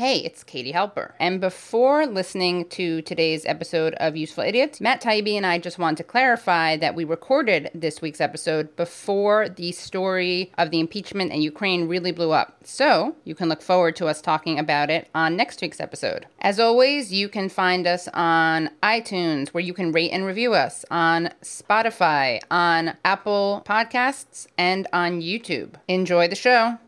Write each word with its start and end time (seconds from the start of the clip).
Hey, 0.00 0.20
it's 0.20 0.44
Katie 0.44 0.72
Halper. 0.72 1.12
And 1.20 1.42
before 1.42 2.06
listening 2.06 2.64
to 2.70 3.02
today's 3.02 3.44
episode 3.44 3.92
of 3.96 4.16
Useful 4.16 4.44
Idiots, 4.44 4.80
Matt 4.80 5.02
Taibbi 5.02 5.34
and 5.34 5.44
I 5.44 5.58
just 5.58 5.78
want 5.78 5.98
to 5.98 6.04
clarify 6.04 6.78
that 6.78 6.94
we 6.94 7.04
recorded 7.04 7.70
this 7.74 8.00
week's 8.00 8.22
episode 8.22 8.74
before 8.76 9.50
the 9.50 9.72
story 9.72 10.52
of 10.56 10.70
the 10.70 10.80
impeachment 10.80 11.32
in 11.32 11.42
Ukraine 11.42 11.86
really 11.86 12.12
blew 12.12 12.30
up. 12.30 12.56
So 12.64 13.14
you 13.24 13.34
can 13.34 13.50
look 13.50 13.60
forward 13.60 13.94
to 13.96 14.06
us 14.06 14.22
talking 14.22 14.58
about 14.58 14.88
it 14.88 15.10
on 15.14 15.36
next 15.36 15.60
week's 15.60 15.80
episode. 15.80 16.24
As 16.40 16.58
always, 16.58 17.12
you 17.12 17.28
can 17.28 17.50
find 17.50 17.86
us 17.86 18.08
on 18.14 18.70
iTunes, 18.82 19.50
where 19.50 19.62
you 19.62 19.74
can 19.74 19.92
rate 19.92 20.12
and 20.12 20.24
review 20.24 20.54
us, 20.54 20.82
on 20.90 21.28
Spotify, 21.42 22.40
on 22.50 22.96
Apple 23.04 23.62
Podcasts, 23.66 24.46
and 24.56 24.88
on 24.94 25.20
YouTube. 25.20 25.74
Enjoy 25.88 26.26
the 26.26 26.34
show. 26.34 26.78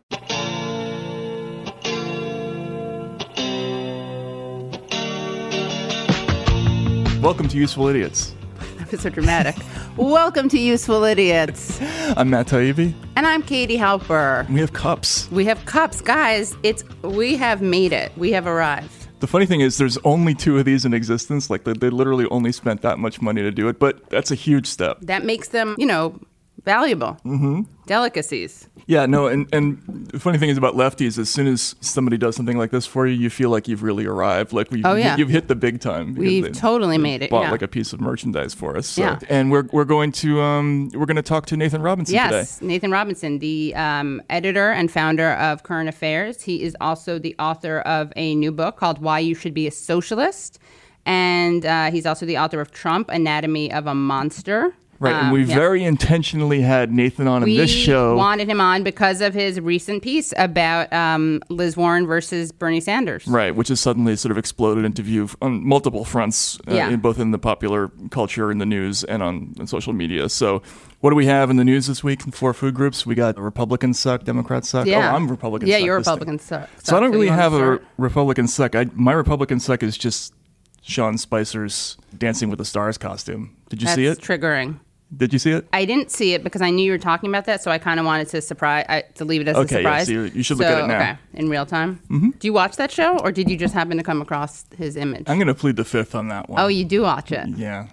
Welcome 7.22 7.46
to 7.50 7.56
Useful 7.56 7.86
Idiots. 7.86 8.34
That 8.78 8.90
was 8.90 9.00
so 9.02 9.10
dramatic. 9.10 9.54
Welcome 9.96 10.48
to 10.48 10.58
Useful 10.58 11.04
Idiots. 11.04 11.80
I'm 12.16 12.30
Matt 12.30 12.48
Taibbi. 12.48 12.92
And 13.14 13.28
I'm 13.28 13.42
Katie 13.42 13.78
Halper. 13.78 14.48
We 14.50 14.58
have 14.58 14.72
cups. 14.72 15.30
We 15.30 15.44
have 15.44 15.64
cups. 15.64 16.00
Guys, 16.00 16.56
it's 16.64 16.82
we 17.02 17.36
have 17.36 17.62
made 17.62 17.92
it. 17.92 18.10
We 18.16 18.32
have 18.32 18.48
arrived. 18.48 19.06
The 19.20 19.28
funny 19.28 19.46
thing 19.46 19.60
is, 19.60 19.78
there's 19.78 19.98
only 19.98 20.34
two 20.34 20.58
of 20.58 20.64
these 20.64 20.84
in 20.84 20.92
existence. 20.92 21.48
Like, 21.48 21.62
they, 21.62 21.74
they 21.74 21.90
literally 21.90 22.26
only 22.32 22.50
spent 22.50 22.82
that 22.82 22.98
much 22.98 23.22
money 23.22 23.40
to 23.40 23.52
do 23.52 23.68
it, 23.68 23.78
but 23.78 24.10
that's 24.10 24.32
a 24.32 24.34
huge 24.34 24.66
step. 24.66 24.98
That 25.02 25.24
makes 25.24 25.48
them, 25.48 25.76
you 25.78 25.86
know, 25.86 26.18
valuable. 26.64 27.18
Mm-hmm. 27.24 27.62
Delicacies. 27.86 28.68
Yeah, 28.86 29.06
no, 29.06 29.26
and, 29.26 29.48
and 29.52 30.08
the 30.08 30.18
funny 30.18 30.38
thing 30.38 30.48
is 30.48 30.56
about 30.56 30.74
lefties, 30.74 31.18
as 31.18 31.28
soon 31.28 31.46
as 31.46 31.74
somebody 31.80 32.16
does 32.16 32.36
something 32.36 32.56
like 32.56 32.70
this 32.70 32.86
for 32.86 33.06
you, 33.06 33.14
you 33.14 33.30
feel 33.30 33.50
like 33.50 33.68
you've 33.68 33.82
really 33.82 34.06
arrived. 34.06 34.52
Like, 34.52 34.70
we've, 34.70 34.84
Oh, 34.84 34.94
yeah. 34.94 35.16
you've 35.16 35.28
hit 35.28 35.48
the 35.48 35.54
big 35.54 35.80
time. 35.80 36.14
We've 36.14 36.52
totally 36.52 36.98
made 36.98 37.22
it. 37.22 37.30
Bought 37.30 37.44
yeah. 37.44 37.50
like 37.50 37.62
a 37.62 37.68
piece 37.68 37.92
of 37.92 38.00
merchandise 38.00 38.54
for 38.54 38.76
us. 38.76 38.86
So. 38.86 39.02
Yeah. 39.02 39.18
And 39.28 39.50
we're, 39.50 39.68
we're 39.72 39.84
going 39.84 40.12
to 40.12 40.40
um 40.40 40.90
we're 40.94 41.06
going 41.06 41.16
to 41.16 41.22
talk 41.22 41.46
to 41.46 41.56
Nathan 41.56 41.82
Robinson 41.82 42.14
Yes, 42.14 42.58
today. 42.58 42.66
Nathan 42.68 42.90
Robinson, 42.90 43.38
the 43.40 43.74
um, 43.74 44.22
editor 44.30 44.70
and 44.70 44.90
founder 44.90 45.32
of 45.32 45.62
Current 45.64 45.88
Affairs. 45.88 46.42
He 46.42 46.62
is 46.62 46.76
also 46.80 47.18
the 47.18 47.34
author 47.38 47.80
of 47.80 48.12
a 48.16 48.34
new 48.34 48.52
book 48.52 48.76
called 48.76 49.00
Why 49.00 49.18
You 49.18 49.34
Should 49.34 49.54
Be 49.54 49.66
a 49.66 49.70
Socialist. 49.72 50.58
And 51.04 51.66
uh, 51.66 51.90
he's 51.90 52.06
also 52.06 52.24
the 52.26 52.38
author 52.38 52.60
of 52.60 52.70
Trump 52.70 53.08
Anatomy 53.10 53.72
of 53.72 53.86
a 53.88 53.94
Monster. 53.94 54.74
Right, 55.02 55.14
and 55.14 55.26
Um, 55.26 55.32
we 55.32 55.42
yeah. 55.44 55.54
very 55.56 55.82
intentionally 55.82 56.60
had 56.60 56.92
Nathan 56.92 57.26
on 57.26 57.42
in 57.42 57.56
this 57.56 57.70
show. 57.70 58.12
We 58.12 58.18
wanted 58.18 58.48
him 58.48 58.60
on 58.60 58.84
because 58.84 59.20
of 59.20 59.34
his 59.34 59.60
recent 59.60 60.02
piece 60.02 60.32
about 60.36 60.92
um, 60.92 61.40
Liz 61.48 61.76
Warren 61.76 62.06
versus 62.06 62.52
Bernie 62.52 62.80
Sanders. 62.80 63.26
Right, 63.26 63.54
which 63.54 63.66
has 63.68 63.80
suddenly 63.80 64.14
sort 64.14 64.30
of 64.30 64.38
exploded 64.38 64.84
into 64.84 65.02
view 65.02 65.28
on 65.42 65.66
multiple 65.66 66.04
fronts, 66.04 66.58
uh, 66.68 66.74
Yeah. 66.74 66.88
in 66.90 67.00
both 67.00 67.18
in 67.18 67.32
the 67.32 67.38
popular 67.38 67.90
culture, 68.10 68.50
in 68.52 68.58
the 68.58 68.66
news, 68.66 69.02
and 69.02 69.22
on, 69.24 69.54
on 69.58 69.66
social 69.66 69.92
media. 69.92 70.28
So, 70.28 70.62
what 71.00 71.10
do 71.10 71.16
we 71.16 71.26
have 71.26 71.50
in 71.50 71.56
the 71.56 71.64
news 71.64 71.88
this 71.88 72.04
week? 72.04 72.22
For 72.32 72.54
food 72.54 72.74
groups, 72.74 73.04
we 73.04 73.16
got 73.16 73.36
Republicans 73.40 73.98
suck, 73.98 74.22
Democrats 74.22 74.68
suck. 74.68 74.86
Yeah, 74.86 75.10
Oh, 75.12 75.16
I'm 75.16 75.28
Republican. 75.28 75.68
Yeah, 75.68 75.78
suck 75.78 75.84
you're. 75.84 75.96
Republican. 75.98 76.38
Suck, 76.38 76.68
So 76.84 76.96
I 76.96 77.00
don't 77.00 77.10
really 77.10 77.26
have 77.26 77.54
a? 77.54 77.80
Republican 77.98 78.46
suck. 78.46 78.76
I, 78.76 78.86
my 78.94 79.12
Republican 79.12 79.58
suck 79.58 79.82
is 79.82 79.98
just 79.98 80.32
Sean 80.80 81.18
Spicer's 81.18 81.96
Dancing 82.16 82.50
with 82.50 82.58
the 82.58 82.64
Stars 82.64 82.98
costume. 82.98 83.56
Did 83.68 83.82
you 83.82 83.86
That's 83.86 83.96
see 83.96 84.06
it? 84.06 84.18
triggering. 84.20 84.78
Did 85.14 85.32
you 85.32 85.38
see 85.38 85.50
it? 85.50 85.66
I 85.72 85.84
didn't 85.84 86.10
see 86.10 86.32
it 86.34 86.42
because 86.42 86.62
I 86.62 86.70
knew 86.70 86.84
you 86.84 86.92
were 86.92 86.98
talking 86.98 87.28
about 87.28 87.44
that, 87.44 87.62
so 87.62 87.70
I 87.70 87.78
kind 87.78 88.00
of 88.00 88.06
wanted 88.06 88.28
to 88.28 88.40
surprise 88.40 88.86
I, 88.88 89.02
to 89.16 89.24
leave 89.26 89.42
it 89.42 89.48
as 89.48 89.56
Okay, 89.56 89.76
a 89.76 89.78
yeah, 89.78 89.82
surprise. 89.82 90.06
so 90.06 90.12
you- 90.12 90.22
you 90.34 90.42
should 90.42 90.56
look 90.58 90.66
at 90.68 90.84
it 90.84 90.86
now. 90.86 90.96
Okay, 90.96 91.16
in 91.34 91.48
real 91.50 91.66
time. 91.66 92.00
Mm-hmm. 92.08 92.30
Do 92.30 92.46
you 92.48 92.52
watch 92.52 92.76
that 92.76 92.90
show, 92.90 93.18
or 93.18 93.30
did 93.30 93.50
you 93.50 93.56
just 93.58 93.74
happen 93.74 93.96
to 93.98 94.02
come 94.02 94.22
across 94.22 94.64
his 94.76 94.96
image? 94.96 95.24
I'm 95.28 95.36
going 95.36 95.48
to 95.48 95.54
plead 95.54 95.76
the 95.76 95.84
fifth 95.84 96.14
on 96.14 96.28
that 96.28 96.48
one. 96.48 96.60
oh, 96.60 96.68
you 96.68 96.84
do 96.84 97.02
watch 97.02 97.30
it. 97.32 97.46
yeah. 97.56 97.88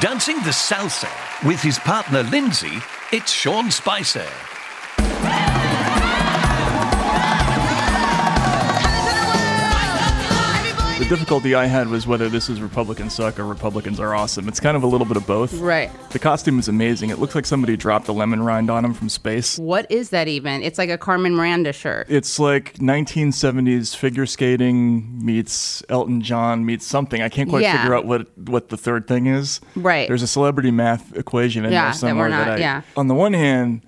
Dancing 0.00 0.36
the 0.38 0.50
salsa 0.50 1.08
with 1.46 1.62
his 1.62 1.78
partner 1.78 2.24
Lindsay, 2.24 2.78
it's 3.12 3.30
Sean 3.32 3.70
Spicer. 3.70 4.26
Difficulty 11.14 11.54
I 11.54 11.66
had 11.66 11.86
was 11.90 12.08
whether 12.08 12.28
this 12.28 12.48
is 12.50 12.60
Republicans 12.60 13.14
suck 13.14 13.38
or 13.38 13.44
Republicans 13.46 14.00
are 14.00 14.16
awesome. 14.16 14.48
It's 14.48 14.58
kind 14.58 14.76
of 14.76 14.82
a 14.82 14.86
little 14.88 15.06
bit 15.06 15.16
of 15.16 15.24
both. 15.28 15.54
Right. 15.54 15.88
The 16.10 16.18
costume 16.18 16.58
is 16.58 16.66
amazing. 16.66 17.10
It 17.10 17.20
looks 17.20 17.36
like 17.36 17.46
somebody 17.46 17.76
dropped 17.76 18.08
a 18.08 18.12
lemon 18.12 18.42
rind 18.42 18.68
on 18.68 18.84
him 18.84 18.92
from 18.94 19.08
space. 19.08 19.56
What 19.56 19.88
is 19.92 20.10
that 20.10 20.26
even? 20.26 20.64
It's 20.64 20.76
like 20.76 20.90
a 20.90 20.98
Carmen 20.98 21.36
Miranda 21.36 21.72
shirt. 21.72 22.08
It's 22.10 22.40
like 22.40 22.74
1970s 22.78 23.94
figure 23.94 24.26
skating 24.26 25.24
meets 25.24 25.84
Elton 25.88 26.20
John 26.20 26.66
meets 26.66 26.84
something. 26.84 27.22
I 27.22 27.28
can't 27.28 27.48
quite 27.48 27.62
Yeah. 27.62 27.76
figure 27.80 27.94
out 27.94 28.06
what 28.06 28.36
what 28.36 28.70
the 28.70 28.76
third 28.76 29.06
thing 29.06 29.26
is. 29.26 29.60
Right. 29.76 30.08
There's 30.08 30.22
a 30.22 30.26
celebrity 30.26 30.72
math 30.72 31.16
equation 31.16 31.64
in 31.64 31.70
Yeah, 31.70 31.82
there 31.82 31.92
that 31.92 31.96
somewhere 31.98 32.26
we're 32.28 32.36
not- 32.36 32.48
I. 32.48 32.56
yeah. 32.56 32.82
On 32.96 33.06
the 33.06 33.14
one 33.14 33.34
hand, 33.34 33.82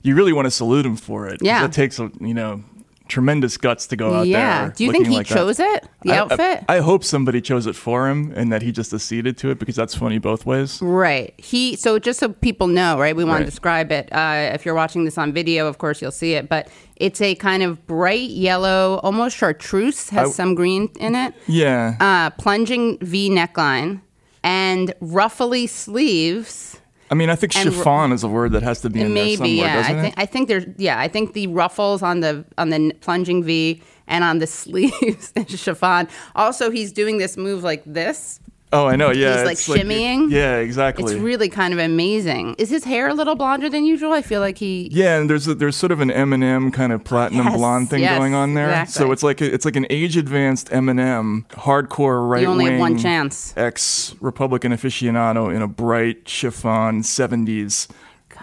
you 0.00 0.14
really 0.14 0.32
want 0.32 0.46
to 0.46 0.50
salute 0.50 0.86
him 0.86 0.96
for 0.96 1.26
it. 1.28 1.40
Yeah. 1.42 1.60
That 1.60 1.72
takes 1.74 1.98
a 1.98 2.10
you 2.18 2.32
know 2.32 2.62
tremendous 3.08 3.56
guts 3.56 3.86
to 3.88 3.96
go 3.96 4.14
out 4.14 4.26
yeah. 4.26 4.66
there. 4.66 4.74
Do 4.74 4.84
you 4.84 4.92
think 4.92 5.06
he 5.06 5.16
like 5.16 5.28
that. 5.28 5.34
chose 5.34 5.60
it? 5.60 5.86
The 6.02 6.12
I- 6.12 6.14
I- 6.14 6.18
outfit? 6.18 6.64
I, 6.68 6.78
hope 6.78 7.04
somebody 7.04 7.40
chose 7.40 7.66
it 7.66 7.76
for 7.76 8.08
him 8.08 8.32
and 8.34 8.52
that 8.52 8.62
he 8.62 8.72
just 8.72 8.92
acceded 8.92 9.36
to 9.38 9.50
it 9.50 9.58
because 9.58 9.76
that's 9.76 9.94
funny 9.94 10.18
both 10.18 10.46
ways. 10.46 10.80
Right. 10.80 11.34
He 11.38 11.76
so 11.76 11.98
just 11.98 12.20
so 12.20 12.30
people 12.30 12.66
know, 12.66 12.98
right? 12.98 13.14
We 13.14 13.24
want 13.24 13.40
to 13.40 13.44
describe 13.44 13.92
it. 13.92 14.12
Uh, 14.12 14.50
if 14.54 14.64
you're 14.64 14.74
watching 14.74 15.04
this 15.04 15.18
on 15.18 15.32
video, 15.32 15.66
of 15.66 15.78
course 15.78 16.00
you'll 16.00 16.10
see 16.10 16.34
it, 16.34 16.48
but 16.48 16.68
it's 16.96 17.20
a 17.20 17.34
kind 17.34 17.62
of 17.62 17.86
bright 17.86 18.30
yellow, 18.30 19.00
almost 19.02 19.36
chartreuse, 19.36 20.08
has 20.10 20.30
I- 20.30 20.32
some 20.32 20.54
green 20.54 20.88
in 20.98 21.14
it. 21.14 21.34
Yeah. 21.46 21.96
Uh, 22.00 22.30
plunging 22.30 22.98
V 23.00 23.30
neckline 23.30 24.00
and 24.42 24.94
ruffly 25.00 25.66
sleeves. 25.66 26.78
I 27.12 27.14
mean, 27.14 27.28
I 27.28 27.36
think 27.36 27.54
and- 27.56 27.72
chiffon 27.74 28.10
is 28.10 28.24
a 28.24 28.28
word 28.28 28.52
that 28.52 28.62
has 28.62 28.80
to 28.80 28.88
be 28.90 29.02
in 29.02 29.08
there 29.08 29.14
Maybe, 29.14 29.36
somewhere, 29.36 29.54
yeah. 29.54 29.76
doesn't 29.82 29.98
I 29.98 30.06
it? 30.06 30.14
I 30.16 30.24
think 30.26 30.48
there's 30.48 30.64
yeah. 30.78 30.98
I 30.98 31.08
think 31.08 31.34
the 31.34 31.46
ruffles 31.48 32.02
on 32.02 32.20
the 32.20 32.42
on 32.56 32.70
the 32.70 32.94
plunging 33.02 33.44
V 33.44 33.82
and 34.06 34.24
on 34.24 34.38
the 34.38 34.46
sleeves 34.60 35.30
and 35.36 35.46
chiffon. 35.50 36.08
Also, 36.34 36.70
he's 36.70 36.90
doing 36.90 37.18
this 37.18 37.36
move 37.36 37.62
like 37.62 37.82
this. 37.84 38.40
Oh, 38.74 38.86
I 38.86 38.96
know. 38.96 39.10
Yeah, 39.10 39.44
He's, 39.46 39.68
like, 39.68 39.80
shimmying. 39.80 40.30
yeah, 40.30 40.56
exactly. 40.56 41.04
It's 41.04 41.22
really 41.22 41.48
kind 41.50 41.74
of 41.74 41.78
amazing. 41.78 42.54
Is 42.58 42.70
his 42.70 42.84
hair 42.84 43.08
a 43.08 43.14
little 43.14 43.34
blonder 43.34 43.68
than 43.68 43.84
usual? 43.84 44.12
I 44.12 44.22
feel 44.22 44.40
like 44.40 44.56
he. 44.58 44.88
yeah, 44.90 45.18
and 45.18 45.28
there's 45.28 45.46
a, 45.46 45.54
there's 45.54 45.76
sort 45.76 45.92
of 45.92 46.00
an 46.00 46.08
Eminem 46.10 46.72
kind 46.72 46.92
of 46.92 47.04
platinum 47.04 47.46
Yes, 47.46 47.56
blonde 47.56 47.90
thing 47.90 48.00
yes, 48.00 48.18
going 48.18 48.34
on 48.34 48.54
there. 48.54 48.68
exactly. 48.70 48.92
So 48.92 49.12
it's 49.12 49.22
like 49.22 49.40
a, 49.42 49.52
it's 49.52 49.64
like 49.66 49.76
an 49.76 49.86
age 49.90 50.16
advanced 50.16 50.70
Eminem, 50.70 51.46
hardcore 51.48 52.26
right 52.28 52.40
You 52.42 52.48
only 52.48 52.64
have 52.70 52.80
one 52.80 52.94
wing 52.94 53.02
chance. 53.02 53.52
ex 53.56 54.14
Republican 54.20 54.72
aficionado 54.72 55.54
in 55.54 55.60
a 55.60 55.68
bright 55.68 56.26
chiffon 56.26 57.02
'70s 57.02 57.88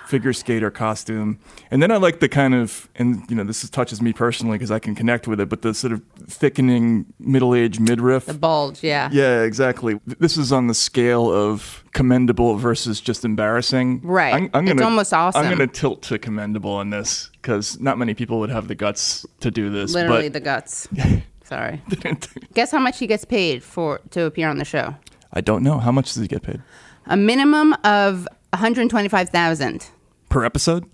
figure 0.09 0.34
skater 0.34 0.72
costume. 0.72 1.40
And 1.70 1.84
then 1.84 1.92
I 1.92 1.97
like 1.97 2.20
the 2.20 2.28
kind 2.28 2.56
of, 2.56 2.90
and 2.96 3.24
you 3.30 3.36
know, 3.36 3.44
this 3.44 3.64
is, 3.64 3.70
touches 3.70 4.02
me 4.02 4.12
personally 4.12 4.58
because 4.58 4.72
I 4.72 4.80
can 4.80 4.96
connect 4.96 5.28
with 5.28 5.40
it, 5.40 5.50
but 5.50 5.62
the 5.62 5.74
sort 5.75 5.94
of 5.94 6.02
thickening 6.28 7.06
middle 7.20 7.53
aged 7.53 7.80
midriff. 7.80 8.25
The 8.25 8.34
bulge, 8.34 8.84
yeah. 8.84 9.09
Yeah, 9.12 9.44
exactly. 9.44 10.00
This 10.08 10.36
is 10.36 10.52
on 10.52 10.66
the 10.66 10.74
scale 10.74 11.31
of 11.31 11.84
commendable 11.94 12.56
versus 12.56 13.00
just 13.00 13.24
embarrassing. 13.24 14.02
Right. 14.03 14.34
I'm, 14.34 14.50
I'm 14.56 14.66
It's 14.66 14.74
gonna, 14.74 14.90
almost 14.90 15.14
awesome. 15.14 15.46
I'm 15.46 15.56
going 15.56 15.69
to 15.69 15.74
tilt 15.74 16.02
to 16.03 16.18
commendable 16.18 16.72
on 16.72 16.90
this 16.90 17.30
because 17.34 17.80
not 17.80 18.00
many 18.00 18.16
people 18.16 18.40
would 18.40 18.50
have 18.50 18.68
the 18.68 18.75
guts 18.75 19.28
to 19.42 19.52
do 19.52 19.69
this. 19.69 19.94
Literally 19.94 20.30
the 20.30 20.40
guts. 20.40 20.88
Sorry. 21.44 21.81
Guess 22.56 22.72
how 22.72 22.80
much 22.80 22.98
he 22.98 23.06
gets 23.06 23.25
paid 23.25 23.64
for 23.64 24.02
to 24.09 24.24
appear 24.24 24.50
on 24.50 24.58
the 24.58 24.66
show? 24.66 24.96
I 25.34 25.42
don't 25.42 25.62
know 25.62 25.78
how 25.78 25.92
much 25.92 26.14
does 26.14 26.22
he 26.24 26.28
get 26.28 26.42
paid 26.42 26.64
A 27.06 27.16
minimum 27.16 27.74
of 27.84 28.28
125,000. 28.53 29.88
Per 30.29 30.45
episode. 30.45 30.85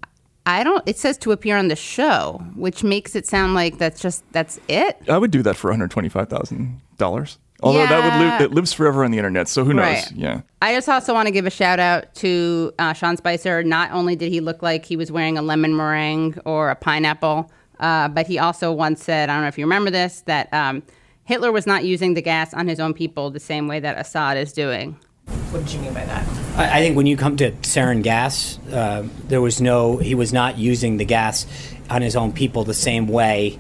I 0.48 0.64
don't 0.64 0.84
it 0.88 0.98
says 0.98 1.18
to 1.20 1.32
appear 1.32 1.58
on 1.58 1.68
the 1.70 1.76
show, 1.76 2.44
which 2.56 2.84
makes 2.84 3.16
it 3.16 3.26
sound 3.28 3.54
like 3.56 3.78
that's 3.78 4.00
just 4.02 4.24
that's 4.32 4.60
it. 4.68 4.98
I 5.10 5.18
would 5.18 5.32
do 5.32 5.42
that 5.44 5.56
for 5.56 5.70
125 5.70 6.30
thousand 6.30 6.82
dollars. 6.98 7.38
Although 7.64 7.88
that 7.88 8.04
would 8.04 8.14
Yeah. 8.14 8.20
live, 8.32 8.40
that 8.40 8.52
lives 8.52 8.74
forever 8.74 9.04
on 9.06 9.12
the 9.12 9.18
internet, 9.18 9.48
so 9.48 9.64
who 9.64 9.74
knows? 9.74 9.86
Right. 9.86 10.12
Yeah. 10.14 10.42
I 10.62 10.76
just 10.76 10.90
also 10.90 11.14
want 11.14 11.28
to 11.28 11.32
give 11.32 11.46
a 11.46 11.50
shout 11.50 11.80
out 11.80 12.14
to 12.16 12.74
uh, 12.78 12.92
Sean 12.94 13.16
Spicer. 13.18 13.64
Not 13.64 13.92
only 13.92 14.16
did 14.18 14.30
he 14.32 14.42
look 14.42 14.62
like 14.62 14.84
he 14.86 14.98
was 14.98 15.10
wearing 15.12 15.38
a 15.38 15.42
lemon 15.42 15.76
meringue 15.76 16.38
or 16.46 16.70
a 16.70 16.76
pineapple, 16.76 17.50
uh, 17.80 18.10
but 18.10 18.28
he 18.28 18.38
also 18.38 18.74
once 18.74 19.02
said, 19.04 19.30
I 19.30 19.34
don't 19.36 19.44
know 19.44 19.48
if 19.48 19.58
you 19.58 19.64
remember 19.66 19.90
this, 19.90 20.22
that 20.26 20.54
um, 20.54 20.84
Hitler 21.24 21.52
was 21.52 21.66
not 21.66 21.86
using 21.86 22.14
the 22.14 22.22
gas 22.22 22.54
on 22.54 22.68
his 22.68 22.80
own 22.80 22.94
people 22.94 23.32
the 23.32 23.40
same 23.40 23.68
way 23.70 23.80
that 23.80 23.98
Assad 23.98 24.38
is 24.38 24.52
doing. 24.52 25.00
What 25.28 25.64
did 25.66 25.74
you 25.74 25.80
mean 25.82 25.94
by 25.94 26.06
that? 26.06 26.28
I 26.58 26.80
I 26.80 26.82
think 26.82 26.96
when 26.96 27.06
you 27.06 27.18
come 27.18 27.38
to 27.38 27.52
sarin 27.52 28.04
gas, 28.04 28.60
uh, 28.72 29.08
there 29.28 29.42
was 29.42 29.62
no, 29.62 29.98
he 29.98 30.16
was 30.16 30.34
not 30.34 30.58
using 30.58 30.98
the 30.98 31.06
gas 31.06 31.46
on 31.90 32.02
his 32.02 32.16
own 32.16 32.32
people 32.34 32.64
the 32.64 32.74
same 32.74 33.08
way 33.08 33.60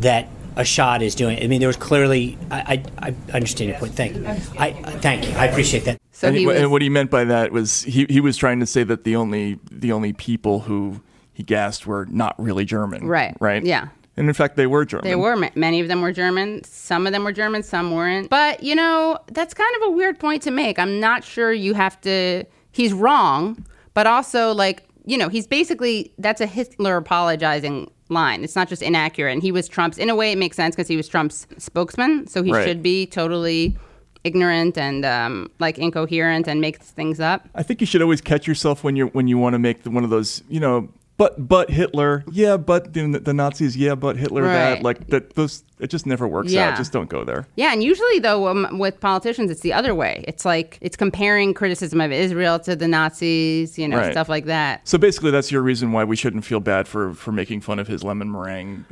that 0.00 0.28
Assad 0.56 1.02
is 1.02 1.14
doing. 1.14 1.42
I 1.42 1.46
mean, 1.46 1.60
there 1.60 1.68
was 1.68 1.76
clearly, 1.76 2.38
I, 2.50 2.82
I, 2.98 3.08
I 3.30 3.34
understand 3.34 3.70
your 3.70 3.78
point. 3.78 3.94
Thank 3.94 4.16
you. 4.16 4.26
I, 4.26 4.72
thank 4.72 5.28
you. 5.28 5.34
I 5.36 5.46
appreciate 5.46 5.84
that. 5.84 6.00
So 6.12 6.28
and, 6.28 6.36
he 6.36 6.42
he- 6.42 6.46
was, 6.46 6.56
and 6.60 6.70
what 6.70 6.80
he 6.82 6.88
meant 6.88 7.10
by 7.10 7.24
that 7.24 7.52
was 7.52 7.82
he, 7.82 8.06
he 8.08 8.20
was 8.20 8.36
trying 8.36 8.60
to 8.60 8.66
say 8.66 8.82
that 8.84 9.04
the 9.04 9.16
only 9.16 9.58
the 9.70 9.92
only 9.92 10.14
people 10.14 10.60
who 10.60 11.02
he 11.34 11.42
gassed 11.42 11.86
were 11.86 12.06
not 12.06 12.34
really 12.42 12.64
German. 12.64 13.06
Right. 13.06 13.36
Right. 13.38 13.62
Yeah. 13.62 13.88
And 14.16 14.28
in 14.28 14.34
fact, 14.34 14.56
they 14.56 14.66
were 14.66 14.84
German. 14.84 15.04
They 15.06 15.14
were. 15.14 15.36
Many 15.54 15.80
of 15.80 15.88
them 15.88 16.00
were 16.00 16.12
German. 16.12 16.64
Some 16.64 17.06
of 17.06 17.12
them 17.12 17.22
were 17.24 17.32
German, 17.32 17.62
some 17.62 17.90
weren't. 17.92 18.30
But, 18.30 18.62
you 18.62 18.74
know, 18.74 19.18
that's 19.32 19.52
kind 19.52 19.76
of 19.76 19.88
a 19.88 19.90
weird 19.90 20.18
point 20.18 20.42
to 20.42 20.50
make. 20.50 20.78
I'm 20.78 20.98
not 21.00 21.22
sure 21.22 21.52
you 21.52 21.74
have 21.74 22.00
to. 22.02 22.44
He's 22.72 22.92
wrong, 22.92 23.64
but 23.94 24.06
also, 24.06 24.52
like, 24.52 24.84
you 25.04 25.18
know, 25.18 25.28
he's 25.28 25.46
basically. 25.46 26.12
That's 26.18 26.40
a 26.40 26.46
Hitler 26.46 26.96
apologizing 26.96 27.90
line. 28.08 28.42
It's 28.42 28.56
not 28.56 28.68
just 28.68 28.82
inaccurate. 28.82 29.32
And 29.32 29.42
he 29.42 29.52
was 29.52 29.68
Trump's. 29.68 29.98
In 29.98 30.08
a 30.08 30.14
way, 30.14 30.32
it 30.32 30.38
makes 30.38 30.56
sense 30.56 30.74
because 30.74 30.88
he 30.88 30.96
was 30.96 31.08
Trump's 31.08 31.46
spokesman. 31.58 32.26
So 32.26 32.42
he 32.42 32.52
Right. 32.52 32.66
should 32.66 32.82
be 32.82 33.06
totally 33.06 33.76
ignorant 34.24 34.76
and 34.78 35.04
um, 35.04 35.50
like 35.60 35.78
incoherent 35.78 36.48
and 36.48 36.60
make 36.60 36.78
things 36.82 37.20
up. 37.20 37.48
I 37.54 37.62
think 37.62 37.80
you 37.80 37.86
should 37.86 38.02
always 38.02 38.20
catch 38.20 38.46
yourself 38.46 38.82
when 38.82 38.96
you're 38.96 39.08
when 39.08 39.28
you 39.28 39.38
want 39.38 39.54
to 39.54 39.58
make 39.58 39.82
the, 39.84 39.90
one 39.90 40.04
of 40.04 40.10
those, 40.10 40.42
you 40.48 40.58
know, 40.60 40.88
but 41.16 41.48
but 41.48 41.70
Hitler, 41.70 42.24
yeah, 42.30 42.56
but 42.56 42.92
the, 42.92 43.06
the 43.22 43.32
Nazis, 43.34 43.76
yeah, 43.76 43.94
but 43.94 44.16
Hitler, 44.16 44.42
that 44.42 44.82
like 44.82 45.06
that. 45.08 45.34
Those 45.34 45.64
it 45.78 45.88
just 45.90 46.06
never 46.06 46.26
works 46.26 46.52
Yeah. 46.52 46.70
out. 46.70 46.76
Just 46.76 46.92
don't 46.92 47.08
go 47.08 47.24
there. 47.24 47.46
Yeah, 47.56 47.72
and 47.72 47.82
usually 47.82 48.18
though 48.18 48.48
um, 48.48 48.78
with 48.78 48.98
politicians, 49.00 49.50
it's 49.50 49.60
the 49.60 49.72
other 49.72 49.94
way. 49.94 50.24
It's 50.28 50.44
like 50.44 50.78
it's 50.80 50.96
comparing 50.96 51.54
criticism 51.54 52.00
of 52.00 52.12
Israel 52.12 52.58
to 52.60 52.76
the 52.76 52.88
Nazis, 52.88 53.78
you 53.78 53.88
know, 53.88 53.98
Right. 53.98 54.12
stuff 54.12 54.28
like 54.28 54.46
that. 54.46 54.86
So 54.88 54.98
basically, 54.98 55.30
that's 55.30 55.50
your 55.52 55.62
reason 55.62 55.92
why 55.92 56.04
we 56.04 56.16
shouldn't 56.16 56.44
feel 56.44 56.60
bad 56.60 56.86
for 56.88 57.14
for 57.14 57.32
making 57.32 57.60
fun 57.62 57.78
of 57.78 57.88
his 57.88 58.02
lemon 58.04 58.30
meringue. 58.30 58.84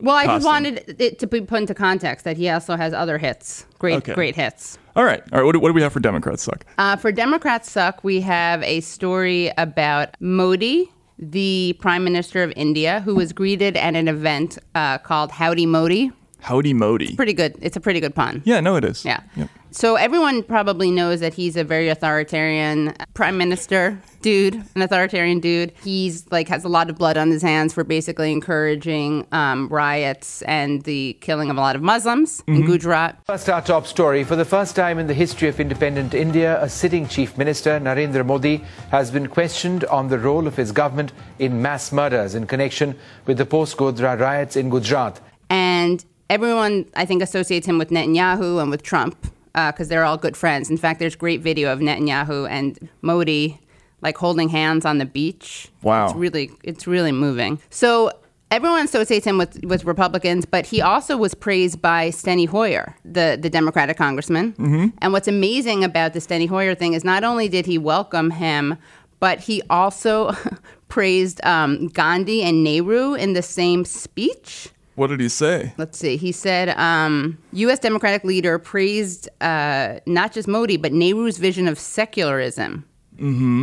Well, 0.00 0.16
I 0.16 0.26
just 0.26 0.44
wanted 0.44 0.96
it 1.00 1.20
to 1.20 1.28
be 1.28 1.40
put 1.42 1.60
into 1.60 1.74
context 1.74 2.24
that 2.24 2.36
he 2.36 2.48
also 2.48 2.74
has 2.76 2.92
other 2.92 3.18
hits, 3.18 3.66
great, 3.78 3.98
Okay. 3.98 4.14
great 4.14 4.34
hits. 4.34 4.76
All 4.96 5.04
right, 5.04 5.22
all 5.32 5.38
right. 5.38 5.44
What 5.44 5.52
do, 5.52 5.60
what 5.60 5.68
do 5.68 5.74
we 5.74 5.82
have 5.82 5.92
for 5.92 6.00
Democrats 6.00 6.42
suck? 6.42 6.64
Uh, 6.76 6.96
for 6.96 7.12
Democrats 7.12 7.70
suck, 7.70 8.02
we 8.02 8.20
have 8.22 8.64
a 8.64 8.80
story 8.80 9.52
about 9.58 10.16
Modi, 10.20 10.90
the 11.22 11.76
Prime 11.80 12.02
Minister 12.02 12.42
of 12.42 12.52
India, 12.56 13.00
who 13.00 13.14
was 13.14 13.32
greeted 13.32 13.76
at 13.76 13.94
an 13.94 14.08
event 14.08 14.58
uh, 14.74 14.98
called 14.98 15.30
Howdy 15.30 15.66
Modi. 15.66 16.10
Howdy 16.40 16.74
Modi. 16.74 17.14
Pretty 17.14 17.32
good. 17.32 17.56
It's 17.62 17.76
a 17.76 17.80
pretty 17.80 18.00
good 18.00 18.14
pun. 18.14 18.42
Yeah, 18.44 18.60
no, 18.60 18.74
it 18.74 18.84
is. 18.84 19.04
Yeah. 19.04 19.20
Yep. 19.36 19.48
So 19.74 19.96
everyone 19.96 20.42
probably 20.42 20.90
knows 20.90 21.20
that 21.20 21.32
he's 21.32 21.56
a 21.56 21.64
very 21.64 21.88
authoritarian 21.88 22.94
prime 23.14 23.38
minister 23.38 23.98
dude, 24.20 24.54
an 24.74 24.82
authoritarian 24.82 25.40
dude. 25.40 25.72
He's 25.82 26.30
like 26.30 26.48
has 26.48 26.64
a 26.64 26.68
lot 26.68 26.90
of 26.90 26.96
blood 26.96 27.16
on 27.16 27.30
his 27.30 27.42
hands 27.42 27.72
for 27.72 27.82
basically 27.82 28.32
encouraging 28.32 29.26
um, 29.32 29.68
riots 29.68 30.42
and 30.42 30.82
the 30.82 31.16
killing 31.20 31.50
of 31.50 31.56
a 31.56 31.60
lot 31.60 31.74
of 31.74 31.82
Muslims 31.82 32.42
in 32.46 32.66
Gujarat. 32.66 33.18
First, 33.26 33.48
our 33.48 33.62
top 33.62 33.86
story. 33.86 34.24
For 34.24 34.36
the 34.36 34.44
first 34.44 34.76
time 34.76 34.98
in 34.98 35.06
the 35.06 35.14
history 35.14 35.48
of 35.48 35.58
independent 35.58 36.14
India, 36.14 36.62
a 36.62 36.68
sitting 36.68 37.08
chief 37.08 37.36
minister, 37.36 37.80
Narendra 37.80 38.24
Modi, 38.24 38.58
has 38.90 39.10
been 39.10 39.26
questioned 39.26 39.84
on 39.86 40.08
the 40.08 40.18
role 40.18 40.46
of 40.46 40.56
his 40.56 40.70
government 40.70 41.12
in 41.38 41.60
mass 41.60 41.92
murders 41.92 42.34
in 42.34 42.46
connection 42.46 42.96
with 43.26 43.38
the 43.38 43.46
post 43.46 43.76
Godhra 43.76 44.20
riots 44.20 44.54
in 44.54 44.70
Gujarat. 44.70 45.18
And 45.50 46.04
everyone, 46.30 46.86
I 46.94 47.06
think, 47.06 47.22
associates 47.22 47.66
him 47.66 47.78
with 47.78 47.88
Netanyahu 47.88 48.60
and 48.60 48.70
with 48.70 48.82
Trump 48.82 49.16
because 49.54 49.88
they're 49.88 50.04
all 50.04 50.16
good 50.16 50.36
friends. 50.36 50.70
In 50.70 50.76
fact, 50.76 50.98
there's 50.98 51.16
great 51.16 51.40
video 51.40 51.72
of 51.72 51.80
Netanyahu 51.80 52.48
and 52.48 52.88
Modi 53.00 53.60
like 54.02 54.16
holding 54.18 54.48
hands 54.48 54.84
on 54.84 54.98
the 54.98 55.06
beach. 55.06 55.68
Wow. 55.82 56.06
it's 56.06 56.14
really 56.14 56.50
it's 56.62 56.86
really 56.86 57.12
moving. 57.12 57.60
So. 57.70 58.12
Everyone 58.50 58.84
associates 58.84 59.26
him 59.26 59.38
with, 59.38 59.64
with 59.64 59.86
Republicans, 59.86 60.44
but 60.44 60.66
he 60.66 60.82
also 60.82 61.16
was 61.16 61.32
praised 61.32 61.80
by 61.80 62.10
Steny 62.10 62.46
Hoyer, 62.46 62.94
the, 63.02 63.38
the 63.40 63.48
Democratic 63.48 63.96
congressman. 63.96 64.52
And 65.00 65.14
what's 65.14 65.26
amazing 65.26 65.84
about 65.84 66.12
the 66.12 66.18
Steny 66.18 66.46
Hoyer 66.46 66.74
thing 66.74 66.92
is 66.92 67.02
not 67.02 67.24
only 67.24 67.48
did 67.48 67.64
he 67.64 67.78
welcome 67.78 68.30
him, 68.30 68.76
but 69.20 69.40
he 69.40 69.62
also 69.70 70.36
praised 70.88 71.42
um, 71.46 71.86
Gandhi 71.86 72.42
and 72.42 72.62
Nehru 72.62 73.14
in 73.14 73.32
the 73.32 73.40
same 73.40 73.86
speech 73.86 74.68
What 74.94 75.06
did 75.08 75.20
he 75.20 75.28
say? 75.28 75.72
let's 75.78 75.98
see. 75.98 76.16
He 76.16 76.32
said 76.32 76.70
um, 76.70 77.38
U.S. 77.52 77.78
Democratic 77.78 78.24
leader 78.24 78.58
praised 78.58 79.28
uh, 79.40 80.00
not 80.06 80.32
just 80.32 80.46
Modi, 80.48 80.76
but 80.76 80.92
Nehru's 80.92 81.38
vision 81.38 81.66
of 81.66 81.78
secularism 81.78 82.84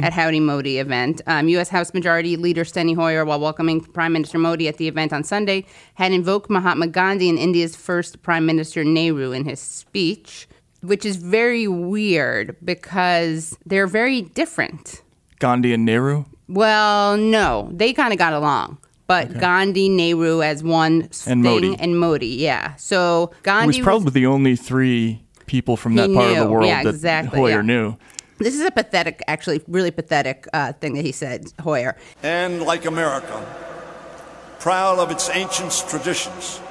at 0.03 0.13
Howdy 0.13 0.39
Modi 0.39 0.77
event. 0.77 1.21
Um, 1.27 1.49
U.S. 1.49 1.67
House 1.67 1.93
Majority 1.93 2.37
Leader 2.37 2.63
Steny 2.63 2.95
Hoyer, 2.95 3.25
while 3.25 3.41
welcoming 3.41 3.81
Prime 3.81 4.13
Minister 4.13 4.37
Modi 4.37 4.69
at 4.69 4.77
the 4.77 4.87
event 4.87 5.11
on 5.11 5.23
Sunday, 5.23 5.65
had 5.95 6.13
invoked 6.13 6.49
Mahatma 6.49 6.87
Gandhi 6.87 7.27
and 7.27 7.37
India's 7.37 7.75
first 7.75 8.21
Prime 8.21 8.45
Minister 8.45 8.85
Nehru 8.85 9.31
in 9.33 9.43
his 9.43 9.59
speech, 9.59 10.47
which 10.81 11.05
is 11.05 11.17
very 11.17 11.67
weird 11.67 12.55
because 12.63 13.57
they're 13.65 13.87
very 13.87 14.21
different. 14.21 15.01
Gandhi 15.39 15.73
and 15.73 15.83
Nehru. 15.83 16.23
Well, 16.47 17.17
no, 17.17 17.69
they 17.73 17.91
kind 17.91 18.13
of 18.13 18.19
got 18.19 18.33
along. 18.33 18.77
But 19.09 19.39
Gandhi, 19.39 19.89
Nehru 19.89 20.43
as 20.43 20.63
one 20.63 21.01
And 21.01 21.09
thing, 21.11 21.41
Modi. 21.41 21.75
and 21.79 21.99
Modi, 21.99 22.27
yeah. 22.27 22.75
So 22.75 23.31
He 23.37 23.41
Gandhi 23.41 23.79
was 23.79 23.83
probably 23.83 24.11
the 24.11 24.27
only 24.27 24.55
three 24.55 25.23
people 25.47 25.75
from 25.77 25.95
that 25.95 26.09
He 26.11 26.15
part 26.15 26.29
of 26.31 26.37
the 26.37 26.47
world 26.51 26.67
Yeah, 26.67 26.83
that 26.83 26.89
exactly, 26.93 27.39
Hoyer 27.39 27.49
yeah. 27.49 27.61
knew. 27.63 27.95
This 28.37 28.53
is 28.53 28.61
a 28.61 28.69
pathetic, 28.69 29.23
actually, 29.27 29.63
really 29.67 29.89
pathetic 29.89 30.47
uh, 30.53 30.73
thing 30.73 30.93
that 30.93 31.03
he 31.03 31.11
said, 31.11 31.51
Hoyer. 31.59 31.97
and 32.21 32.61
like 32.61 32.85
America, 32.85 33.43
proud 34.59 34.99
of 34.99 35.09
its 35.09 35.27
ancient 35.31 35.71
traditions, 35.89 36.61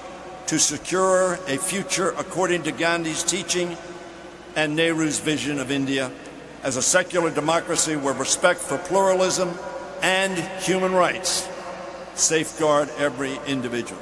to 0.47 0.61
secure 0.61 1.35
a 1.49 1.57
future 1.59 2.11
according 2.19 2.63
to 2.63 2.71
Gandhi's 2.73 3.25
teaching 3.25 3.77
and 4.55 4.77
Nehru's 4.77 5.19
vision 5.19 5.59
of 5.59 5.73
India 5.73 6.13
as 6.63 6.77
a 6.77 6.83
secular 6.83 7.31
democracy 7.33 7.97
where 7.97 8.15
respect 8.15 8.61
for 8.61 8.79
pluralism 8.79 9.51
and 10.03 10.39
human 10.63 10.93
rights 10.93 11.49
safeguard 12.19 12.89
every 12.99 13.39
individual. 13.47 14.01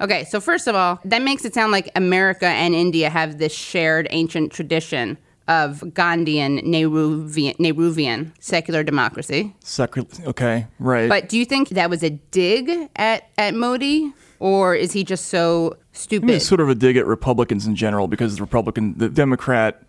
Okay, 0.00 0.24
so 0.24 0.40
first 0.40 0.66
of 0.66 0.74
all, 0.74 0.98
that 1.04 1.22
makes 1.22 1.44
it 1.44 1.52
sound 1.54 1.72
like 1.72 1.90
America 1.94 2.46
and 2.46 2.74
India 2.74 3.10
have 3.10 3.38
this 3.38 3.52
shared 3.52 4.06
ancient 4.10 4.50
tradition 4.50 5.18
of 5.46 5.80
Gandhian, 5.80 6.62
Nehruvian, 6.64 7.56
Nehruvian 7.56 8.32
secular 8.40 8.82
democracy. 8.82 9.54
Secret. 9.62 10.20
Okay, 10.26 10.66
right. 10.78 11.08
But 11.08 11.28
do 11.28 11.36
you 11.36 11.44
think 11.44 11.70
that 11.70 11.90
was 11.90 12.02
a 12.02 12.10
dig 12.10 12.88
at, 12.96 13.28
at 13.36 13.54
Modi? 13.54 14.12
Or 14.38 14.74
is 14.74 14.92
he 14.92 15.04
just 15.04 15.26
so 15.26 15.74
I 15.74 15.76
stupid? 15.92 16.26
mean, 16.26 16.36
it's 16.36 16.46
sort 16.46 16.62
of 16.62 16.70
a 16.70 16.74
dig 16.74 16.96
at 16.96 17.04
Republicans 17.04 17.66
in 17.66 17.76
general 17.76 18.08
because 18.08 18.36
the 18.36 18.42
Republican, 18.42 18.96
the 18.96 19.10
Democrat 19.10 19.82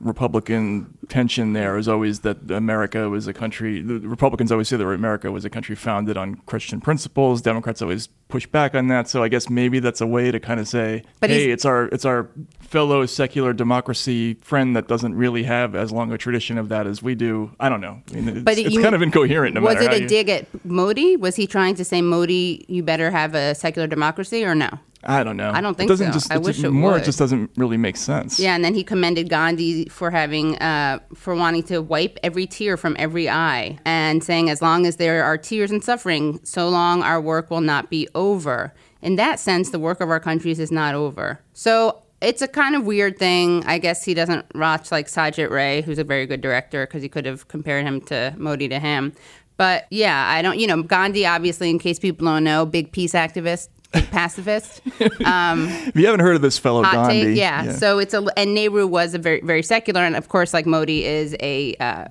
Republican 0.00 0.96
tension 1.08 1.52
there 1.52 1.78
is 1.78 1.88
always 1.88 2.20
that 2.20 2.50
America 2.50 3.08
was 3.08 3.26
a 3.26 3.32
country. 3.32 3.80
The 3.80 4.00
Republicans 4.00 4.52
always 4.52 4.68
say 4.68 4.76
that 4.76 4.86
America 4.86 5.32
was 5.32 5.44
a 5.44 5.50
country 5.50 5.74
founded 5.74 6.16
on 6.16 6.36
Christian 6.46 6.80
principles. 6.80 7.40
Democrats 7.42 7.80
always 7.80 8.08
push 8.28 8.46
back 8.46 8.74
on 8.74 8.88
that. 8.88 9.08
So 9.08 9.22
I 9.22 9.28
guess 9.28 9.48
maybe 9.48 9.78
that's 9.78 10.00
a 10.00 10.06
way 10.06 10.30
to 10.30 10.40
kind 10.40 10.58
of 10.60 10.66
say, 10.68 11.02
But 11.20 11.30
"Hey, 11.30 11.50
it's 11.50 11.64
our 11.64 11.86
it's 11.86 12.04
our 12.04 12.28
fellow 12.60 13.06
secular 13.06 13.52
democracy 13.52 14.34
friend 14.42 14.74
that 14.74 14.88
doesn't 14.88 15.14
really 15.14 15.44
have 15.44 15.74
as 15.74 15.92
long 15.92 16.12
a 16.12 16.18
tradition 16.18 16.58
of 16.58 16.68
that 16.70 16.86
as 16.86 17.02
we 17.02 17.14
do." 17.14 17.50
I 17.60 17.68
don't 17.68 17.80
know. 17.80 18.00
I 18.12 18.14
mean, 18.16 18.28
it's, 18.28 18.42
But 18.42 18.58
it's 18.58 18.74
you- 18.74 18.82
kind 18.82 18.94
of 18.94 19.02
incoherent. 19.02 19.54
No 19.54 19.60
was 19.60 19.80
it 19.80 19.92
a 19.92 20.00
you- 20.02 20.08
dig 20.08 20.28
at 20.28 20.46
Modi? 20.64 21.16
Was 21.16 21.36
he 21.36 21.46
trying 21.46 21.74
to 21.76 21.84
say, 21.84 22.02
Modi, 22.02 22.64
you 22.68 22.82
better 22.82 23.10
have 23.10 23.34
a 23.34 23.54
secular 23.54 23.86
democracy 23.86 24.44
or 24.44 24.54
no? 24.54 24.70
I 25.08 25.22
don't 25.22 25.36
know. 25.36 25.52
I 25.54 25.60
don't 25.60 25.74
It 25.74 25.76
think 25.76 25.88
doesn't 25.88 26.08
so. 26.08 26.12
Just, 26.14 26.32
I 26.32 26.38
wish 26.38 26.64
it 26.64 26.70
more. 26.70 26.92
would. 26.92 27.02
It 27.02 27.04
just 27.04 27.18
doesn't 27.18 27.50
really 27.56 27.76
make 27.76 27.96
sense. 27.96 28.40
Yeah, 28.40 28.56
and 28.56 28.64
then 28.64 28.74
he 28.74 28.82
commended 28.82 29.30
Gandhi 29.30 29.84
for 29.88 30.10
having, 30.10 30.56
uh, 30.58 30.98
for 31.14 31.36
wanting 31.36 31.62
to 31.64 31.78
wipe 31.80 32.18
every 32.24 32.44
tear 32.46 32.76
from 32.76 32.96
every 32.98 33.28
eye 33.30 33.78
and 33.84 34.24
saying, 34.24 34.50
as 34.50 34.60
long 34.60 34.84
as 34.84 34.96
there 34.96 35.22
are 35.22 35.38
tears 35.38 35.70
and 35.70 35.84
suffering, 35.84 36.40
so 36.42 36.68
long 36.68 37.04
our 37.04 37.20
work 37.20 37.50
will 37.52 37.60
not 37.60 37.88
be 37.88 38.08
over. 38.16 38.74
In 39.02 39.14
that 39.16 39.38
sense, 39.38 39.70
the 39.70 39.78
work 39.78 40.00
of 40.00 40.10
our 40.10 40.18
countries 40.18 40.58
is 40.58 40.72
not 40.72 40.96
over. 40.96 41.38
So 41.52 42.02
it's 42.20 42.42
a 42.42 42.48
kind 42.48 42.74
of 42.74 42.84
weird 42.84 43.18
thing. 43.18 43.62
I 43.66 43.78
guess 43.78 44.04
he 44.04 44.14
doesn't 44.14 44.46
watch 44.56 44.90
like 44.90 45.06
Satyajit 45.06 45.50
Ray, 45.50 45.82
who's 45.82 45.98
a 45.98 46.04
very 46.04 46.26
good 46.26 46.40
director, 46.40 46.86
because 46.86 47.02
he 47.02 47.08
could 47.08 47.26
have 47.26 47.46
compared 47.48 47.84
him 47.84 48.00
to 48.06 48.34
Modi 48.36 48.68
to 48.68 48.80
him. 48.80 49.12
But 49.58 49.86
yeah, 49.90 50.28
I 50.28 50.42
don't, 50.42 50.58
you 50.58 50.66
know, 50.66 50.82
Gandhi, 50.82 51.24
obviously, 51.24 51.70
in 51.70 51.78
case 51.78 51.98
people 51.98 52.26
don't 52.26 52.44
know, 52.44 52.66
big 52.66 52.92
peace 52.92 53.12
activist, 53.12 53.68
pacifist. 53.92 54.80
If 55.00 55.96
you 55.96 56.06
haven't 56.06 56.20
heard 56.20 56.36
of 56.36 56.42
this 56.42 56.58
fellow 56.58 56.82
Gandhi, 56.82 57.22
take. 57.22 57.36
Yeah. 57.36 57.72
So 57.72 57.98
it's 57.98 58.14
a 58.14 58.24
and 58.36 58.54
Nehru 58.54 58.86
was 58.86 59.14
a 59.14 59.18
very 59.18 59.40
very 59.40 59.62
secular, 59.62 60.00
and 60.02 60.16
of 60.16 60.28
course, 60.28 60.52
like 60.54 60.66
Modi 60.66 61.04
is 61.04 61.36
a 61.40 61.74
uh, 61.76 62.06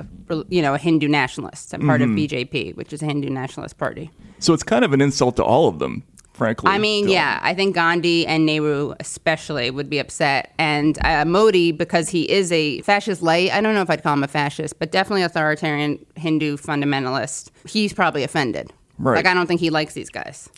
you 0.49 0.61
know 0.61 0.73
a 0.73 0.77
Hindu 0.77 1.07
nationalist 1.07 1.73
and 1.73 1.83
part 1.83 2.01
Mm-hmm. 2.01 2.11
of 2.11 2.17
BJP, 2.49 2.75
which 2.75 2.93
is 2.93 3.01
a 3.01 3.05
Hindu 3.05 3.29
nationalist 3.29 3.77
party. 3.77 4.09
So 4.39 4.53
it's 4.53 4.63
kind 4.63 4.83
of 4.85 4.93
an 4.93 5.01
insult 5.01 5.35
to 5.37 5.43
all 5.43 5.67
of 5.67 5.79
them, 5.79 6.03
frankly. 6.33 6.69
I 6.69 6.77
mean, 6.77 7.07
yeah, 7.07 7.39
I 7.41 7.53
think 7.53 7.73
Gandhi 7.75 8.27
and 8.27 8.45
Nehru 8.45 8.93
especially 8.99 9.71
would 9.71 9.89
be 9.89 9.99
upset, 9.99 10.53
and 10.57 10.97
uh, 11.05 11.25
Modi 11.25 11.71
because 11.71 12.09
he 12.09 12.29
is 12.29 12.51
a 12.51 12.81
fascist 12.81 13.21
light. 13.21 13.51
I 13.51 13.61
don't 13.61 13.75
know 13.75 13.81
if 13.81 13.89
I'd 13.89 14.03
call 14.03 14.13
him 14.13 14.23
a 14.23 14.27
fascist, 14.27 14.77
but 14.79 14.91
definitely 14.91 15.23
authoritarian 15.23 16.05
Hindu 16.15 16.57
fundamentalist. 16.57 17.49
He's 17.67 17.93
probably 17.93 18.23
offended. 18.23 18.71
Right. 18.97 19.15
Like 19.15 19.25
I 19.25 19.33
don't 19.33 19.47
think 19.47 19.59
he 19.61 19.69
likes 19.69 19.93
these 19.93 20.09
guys. 20.09 20.49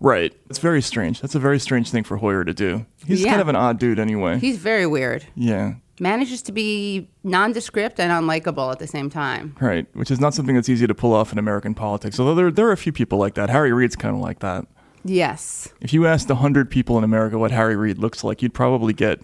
Right. 0.00 0.32
It's 0.48 0.58
very 0.58 0.80
strange. 0.82 1.20
That's 1.20 1.34
a 1.34 1.38
very 1.40 1.58
strange 1.58 1.90
thing 1.90 2.04
for 2.04 2.16
Hoyer 2.18 2.44
to 2.44 2.54
do. 2.54 2.86
He's 3.06 3.22
Yeah. 3.22 3.30
kind 3.30 3.40
of 3.40 3.48
an 3.48 3.56
odd 3.56 3.78
dude 3.78 3.98
anyway. 3.98 4.38
He's 4.38 4.58
very 4.58 4.86
weird. 4.86 5.24
yeah. 5.34 5.74
Manages 6.00 6.42
to 6.42 6.52
be 6.52 7.08
nondescript 7.24 7.98
and 7.98 8.12
unlikable 8.12 8.70
at 8.70 8.78
the 8.78 8.86
same 8.86 9.10
time. 9.10 9.56
Right. 9.60 9.84
Which 9.94 10.12
is 10.12 10.20
not 10.20 10.32
something 10.32 10.54
that's 10.54 10.68
easy 10.68 10.86
to 10.86 10.94
pull 10.94 11.12
off 11.12 11.32
in 11.32 11.38
American 11.40 11.74
politics. 11.74 12.20
Although 12.20 12.36
there, 12.36 12.50
there 12.52 12.68
are 12.68 12.72
a 12.72 12.76
few 12.76 12.92
people 12.92 13.18
like 13.18 13.34
that. 13.34 13.50
Harry 13.50 13.72
Reid's 13.72 13.96
kind 13.96 14.14
of 14.14 14.20
like 14.20 14.38
that. 14.38 14.64
Yes. 15.04 15.68
If 15.80 15.92
you 15.92 16.06
asked 16.06 16.28
100 16.28 16.70
people 16.70 16.98
in 16.98 17.02
America 17.04 17.36
what 17.36 17.50
Harry 17.50 17.74
Reid 17.74 17.98
looks 17.98 18.22
like, 18.22 18.42
you'd 18.42 18.54
probably 18.54 18.92
get 18.92 19.20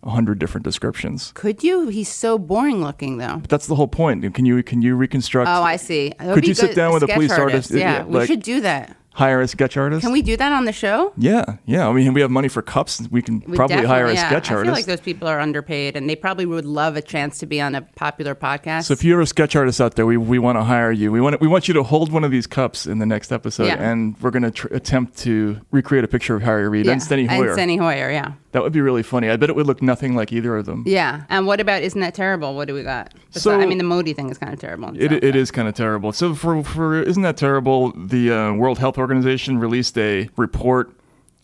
100 0.00 0.38
different 0.38 0.64
descriptions. 0.64 1.30
Could 1.34 1.62
you? 1.62 1.88
He's 1.88 2.08
so 2.08 2.38
boring 2.38 2.82
looking, 2.82 3.18
though. 3.18 3.36
But 3.42 3.50
that's 3.50 3.66
the 3.66 3.74
whole 3.74 3.88
point. 3.88 4.32
Can 4.34 4.46
you 4.46 4.62
can 4.62 4.80
you 4.80 4.96
reconstruct? 4.96 5.48
Oh, 5.48 5.62
I 5.62 5.76
see. 5.76 6.12
Could 6.18 6.46
you 6.46 6.54
sit 6.54 6.74
down 6.74 6.94
with 6.94 7.02
a 7.02 7.08
police 7.08 7.32
artist? 7.32 7.70
Yeah, 7.70 7.78
Yeah, 7.98 8.04
we 8.04 8.14
like- 8.20 8.26
should 8.28 8.42
do 8.42 8.60
that. 8.62 8.96
Hire 9.14 9.40
a 9.40 9.48
sketch 9.48 9.76
artist? 9.76 10.02
Can 10.02 10.12
we 10.12 10.22
do 10.22 10.36
that 10.36 10.52
on 10.52 10.64
the 10.64 10.72
show? 10.72 11.12
Yeah, 11.16 11.56
yeah. 11.64 11.88
I 11.88 11.92
mean, 11.92 12.12
we 12.12 12.20
have 12.20 12.30
money 12.30 12.48
for 12.48 12.62
cups. 12.62 13.02
We 13.10 13.22
can 13.22 13.42
We 13.46 13.56
probably 13.56 13.84
hire 13.84 14.06
a 14.06 14.14
yeah. 14.14 14.26
sketch 14.28 14.50
artist. 14.50 14.62
I 14.62 14.64
feel 14.64 14.72
like 14.74 14.84
those 14.86 15.00
people 15.00 15.26
are 15.28 15.40
underpaid, 15.40 15.96
and 15.96 16.08
they 16.10 16.16
probably 16.16 16.46
would 16.46 16.64
love 16.66 16.96
a 16.96 17.02
chance 17.02 17.38
to 17.38 17.46
be 17.46 17.60
on 17.60 17.74
a 17.74 17.82
popular 17.82 18.34
podcast. 18.34 18.84
so 18.84 18.92
if 18.92 19.02
you're 19.02 19.20
a 19.20 19.26
sketch 19.26 19.56
artist 19.56 19.80
out 19.80 19.94
there, 19.94 20.06
we, 20.06 20.16
we 20.16 20.38
want 20.38 20.58
to 20.58 20.64
hire 20.64 20.92
you. 20.92 21.10
We 21.10 21.20
want 21.20 21.40
we 21.40 21.48
want 21.48 21.68
you 21.68 21.74
to 21.74 21.82
hold 21.82 22.12
one 22.12 22.24
of 22.24 22.30
these 22.30 22.46
cups 22.46 22.86
in 22.86 22.98
the 22.98 23.06
next 23.06 23.32
episode, 23.32 23.66
Yeah. 23.66 23.82
and 23.90 24.16
we're 24.20 24.30
going 24.30 24.42
to 24.42 24.50
tr- 24.50 24.68
attempt 24.74 25.16
to 25.18 25.60
recreate 25.70 26.04
a 26.04 26.08
picture 26.08 26.34
of 26.36 26.42
Harry 26.42 26.68
Reid 26.68 26.86
yeah. 26.86 26.92
and 26.92 27.00
Steny 27.00 27.28
Hoyer. 27.28 27.50
And 27.52 27.58
Steny 27.58 27.78
Hoyer, 27.78 28.10
yeah. 28.10 28.32
That 28.54 28.62
would 28.62 28.72
be 28.72 28.80
really 28.80 29.02
funny. 29.02 29.28
I 29.28 29.36
bet 29.36 29.50
it 29.50 29.56
would 29.56 29.66
look 29.66 29.82
nothing 29.82 30.14
like 30.14 30.32
either 30.32 30.56
of 30.56 30.64
them. 30.64 30.84
Yeah. 30.86 31.24
And 31.28 31.44
what 31.44 31.60
about 31.60 31.82
Isn't 31.82 32.00
That 32.00 32.14
Terrible? 32.14 32.54
What 32.54 32.68
do 32.68 32.74
we 32.74 32.84
got? 32.84 33.12
So- 33.30 33.58
I 33.60 33.66
mean, 33.66 33.78
the 33.78 33.84
Modi 33.84 34.12
thing 34.12 34.30
is 34.30 34.38
kind 34.38 34.54
of 34.54 34.60
terrible. 34.60 34.92
It, 34.96 35.10
so, 35.10 35.16
it 35.16 35.34
is 35.34 35.50
kind 35.50 35.66
of 35.66 35.74
terrible. 35.74 36.12
So 36.12 36.36
for 36.36 36.62
for 36.62 37.02
isn't 37.02 37.24
that 37.24 37.36
terrible? 37.36 37.90
The 37.96 38.30
uh, 38.30 38.52
World 38.52 38.78
Health 38.78 38.96
Organization 38.96 39.58
released 39.58 39.98
a 39.98 40.28
report 40.36 40.93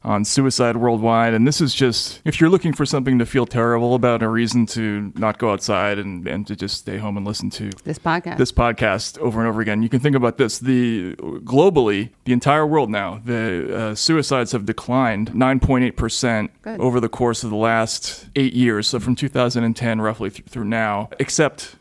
on 0.03 0.25
suicide 0.25 0.77
worldwide, 0.79 1.35
and 1.35 1.47
this 1.47 1.61
is 1.61 1.75
just 1.75 2.23
if 2.25 2.41
you're 2.41 2.49
looking 2.49 2.73
for 2.73 2.87
something 2.87 3.19
to 3.19 3.27
feel 3.27 3.45
terrible 3.45 3.95
about, 3.95 4.23
a 4.23 4.29
reason 4.29 4.65
to 4.65 5.13
not 5.17 5.39
go 5.39 5.53
outside 5.53 5.99
and, 5.99 6.27
and 6.27 6.47
to 6.47 6.57
just 6.57 6.79
stay 6.79 6.97
home 6.97 7.19
and 7.19 7.27
listen 7.27 7.51
to 7.51 7.71
This 7.85 7.99
podcast. 7.99 8.39
this 8.39 8.51
podcast 8.51 9.19
over 9.19 9.41
and 9.41 9.49
over 9.49 9.61
again. 9.61 9.83
You 9.83 9.91
can 9.91 10.01
think 10.01 10.17
about 10.17 10.39
this: 10.39 10.59
the 10.59 11.15
globally, 11.45 12.11
the 12.25 12.33
entire 12.33 12.67
world 12.67 12.89
now, 12.89 13.21
the 13.25 13.77
uh, 13.77 13.95
suicides 13.95 14.53
have 14.53 14.65
declined 14.65 15.33
9.8 15.33 15.97
percent 15.97 16.51
Good. 16.63 16.81
over 16.81 16.99
the 16.99 17.09
course 17.11 17.45
of 17.45 17.51
the 17.51 17.57
last 17.57 18.27
eight 18.37 18.55
years. 18.55 18.87
So 18.87 19.01
from 19.01 19.15
2010 19.15 20.01
roughly 20.01 20.31
th- 20.31 20.49
through 20.49 20.65
now, 20.65 21.11
except 21.19 21.77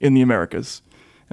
in 0.00 0.14
the 0.14 0.22
Americas. 0.22 0.80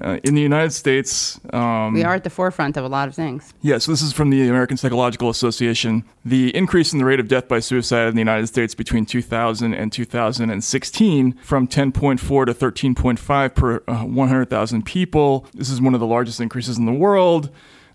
Uh, 0.01 0.19
in 0.23 0.35
the 0.35 0.41
United 0.41 0.71
States, 0.71 1.39
um, 1.53 1.93
we 1.93 2.03
are 2.03 2.13
at 2.13 2.23
the 2.23 2.29
forefront 2.29 2.77
of 2.77 2.85
a 2.85 2.87
lot 2.87 3.07
of 3.07 3.15
things. 3.15 3.53
yeah, 3.61 3.79
so 3.79 3.91
this 3.91 4.01
is 4.01 4.13
from 4.13 4.29
the 4.29 4.47
American 4.47 4.77
Psychological 4.77 5.29
Association. 5.29 6.03
The 6.23 6.55
increase 6.55 6.93
in 6.93 6.99
the 6.99 7.05
rate 7.05 7.19
of 7.19 7.27
death 7.27 7.47
by 7.47 7.59
suicide 7.59 8.07
in 8.07 8.13
the 8.13 8.21
United 8.21 8.47
States 8.47 8.75
between 8.75 9.05
2000 9.07 9.73
and 9.73 9.91
2016 9.91 11.33
from 11.43 11.67
10.4 11.67 12.45
to 12.45 12.53
13.5 12.53 13.55
per 13.55 13.83
uh, 13.87 14.03
100,000 14.03 14.85
people. 14.85 15.47
This 15.53 15.69
is 15.69 15.81
one 15.81 15.95
of 15.95 15.99
the 15.99 16.07
largest 16.07 16.39
increases 16.39 16.77
in 16.77 16.85
the 16.85 16.93
world. 16.93 17.49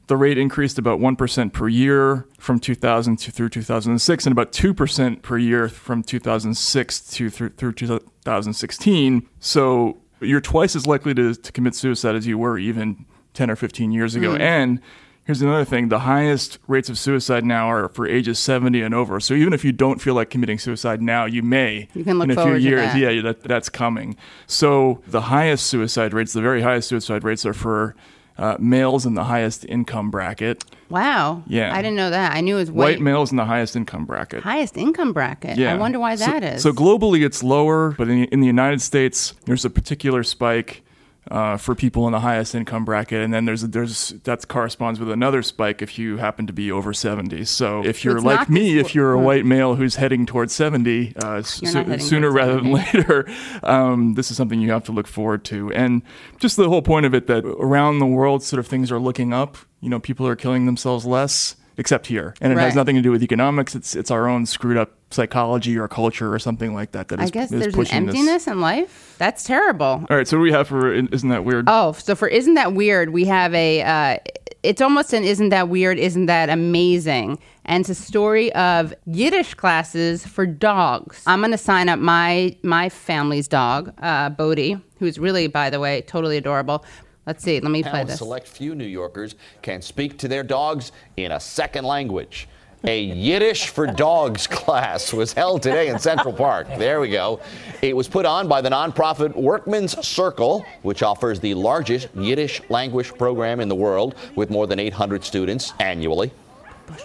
The 0.08 0.16
rate 0.16 0.36
increased 0.36 0.78
about 0.78 0.98
1% 0.98 1.52
per 1.52 1.68
year 1.68 2.26
from 2.38 2.58
2000 2.58 3.16
to 3.18 3.30
through 3.30 3.50
2006 3.50 4.26
and 4.26 4.32
about 4.32 4.50
2% 4.52 5.22
per 5.22 5.38
year 5.38 5.68
from 5.68 6.02
2006 6.02 7.00
to 7.10 7.30
through, 7.30 7.50
through 7.50 7.72
2016. 7.72 9.28
So 9.38 10.01
you're 10.22 10.40
twice 10.40 10.76
as 10.76 10.86
likely 10.86 11.14
to, 11.14 11.34
to 11.34 11.52
commit 11.52 11.74
suicide 11.74 12.14
as 12.14 12.26
you 12.26 12.38
were 12.38 12.58
even 12.58 13.04
10 13.34 13.50
or 13.50 13.56
15 13.56 13.92
years 13.92 14.14
ago. 14.14 14.34
Mm. 14.34 14.40
And 14.40 14.80
here's 15.24 15.42
another 15.42 15.64
thing 15.64 15.88
the 15.88 16.00
highest 16.00 16.58
rates 16.66 16.88
of 16.88 16.98
suicide 16.98 17.44
now 17.44 17.70
are 17.70 17.88
for 17.88 18.06
ages 18.06 18.38
70 18.38 18.80
and 18.82 18.94
over. 18.94 19.20
So 19.20 19.34
even 19.34 19.52
if 19.52 19.64
you 19.64 19.72
don't 19.72 20.00
feel 20.00 20.14
like 20.14 20.30
committing 20.30 20.58
suicide 20.58 21.02
now, 21.02 21.24
you 21.24 21.42
may 21.42 21.88
You 21.94 22.04
can 22.04 22.18
look 22.18 22.28
in 22.28 22.38
a 22.38 22.44
few 22.44 22.54
years. 22.56 22.92
that. 22.92 22.98
Yeah, 22.98 23.22
that, 23.22 23.42
that's 23.42 23.68
coming. 23.68 24.16
So 24.46 25.02
the 25.06 25.22
highest 25.22 25.66
suicide 25.66 26.12
rates, 26.12 26.32
the 26.32 26.42
very 26.42 26.62
highest 26.62 26.88
suicide 26.88 27.24
rates 27.24 27.46
are 27.46 27.54
for 27.54 27.94
uh, 28.38 28.56
males 28.58 29.06
in 29.06 29.14
the 29.14 29.24
highest 29.24 29.64
income 29.66 30.10
bracket. 30.10 30.64
Wow. 30.88 31.42
Yeah. 31.46 31.74
I 31.74 31.82
didn't 31.82 31.96
know 31.96 32.10
that. 32.10 32.34
I 32.34 32.40
knew 32.40 32.56
it 32.56 32.60
was 32.60 32.70
White 32.70 32.98
way- 32.98 33.02
males 33.02 33.30
in 33.30 33.36
the 33.36 33.44
highest 33.44 33.76
income 33.76 34.04
bracket. 34.04 34.42
highest 34.42 34.76
income 34.76 35.12
bracket. 35.12 35.56
Yeah. 35.58 35.72
I 35.72 35.76
wonder 35.76 35.98
why 35.98 36.14
So- 36.16 36.26
that 36.26 36.42
is. 36.42 36.62
So 36.62 36.72
globally, 36.72 37.24
it's 37.24 37.42
lower, 37.42 37.92
but 37.98 38.08
in, 38.08 38.24
in 38.24 38.40
the 38.40 38.46
United 38.46 38.80
States, 38.82 39.34
there's 39.46 39.64
a 39.64 39.70
particular 39.70 40.22
spike 40.22 40.82
uh, 41.30 41.56
for 41.56 41.74
people 41.74 42.06
in 42.06 42.12
the 42.12 42.20
highest 42.20 42.54
income 42.54 42.84
bracket, 42.84 43.22
and 43.22 43.32
then 43.32 43.44
there's 43.44 43.62
a, 43.62 43.68
there's 43.68 44.08
that 44.24 44.48
corresponds 44.48 44.98
with 44.98 45.10
another 45.10 45.42
spike 45.42 45.80
if 45.80 45.98
you 45.98 46.16
happen 46.16 46.46
to 46.48 46.52
be 46.52 46.70
over 46.72 46.92
70. 46.92 47.44
So 47.44 47.84
if 47.84 48.04
you're 48.04 48.16
it's 48.16 48.24
like 48.24 48.50
me, 48.50 48.78
if 48.78 48.94
you're 48.94 49.12
a 49.12 49.20
white 49.20 49.44
male 49.46 49.76
who's 49.76 49.94
heading 49.96 50.26
towards 50.26 50.52
70, 50.52 51.14
uh, 51.16 51.42
so- 51.42 51.66
sooner 51.98 52.30
rather 52.30 52.56
than 52.56 52.72
later, 52.72 53.30
um, 53.62 54.14
this 54.14 54.30
is 54.30 54.36
something 54.36 54.60
you 54.60 54.72
have 54.72 54.84
to 54.84 54.92
look 54.92 55.06
forward 55.06 55.44
to. 55.44 55.72
And 55.72 56.02
just 56.38 56.56
the 56.56 56.68
whole 56.68 56.82
point 56.82 57.06
of 57.06 57.14
it 57.14 57.28
that 57.28 57.44
around 57.44 58.00
the 58.00 58.06
world, 58.06 58.42
sort 58.42 58.58
of 58.58 58.66
things 58.66 58.90
are 58.90 58.98
looking 58.98 59.32
up. 59.32 59.56
You 59.80 59.90
know, 59.90 60.00
people 60.00 60.26
are 60.26 60.36
killing 60.36 60.66
themselves 60.66 61.04
less. 61.06 61.56
Except 61.78 62.06
here, 62.06 62.34
and 62.42 62.52
it 62.52 62.58
has 62.58 62.74
nothing 62.76 62.96
to 62.96 63.02
do 63.02 63.10
with 63.10 63.22
economics. 63.22 63.74
It's 63.74 63.96
it's 63.96 64.10
our 64.10 64.28
own 64.28 64.44
screwed 64.44 64.76
up 64.76 64.90
psychology 65.12 65.78
or 65.78 65.88
culture 65.88 66.32
or 66.32 66.38
something 66.38 66.74
like 66.74 66.92
that. 66.92 67.08
That 67.08 67.20
is 67.20 67.28
I 67.28 67.30
guess 67.30 67.52
is 67.52 67.60
there's 67.60 67.74
an 67.74 67.80
pushing 67.80 68.06
this. 68.06 68.14
emptiness 68.16 68.46
in 68.46 68.60
life. 68.60 69.14
That's 69.18 69.44
terrible. 69.44 70.04
All 70.08 70.16
right, 70.16 70.26
so 70.26 70.36
what 70.36 70.40
do 70.40 70.44
we 70.44 70.52
have 70.52 70.68
for? 70.68 70.92
Isn't 70.92 71.28
that 71.28 71.44
weird? 71.44 71.64
Oh, 71.68 71.92
so 71.92 72.14
for 72.14 72.28
isn't 72.28 72.54
that 72.54 72.72
weird? 72.74 73.10
We 73.10 73.24
have 73.26 73.54
a. 73.54 73.82
Uh, 73.82 74.18
it's 74.62 74.80
almost 74.80 75.12
an 75.12 75.24
isn't 75.24 75.48
that 75.50 75.68
weird? 75.68 75.98
Isn't 75.98 76.26
that 76.26 76.48
amazing? 76.48 77.38
And 77.64 77.82
it's 77.82 77.90
a 77.90 77.94
story 77.94 78.52
of 78.54 78.94
Yiddish 79.06 79.54
classes 79.54 80.26
for 80.26 80.46
dogs. 80.46 81.22
I'm 81.26 81.40
gonna 81.40 81.58
sign 81.58 81.88
up 81.88 81.98
my 81.98 82.56
my 82.62 82.88
family's 82.88 83.48
dog, 83.48 83.92
uh, 84.00 84.30
Bodhi, 84.30 84.80
who's 84.98 85.18
really, 85.18 85.46
by 85.46 85.70
the 85.70 85.80
way, 85.80 86.02
totally 86.02 86.36
adorable. 86.36 86.84
Let's 87.26 87.44
see. 87.44 87.60
Let 87.60 87.70
me 87.70 87.84
play 87.84 88.02
this. 88.02 88.18
select 88.18 88.48
few 88.48 88.74
New 88.74 88.84
Yorkers 88.84 89.36
can 89.62 89.80
speak 89.80 90.18
to 90.18 90.28
their 90.28 90.42
dogs 90.42 90.90
in 91.16 91.30
a 91.30 91.38
second 91.38 91.84
language. 91.84 92.48
A 92.84 93.00
Yiddish 93.00 93.68
for 93.68 93.86
Dogs 93.86 94.48
class 94.48 95.12
was 95.12 95.32
held 95.32 95.62
today 95.62 95.88
in 95.88 96.00
Central 96.00 96.34
Park. 96.34 96.66
There 96.78 97.00
we 97.00 97.10
go. 97.10 97.40
It 97.80 97.96
was 97.96 98.08
put 98.08 98.26
on 98.26 98.48
by 98.48 98.60
the 98.60 98.70
nonprofit 98.70 99.36
Workmen's 99.36 100.04
Circle, 100.04 100.66
which 100.82 101.04
offers 101.04 101.38
the 101.38 101.54
largest 101.54 102.08
Yiddish 102.16 102.60
language 102.70 103.14
program 103.14 103.60
in 103.60 103.68
the 103.68 103.74
world 103.76 104.16
with 104.34 104.50
more 104.50 104.66
than 104.66 104.80
800 104.80 105.22
students 105.22 105.74
annually. 105.78 106.32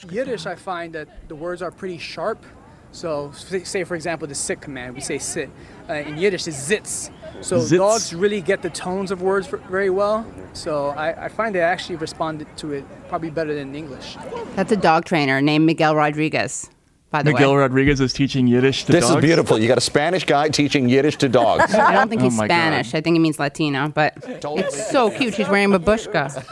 Yiddish, 0.10 0.48
I 0.48 0.56
find 0.56 0.94
that 0.96 1.28
the 1.28 1.36
words 1.36 1.62
are 1.62 1.70
pretty 1.70 2.00
sharp. 2.00 2.44
So, 2.92 3.32
say 3.34 3.84
for 3.84 3.94
example, 3.94 4.28
the 4.28 4.34
sit 4.34 4.60
command, 4.60 4.96
we 4.96 5.02
say 5.02 5.20
sit. 5.20 5.52
Uh, 5.88 5.94
in 5.94 6.18
Yiddish, 6.18 6.48
it's 6.48 6.58
zits. 6.58 7.12
So 7.42 7.60
Zits. 7.60 7.78
dogs 7.78 8.14
really 8.14 8.42
get 8.42 8.62
the 8.62 8.70
tones 8.70 9.12
of 9.12 9.22
words 9.22 9.48
very 9.70 9.90
well. 9.90 10.26
So 10.54 10.88
I, 10.90 11.26
I 11.26 11.28
find 11.30 11.54
they 11.54 11.62
actually 11.62 11.96
respond 11.98 12.46
to 12.58 12.72
it 12.74 12.84
probably 13.10 13.30
better 13.30 13.54
than 13.54 13.76
English. 13.76 14.18
That's 14.56 14.72
a 14.72 14.76
dog 14.78 15.06
trainer 15.06 15.42
named 15.42 15.66
Miguel 15.66 15.96
Rodriguez. 15.96 16.70
By 17.10 17.24
the 17.24 17.30
way. 17.30 17.34
Miguel 17.36 17.54
way, 17.54 17.60
Rodriguez 17.60 18.02
is 18.02 18.12
teaching 18.12 18.48
Yiddish 18.48 18.84
to 18.86 18.92
This 18.92 19.08
dogs. 19.08 19.16
is 19.16 19.22
beautiful. 19.26 19.58
You 19.58 19.68
got 19.70 19.78
a 19.78 19.82
Spanish 19.82 20.26
guy 20.26 20.50
teaching 20.50 20.90
Yiddish 20.90 21.16
to 21.18 21.30
dogs. 21.30 21.74
I 21.76 21.94
don't 21.94 22.10
think 22.10 22.22
Oh 22.24 22.26
he's 22.26 22.38
God. 22.38 22.46
Spanish. 22.48 22.94
I 22.94 23.00
think 23.02 23.16
he 23.16 23.20
means 23.20 23.40
Latino. 23.40 23.88
But 23.88 24.16
it's 24.26 24.90
so 24.92 25.10
cute. 25.10 25.34
She's 25.36 25.48
wearing 25.48 25.74
a 25.74 25.80
babushka. 25.80 26.44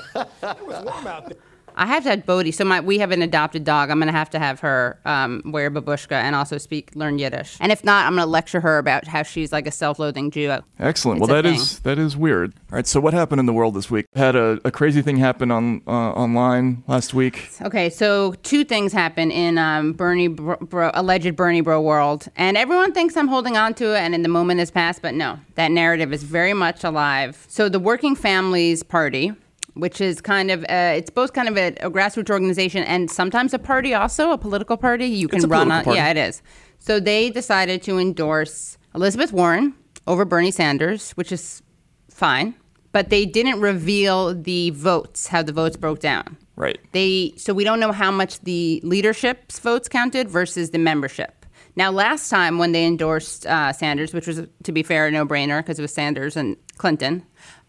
I 1.75 1.85
have 1.85 2.03
to 2.03 2.09
have 2.09 2.25
Bodhi. 2.25 2.51
So 2.51 2.65
my 2.65 2.79
we 2.79 2.99
have 2.99 3.11
an 3.11 3.21
adopted 3.21 3.63
dog. 3.63 3.89
I'm 3.89 3.99
gonna 3.99 4.11
have 4.11 4.29
to 4.31 4.39
have 4.39 4.59
her 4.61 4.99
um, 5.05 5.41
wear 5.45 5.69
babushka 5.69 6.13
and 6.13 6.35
also 6.35 6.57
speak 6.57 6.91
learn 6.95 7.19
Yiddish. 7.19 7.57
And 7.59 7.71
if 7.71 7.83
not, 7.83 8.05
I'm 8.05 8.15
gonna 8.15 8.25
lecture 8.25 8.61
her 8.61 8.77
about 8.77 9.07
how 9.07 9.23
she's 9.23 9.51
like 9.51 9.67
a 9.67 9.71
self-loathing 9.71 10.31
Jew. 10.31 10.57
Excellent. 10.79 11.19
It's 11.19 11.27
well, 11.27 11.35
that 11.35 11.47
thing. 11.47 11.59
is 11.59 11.79
that 11.79 11.99
is 11.99 12.15
weird. 12.15 12.53
All 12.71 12.77
right. 12.77 12.87
So 12.87 12.99
what 12.99 13.13
happened 13.13 13.39
in 13.39 13.45
the 13.45 13.53
world 13.53 13.73
this 13.73 13.91
week? 13.91 14.05
Had 14.15 14.35
a, 14.35 14.59
a 14.63 14.71
crazy 14.71 15.01
thing 15.01 15.17
happen 15.17 15.51
on 15.51 15.81
uh, 15.87 15.91
online 15.91 16.83
last 16.87 17.13
week. 17.13 17.49
Okay, 17.61 17.89
so 17.89 18.33
two 18.43 18.63
things 18.63 18.93
happen 18.93 19.31
in 19.31 19.57
um, 19.57 19.93
Bernie 19.93 20.27
bro, 20.27 20.55
bro, 20.57 20.91
alleged 20.93 21.35
Bernie 21.35 21.61
bro 21.61 21.81
world, 21.81 22.27
and 22.35 22.57
everyone 22.57 22.93
thinks 22.93 23.17
I'm 23.17 23.27
holding 23.27 23.57
on 23.57 23.73
to 23.75 23.95
it, 23.95 23.99
and 23.99 24.15
in 24.15 24.21
the 24.21 24.29
moment 24.29 24.59
has 24.59 24.71
passed, 24.71 25.01
but 25.01 25.13
no, 25.13 25.39
that 25.55 25.71
narrative 25.71 26.13
is 26.13 26.23
very 26.23 26.53
much 26.53 26.83
alive. 26.83 27.45
So 27.49 27.69
the 27.69 27.79
Working 27.79 28.15
Families 28.15 28.83
Party, 28.83 29.33
which 29.75 30.01
is 30.01 30.19
kind 30.21 30.49
of 30.51 30.63
uh, 30.63 30.93
it's 30.97 31.09
both 31.09 31.33
kind 31.33 31.47
of 31.47 31.57
a, 31.57 31.67
a 31.81 31.89
grassroots 31.91 32.29
organization 32.29 32.83
and 32.83 33.09
sometimes 33.11 33.53
a 33.53 33.59
party, 33.59 33.93
also 33.93 34.31
a 34.31 34.37
political 34.37 34.77
party. 34.77 35.05
You 35.05 35.27
can 35.27 35.47
run 35.47 35.71
on, 35.71 35.83
party. 35.83 35.97
yeah, 35.97 36.09
it 36.09 36.17
is. 36.17 36.41
So 36.79 36.99
they 36.99 37.29
decided 37.29 37.81
to 37.83 37.97
endorse 37.99 38.77
Elizabeth 38.93 39.31
Warren 39.31 39.75
over 40.07 40.25
Bernie 40.25 40.51
Sanders, 40.51 41.11
which 41.11 41.31
is 41.31 41.61
fine, 42.09 42.55
but 42.91 43.09
they 43.09 43.25
didn't 43.25 43.59
reveal 43.59 44.33
the 44.33 44.69
votes, 44.71 45.27
how 45.27 45.41
the 45.43 45.51
votes 45.51 45.77
broke 45.77 45.99
down 45.99 46.37
Right. 46.57 46.79
they 46.93 47.33
so 47.35 47.53
we 47.53 47.65
don't 47.65 47.81
know 47.81 47.91
how 47.91 48.11
much 48.11 48.39
the 48.41 48.79
leadership's 48.83 49.59
votes 49.59 49.89
counted 49.89 50.29
versus 50.29 50.69
the 50.71 50.77
membership. 50.77 51.45
Now, 51.77 51.91
last 51.91 52.29
time 52.29 52.57
when 52.57 52.71
they 52.71 52.85
endorsed 52.85 53.45
uh, 53.45 53.73
Sanders, 53.73 54.13
which 54.13 54.27
was 54.27 54.43
to 54.63 54.71
be 54.71 54.81
fair 54.81 55.07
a 55.07 55.11
no-brainer 55.11 55.59
because 55.59 55.77
it 55.77 55.81
was 55.81 55.93
Sanders 55.93 56.37
and 56.37 56.55
Clinton, 56.77 57.25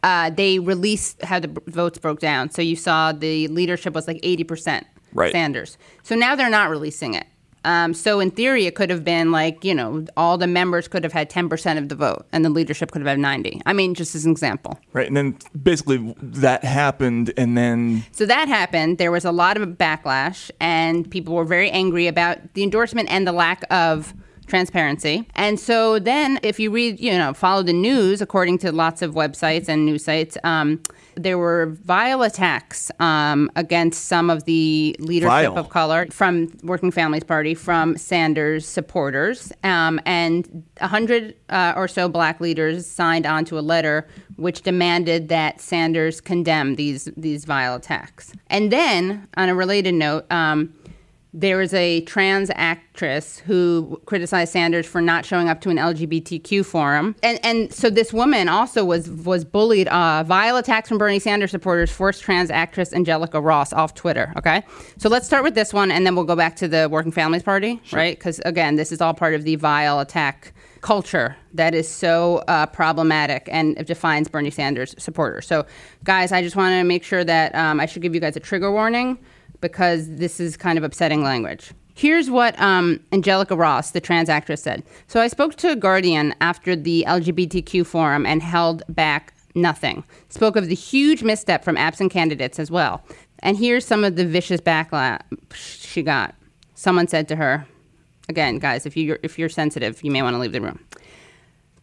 uh, 0.06 0.30
they 0.30 0.60
released 0.60 1.20
how 1.22 1.40
the 1.40 1.50
votes 1.66 1.98
broke 1.98 2.20
down. 2.20 2.48
So 2.50 2.62
you 2.62 2.76
saw 2.76 3.10
the 3.10 3.48
leadership 3.48 3.92
was 3.92 4.06
like 4.06 4.20
eighty 4.22 4.44
percent 4.44 4.86
Right. 5.12 5.32
Sanders. 5.32 5.78
So 6.02 6.14
now 6.14 6.36
they're 6.36 6.50
not 6.50 6.68
releasing 6.68 7.14
it. 7.14 7.26
Um, 7.64 7.94
so 7.94 8.20
in 8.20 8.30
theory, 8.30 8.66
it 8.66 8.74
could 8.76 8.90
have 8.90 9.02
been 9.02 9.32
like 9.32 9.64
you 9.64 9.74
know 9.74 10.04
all 10.16 10.38
the 10.38 10.46
members 10.46 10.86
could 10.86 11.02
have 11.02 11.12
had 11.12 11.28
ten 11.28 11.48
percent 11.48 11.80
of 11.80 11.88
the 11.88 11.96
vote, 11.96 12.24
and 12.32 12.44
the 12.44 12.50
leadership 12.50 12.92
could 12.92 13.02
have 13.02 13.08
had 13.08 13.18
ninety. 13.18 13.60
I 13.66 13.72
mean, 13.72 13.94
just 13.94 14.14
as 14.14 14.24
an 14.24 14.30
example. 14.30 14.78
Right, 14.92 15.08
and 15.08 15.16
then 15.16 15.38
basically 15.60 16.14
that 16.22 16.62
happened, 16.62 17.32
and 17.36 17.58
then 17.58 18.04
So 18.12 18.26
that 18.26 18.46
happened. 18.46 18.98
There 18.98 19.10
was 19.10 19.24
a 19.24 19.32
lot 19.32 19.56
of 19.56 19.68
backlash, 19.70 20.52
and 20.60 21.10
people 21.10 21.34
were 21.34 21.44
very 21.44 21.70
angry 21.70 22.06
about 22.06 22.54
the 22.54 22.62
endorsement 22.62 23.10
and 23.10 23.26
the 23.26 23.32
lack 23.32 23.64
of 23.70 24.14
transparency. 24.46 25.26
And 25.34 25.58
so 25.58 25.98
then, 25.98 26.38
if 26.42 26.58
you 26.60 26.70
read, 26.70 27.00
you 27.00 27.16
know, 27.16 27.34
follow 27.34 27.62
the 27.62 27.72
news, 27.72 28.20
according 28.20 28.58
to 28.58 28.72
lots 28.72 29.02
of 29.02 29.14
websites 29.14 29.68
and 29.68 29.84
news 29.84 30.04
sites, 30.04 30.38
um, 30.44 30.80
there 31.16 31.38
were 31.38 31.76
vile 31.84 32.22
attacks 32.22 32.90
um, 33.00 33.50
against 33.56 34.04
some 34.04 34.28
of 34.28 34.44
the 34.44 34.94
leadership 34.98 35.30
Vile. 35.30 35.58
of 35.58 35.70
color 35.70 36.06
from 36.10 36.52
Working 36.62 36.90
Families 36.90 37.24
Party, 37.24 37.54
from 37.54 37.96
Sanders 37.96 38.66
supporters, 38.66 39.52
um, 39.64 39.98
and 40.04 40.64
a 40.80 40.88
hundred 40.88 41.34
uh, 41.48 41.72
or 41.76 41.88
so 41.88 42.08
black 42.08 42.40
leaders 42.40 42.86
signed 42.86 43.26
onto 43.26 43.58
a 43.58 43.60
letter 43.60 44.06
which 44.36 44.60
demanded 44.62 45.28
that 45.28 45.60
Sanders 45.60 46.20
condemn 46.20 46.76
these 46.76 47.08
these 47.16 47.44
vile 47.46 47.76
attacks. 47.76 48.32
And 48.48 48.70
then, 48.70 49.26
on 49.36 49.48
a 49.48 49.54
related 49.54 49.94
note. 49.94 50.30
Um, 50.30 50.74
there 51.36 51.58
was 51.58 51.74
a 51.74 52.00
trans 52.02 52.50
actress 52.54 53.40
who 53.40 54.00
criticized 54.06 54.50
Sanders 54.50 54.86
for 54.86 55.02
not 55.02 55.26
showing 55.26 55.50
up 55.50 55.60
to 55.60 55.68
an 55.68 55.76
LGBTQ 55.76 56.64
forum, 56.64 57.14
and 57.22 57.38
and 57.44 57.72
so 57.72 57.90
this 57.90 58.10
woman 58.10 58.48
also 58.48 58.86
was 58.86 59.10
was 59.10 59.44
bullied. 59.44 59.86
Uh, 59.88 60.24
vile 60.26 60.56
attacks 60.56 60.88
from 60.88 60.96
Bernie 60.96 61.18
Sanders 61.18 61.50
supporters 61.50 61.90
forced 61.90 62.22
trans 62.22 62.50
actress 62.50 62.94
Angelica 62.94 63.38
Ross 63.38 63.74
off 63.74 63.92
Twitter. 63.92 64.32
Okay, 64.38 64.62
so 64.96 65.10
let's 65.10 65.26
start 65.26 65.44
with 65.44 65.54
this 65.54 65.74
one, 65.74 65.90
and 65.90 66.06
then 66.06 66.16
we'll 66.16 66.24
go 66.24 66.36
back 66.36 66.56
to 66.56 66.68
the 66.68 66.88
Working 66.90 67.12
Families 67.12 67.42
Party, 67.42 67.82
right? 67.92 68.18
Because 68.18 68.40
again, 68.46 68.76
this 68.76 68.90
is 68.90 69.02
all 69.02 69.12
part 69.12 69.34
of 69.34 69.44
the 69.44 69.56
vile 69.56 70.00
attack 70.00 70.54
culture 70.80 71.36
that 71.52 71.74
is 71.74 71.88
so 71.88 72.44
uh, 72.48 72.64
problematic 72.66 73.48
and 73.50 73.76
it 73.76 73.86
defines 73.86 74.28
Bernie 74.28 74.50
Sanders 74.50 74.94
supporters. 74.98 75.46
So, 75.46 75.66
guys, 76.04 76.32
I 76.32 76.42
just 76.42 76.54
want 76.54 76.72
to 76.72 76.84
make 76.84 77.02
sure 77.02 77.24
that 77.24 77.54
um, 77.54 77.80
I 77.80 77.86
should 77.86 78.02
give 78.02 78.14
you 78.14 78.20
guys 78.20 78.36
a 78.36 78.40
trigger 78.40 78.70
warning 78.70 79.18
because 79.60 80.08
this 80.16 80.40
is 80.40 80.56
kind 80.56 80.78
of 80.78 80.84
upsetting 80.84 81.22
language. 81.22 81.72
Here's 81.94 82.30
what 82.30 82.60
um, 82.60 83.00
Angelica 83.12 83.56
Ross, 83.56 83.92
the 83.92 84.00
trans 84.00 84.28
actress, 84.28 84.62
said. 84.62 84.82
So 85.06 85.20
I 85.20 85.28
spoke 85.28 85.56
to 85.56 85.70
a 85.70 85.76
Guardian 85.76 86.34
after 86.42 86.76
the 86.76 87.04
LGBTQ 87.08 87.86
forum 87.86 88.26
and 88.26 88.42
held 88.42 88.82
back 88.88 89.32
nothing. 89.54 90.04
Spoke 90.28 90.56
of 90.56 90.68
the 90.68 90.74
huge 90.74 91.22
misstep 91.22 91.64
from 91.64 91.78
absent 91.78 92.12
candidates 92.12 92.58
as 92.58 92.70
well. 92.70 93.02
And 93.40 93.56
here's 93.56 93.86
some 93.86 94.04
of 94.04 94.16
the 94.16 94.26
vicious 94.26 94.60
backlash 94.60 95.22
she 95.54 96.02
got. 96.02 96.34
Someone 96.74 97.08
said 97.08 97.28
to 97.28 97.36
her, 97.36 97.66
again, 98.28 98.58
guys, 98.58 98.84
if 98.84 98.96
you're 98.96 99.18
if 99.22 99.38
you're 99.38 99.48
sensitive, 99.48 100.02
you 100.04 100.10
may 100.10 100.22
want 100.22 100.34
to 100.34 100.38
leave 100.38 100.52
the 100.52 100.60
room. 100.60 100.84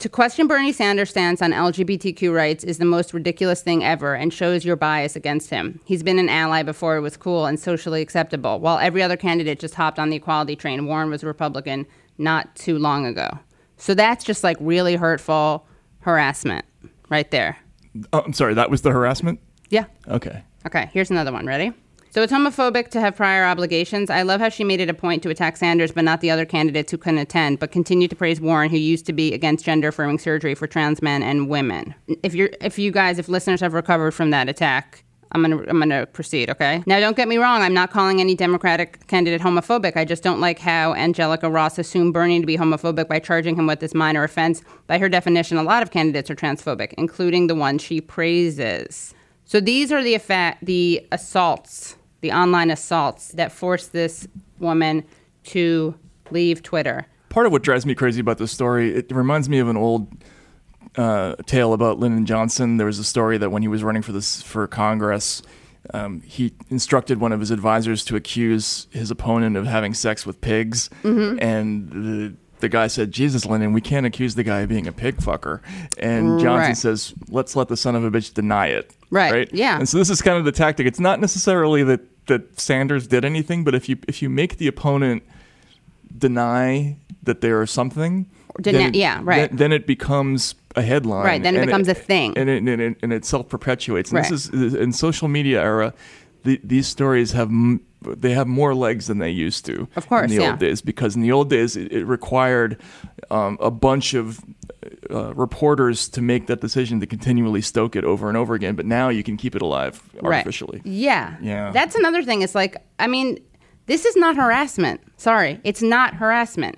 To 0.03 0.10
question 0.10 0.48
Bernie 0.48 0.74
Sanders' 0.74 1.12
stance 1.12 1.41
on 1.41 1.51
LGBTQ 1.53 2.36
rights 2.36 2.65
is 2.65 2.77
the 2.77 2.83
most 2.83 3.13
ridiculous 3.13 3.62
thing 3.62 3.86
ever 3.86 4.15
and 4.15 4.33
shows 4.33 4.65
your 4.65 4.75
bias 4.75 5.15
against 5.15 5.50
him. 5.50 5.79
He's 5.86 6.03
been 6.03 6.19
an 6.19 6.27
ally 6.27 6.62
before 6.62 6.98
it 6.98 7.00
was 7.00 7.15
cool 7.15 7.45
and 7.45 7.57
socially 7.57 8.01
acceptable, 8.01 8.60
while 8.60 8.79
every 8.79 9.01
other 9.01 9.15
candidate 9.15 9.62
just 9.62 9.75
hopped 9.75 10.00
on 10.00 10.10
the 10.10 10.17
equality 10.17 10.57
train. 10.57 10.88
Warren 10.88 11.10
was 11.10 11.24
a 11.24 11.25
Republican 11.25 11.86
not 12.17 12.53
too 12.53 12.77
long 12.77 13.05
ago. 13.05 13.29
So 13.77 13.93
that's 13.93 14.25
just 14.25 14.43
like 14.43 14.57
really 14.60 14.98
hurtful 14.98 15.65
harassment 16.01 16.65
right 17.07 17.31
there. 17.31 17.57
oh, 18.12 18.24
I'm 18.25 18.33
sorry, 18.33 18.55
that 18.55 18.69
was 18.69 18.81
the 18.81 18.91
harassment. 18.91 19.39
Yeah. 19.69 19.86
Okay, 20.10 20.43
Okay, 20.65 20.89
here's 20.91 21.12
another 21.12 21.31
one. 21.31 21.45
Ready? 21.45 21.72
So 22.13 22.22
it's 22.22 22.32
homophobic 22.32 22.89
to 22.89 23.00
have 23.00 23.15
prior 23.15 23.43
obligations. 23.43 24.12
I 24.12 24.22
love 24.22 24.39
how 24.39 24.50
she 24.50 24.63
made 24.63 24.79
it 24.79 24.88
a 24.88 24.93
point 24.93 25.24
to 25.24 25.29
attack 25.29 25.58
Sanders, 25.58 25.91
but 25.91 26.03
not 26.03 26.22
the 26.22 26.29
other 26.29 26.46
candidates 26.46 26.91
who 26.91 26.98
couldn't 27.00 27.17
attend, 27.17 27.58
but 27.58 27.72
continued 27.72 28.12
to 28.12 28.15
praise 28.15 28.39
Warren, 28.39 28.70
who 28.70 28.77
used 28.77 29.08
to 29.08 29.13
be 29.13 29.34
against 29.34 29.65
gender 29.65 29.88
affirming 29.88 30.20
surgery 30.20 30.53
for 30.53 30.67
trans 30.67 31.01
men 31.01 31.24
and 31.24 31.50
women. 31.50 31.96
If 32.22 32.36
you're, 32.36 32.51
if 32.62 32.77
you 32.77 32.91
guys, 32.91 33.17
if 33.17 33.29
listeners 33.29 33.62
have 33.62 33.74
recovered 33.74 34.12
from 34.12 34.29
that 34.29 34.48
attack, 34.48 35.03
I'm 35.32 35.41
gonna, 35.41 35.63
I'm 35.67 35.79
gonna 35.79 36.05
proceed. 36.05 36.51
Okay. 36.51 36.84
Now, 36.86 37.00
don't 37.00 37.17
get 37.17 37.27
me 37.27 37.38
wrong. 37.38 37.63
I'm 37.63 37.74
not 37.74 37.89
calling 37.89 38.22
any 38.22 38.36
Democratic 38.36 39.08
candidate 39.08 39.41
homophobic. 39.41 39.98
I 39.98 40.05
just 40.05 40.22
don't 40.22 40.39
like 40.39 40.60
how 40.60 40.93
Angelica 40.93 41.50
Ross 41.50 41.79
assumed 41.79 42.13
Bernie 42.13 42.41
to 42.41 42.46
be 42.46 42.58
homophobic 42.58 43.08
by 43.08 43.17
charging 43.17 43.55
him 43.55 43.65
with 43.65 43.79
this 43.79 43.96
minor 43.96 44.24
offense. 44.24 44.62
By 44.86 45.00
her 45.00 45.10
definition, 45.10 45.57
a 45.57 45.64
lot 45.64 45.81
of 45.81 45.90
candidates 45.90 46.29
are 46.29 46.35
transphobic, 46.35 46.94
including 46.96 47.48
the 47.48 47.55
one 47.55 47.79
she 47.79 48.01
praises. 48.01 49.16
So 49.46 49.59
these 49.59 49.92
are 49.92 50.03
the 50.03 50.14
effect, 50.14 50.64
the 50.64 51.07
assaults, 51.11 51.96
the 52.24 52.31
online 52.31 52.72
assaults 52.72 53.27
that 53.33 53.51
forced 53.51 53.94
this 53.94 54.27
woman 54.59 55.03
to 55.44 55.94
leave 56.31 56.64
Twitter. 56.64 57.05
part 57.29 57.46
of 57.46 57.51
what 57.51 57.62
drives 57.64 57.86
me 57.86 57.94
crazy 57.94 58.20
about 58.22 58.38
this 58.40 58.51
story, 58.51 58.96
it 58.96 59.12
reminds 59.12 59.48
me 59.50 59.59
of 59.59 59.68
an 59.68 59.77
old 59.77 60.07
uh, 60.96 61.36
tale 61.46 61.74
about 61.74 62.00
Lyndon 62.00 62.25
Johnson. 62.25 62.77
There 62.77 62.86
was 62.88 63.00
a 63.00 63.03
story 63.03 63.38
that 63.40 63.50
when 63.51 63.62
he 63.62 63.68
was 63.68 63.83
running 63.83 64.01
for 64.01 64.12
this 64.12 64.42
for 64.42 64.68
Congress, 64.68 65.42
um, 65.94 66.22
he 66.22 66.53
instructed 66.70 67.20
one 67.20 67.31
of 67.31 67.40
his 67.40 67.51
advisors 67.51 68.05
to 68.05 68.16
accuse 68.16 68.88
his 68.92 69.12
opponent 69.12 69.57
of 69.57 69.66
having 69.66 69.94
sex 69.94 70.25
with 70.25 70.40
pigs, 70.42 70.90
Mm-hmm. 71.03 71.40
and 71.42 71.90
the 71.92 72.33
the 72.59 72.70
guy 72.70 72.88
said, 72.88 73.12
"Jesus, 73.12 73.46
Lyndon, 73.46 73.74
we 73.74 73.81
can't 73.81 74.05
accuse 74.05 74.36
the 74.36 74.44
guy 74.44 74.62
of 74.62 74.70
being 74.70 74.88
a 74.88 74.94
pig 74.94 75.18
fucker." 75.18 75.59
And 75.98 76.40
Johnson 76.40 76.68
Right. 76.70 76.77
says, 76.77 77.14
"Let's 77.27 77.57
let 77.57 77.68
the 77.68 77.75
son 77.75 77.96
of 77.96 78.05
a 78.05 78.12
bitch 78.12 78.33
deny 78.33 78.68
it." 78.68 78.96
Right, 79.09 79.50
yeah. 79.53 79.77
And 79.77 79.90
so 79.90 79.98
this 79.98 80.09
is 80.09 80.22
kind 80.22 80.38
of 80.38 80.46
the 80.46 80.53
tactic. 80.53 80.88
It's 80.88 81.00
not 81.00 81.20
necessarily 81.20 81.83
that 81.83 82.00
that 82.27 82.59
Sanders 82.59 83.07
did 83.07 83.25
anything, 83.25 83.64
but 83.64 83.75
if 83.75 83.88
you 83.90 83.98
if 84.07 84.22
you 84.22 84.29
make 84.29 84.57
the 84.57 84.68
opponent 84.68 85.24
deny 86.18 86.96
that 87.24 87.42
there 87.42 87.62
is 87.62 87.72
something, 87.72 88.25
Deny- 88.62 88.77
then 88.79 88.88
it- 88.90 88.96
yeah, 88.96 89.20
right. 89.24 89.50
Then, 89.50 89.57
then 89.57 89.72
it 89.72 89.88
becomes 89.88 90.55
a 90.75 90.81
headline, 90.81 91.25
Right, 91.25 91.42
then 91.44 91.55
it 91.55 91.66
becomes 91.66 91.88
a 91.88 91.94
thing. 91.94 92.33
and 92.38 92.50
it, 92.50 92.64
and 92.64 92.81
it, 92.81 92.98
and 93.01 93.14
it 93.14 93.25
self 93.25 93.48
perpetuates. 93.50 94.12
Right. 94.12 94.27
This 94.29 94.50
is 94.50 94.74
in 94.74 94.92
social 94.94 95.27
media 95.27 95.62
era. 95.62 95.94
The, 96.44 96.60
these 96.64 96.88
stories 96.88 97.32
have 97.32 97.48
m- 97.48 97.82
they 98.01 98.34
have 98.34 98.48
more 98.48 98.75
legs 98.75 99.08
than 99.08 99.20
they 99.20 99.29
used 99.29 99.66
to. 99.66 99.88
Of 99.96 100.08
course, 100.08 100.29
in 100.29 100.38
the 100.38 100.44
yeah. 100.44 100.51
old 100.51 100.60
days, 100.60 100.82
because 100.82 101.16
in 101.16 101.22
the 101.22 101.32
old 101.32 101.50
days 101.50 101.75
it, 101.75 101.92
it 101.92 102.06
required 102.06 102.82
um, 103.32 103.58
a 103.62 103.72
bunch 103.72 104.14
of 104.14 104.42
uh, 105.10 105.34
reporters 105.36 106.10
to 106.10 106.22
make 106.22 106.48
that 106.48 106.60
decision 106.60 107.00
to 107.00 107.06
continually 107.06 107.62
stoke 107.62 107.96
it 107.96 108.03
over 108.03 108.27
and 108.27 108.38
over 108.38 108.56
again. 108.56 108.75
But 108.75 108.86
now 108.86 109.10
you 109.10 109.24
can 109.24 109.38
keep 109.38 109.56
it 109.56 109.62
alive 109.62 110.01
artificially. 110.22 110.79
Right. 110.79 110.86
Yeah. 110.86 111.38
Yeah. 111.42 111.72
That's 111.72 111.96
another 111.96 112.24
thing. 112.24 112.42
It's 112.42 112.56
like, 112.56 112.75
I 113.00 113.08
mean, 113.08 113.40
this 113.86 114.06
is 114.06 114.16
not 114.16 114.36
harassment. 114.36 115.01
Sorry, 115.18 115.60
it's 115.64 115.82
not 115.82 116.16
harassment. 116.16 116.77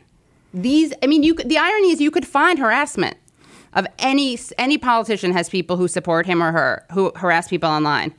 These, 0.54 0.94
I 1.04 1.08
mean, 1.08 1.24
you. 1.24 1.34
The 1.36 1.58
irony 1.58 1.92
is, 1.92 2.00
you 2.00 2.12
could 2.12 2.26
find 2.26 2.60
harassment 2.60 3.18
of 3.74 3.86
any 4.00 4.40
any 4.58 4.78
politician 4.78 5.34
has 5.34 5.50
people 5.50 5.76
who 5.76 5.88
support 5.88 6.26
him 6.26 6.42
or 6.42 6.52
her 6.52 6.86
who 6.94 7.12
harass 7.16 7.50
people 7.50 7.70
online. 7.70 8.14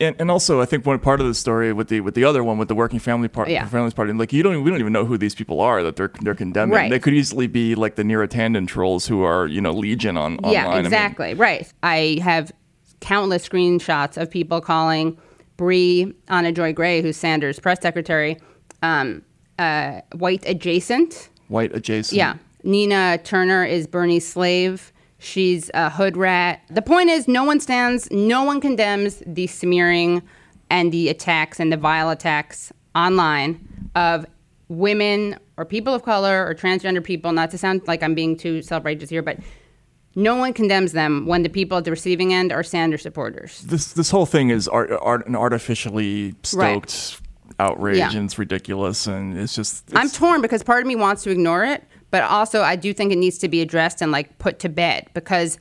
And, 0.00 0.14
and 0.18 0.30
also, 0.30 0.60
I 0.60 0.66
think 0.66 0.86
one 0.86 0.98
part 0.98 1.20
of 1.20 1.26
the 1.26 1.34
story 1.34 1.72
with 1.72 1.88
the 1.88 2.00
with 2.00 2.14
the 2.14 2.24
other 2.24 2.44
one 2.44 2.58
with 2.58 2.68
the 2.68 2.74
working 2.74 2.98
family 2.98 3.28
part, 3.28 3.48
Yeah. 3.48 3.66
families 3.66 3.94
party, 3.94 4.12
like 4.12 4.32
you 4.32 4.42
don't 4.42 4.62
we 4.62 4.70
don't 4.70 4.78
even 4.80 4.92
know 4.92 5.04
who 5.04 5.18
these 5.18 5.34
people 5.34 5.60
are 5.60 5.82
that 5.82 5.96
they're 5.96 6.12
they're 6.22 6.34
condemning. 6.34 6.74
Right. 6.76 6.90
They 6.90 6.98
could 7.00 7.14
easily 7.14 7.46
be 7.46 7.74
like 7.74 7.96
the 7.96 8.02
Neera 8.02 8.28
Tanden 8.28 8.66
trolls 8.68 9.06
who 9.06 9.22
are 9.22 9.46
you 9.46 9.60
know 9.60 9.72
legion 9.72 10.16
on 10.16 10.36
online. 10.38 10.52
Yeah, 10.52 10.68
I 10.68 10.76
mean, 10.76 10.84
exactly. 10.86 11.34
right. 11.34 11.72
I 11.82 12.18
have 12.22 12.52
countless 13.00 13.48
screenshots 13.48 14.16
of 14.16 14.30
people 14.30 14.60
calling 14.60 15.18
Bree 15.56 16.14
Anna 16.28 16.52
Joy 16.52 16.72
Gray, 16.72 17.02
who's 17.02 17.16
Sanders' 17.16 17.58
press 17.60 17.80
secretary, 17.80 18.38
um, 18.82 19.22
uh, 19.58 20.00
white 20.16 20.42
adjacent. 20.46 21.28
white 21.48 21.74
adjacent. 21.74 22.16
Yeah. 22.16 22.34
Nina 22.62 23.18
Turner 23.24 23.64
is 23.64 23.86
Bernie's 23.86 24.26
slave. 24.26 24.90
She's 25.28 25.70
a 25.72 25.88
hood 25.88 26.16
rat. 26.18 26.60
The 26.68 26.82
point 26.82 27.08
is, 27.08 27.26
no 27.26 27.44
one 27.44 27.58
stands, 27.58 28.10
no 28.10 28.44
one 28.44 28.60
condemns 28.60 29.22
the 29.26 29.46
smearing 29.46 30.22
and 30.68 30.92
the 30.92 31.08
attacks 31.08 31.58
and 31.58 31.72
the 31.72 31.78
vile 31.78 32.10
attacks 32.10 32.72
online 32.94 33.66
of 33.94 34.26
women 34.68 35.38
or 35.56 35.64
people 35.64 35.94
of 35.94 36.02
color 36.02 36.46
or 36.46 36.54
transgender 36.54 37.02
people. 37.02 37.32
Not 37.32 37.50
to 37.52 37.58
sound 37.58 37.82
like 37.86 38.02
I'm 38.02 38.14
being 38.14 38.36
too 38.36 38.60
self 38.60 38.84
righteous 38.84 39.08
here, 39.08 39.22
but 39.22 39.38
no 40.14 40.36
one 40.36 40.52
condemns 40.52 40.92
them 40.92 41.26
when 41.26 41.42
the 41.42 41.48
people 41.48 41.78
at 41.78 41.84
the 41.84 41.90
receiving 41.90 42.34
end 42.34 42.52
are 42.52 42.62
Sanders 42.62 43.02
supporters. 43.02 43.60
This 43.62 43.94
this 43.94 44.10
whole 44.10 44.26
thing 44.26 44.50
is 44.50 44.68
art, 44.68 44.90
art 45.00 45.26
an 45.26 45.34
artificially 45.36 46.34
Right. 46.54 46.88
stoked 46.90 47.20
outrage 47.58 47.96
Yeah. 47.96 48.10
and 48.12 48.26
it's 48.26 48.38
ridiculous 48.38 49.06
and 49.06 49.38
it's 49.38 49.54
just 49.54 49.84
I'm 49.94 50.10
torn 50.10 50.42
because 50.42 50.62
part 50.62 50.82
of 50.82 50.86
me 50.86 50.96
wants 50.96 51.22
to 51.22 51.30
ignore 51.30 51.64
it, 51.64 51.82
but 52.14 52.22
also 52.22 52.62
I 52.62 52.76
do 52.76 52.94
think 52.94 53.10
it 53.10 53.18
needs 53.18 53.38
to 53.38 53.48
be 53.48 53.60
addressed 53.60 54.00
and 54.00 54.12
like 54.12 54.38
put 54.38 54.60
to 54.60 54.68
bed 54.68 55.08
because 55.14 55.58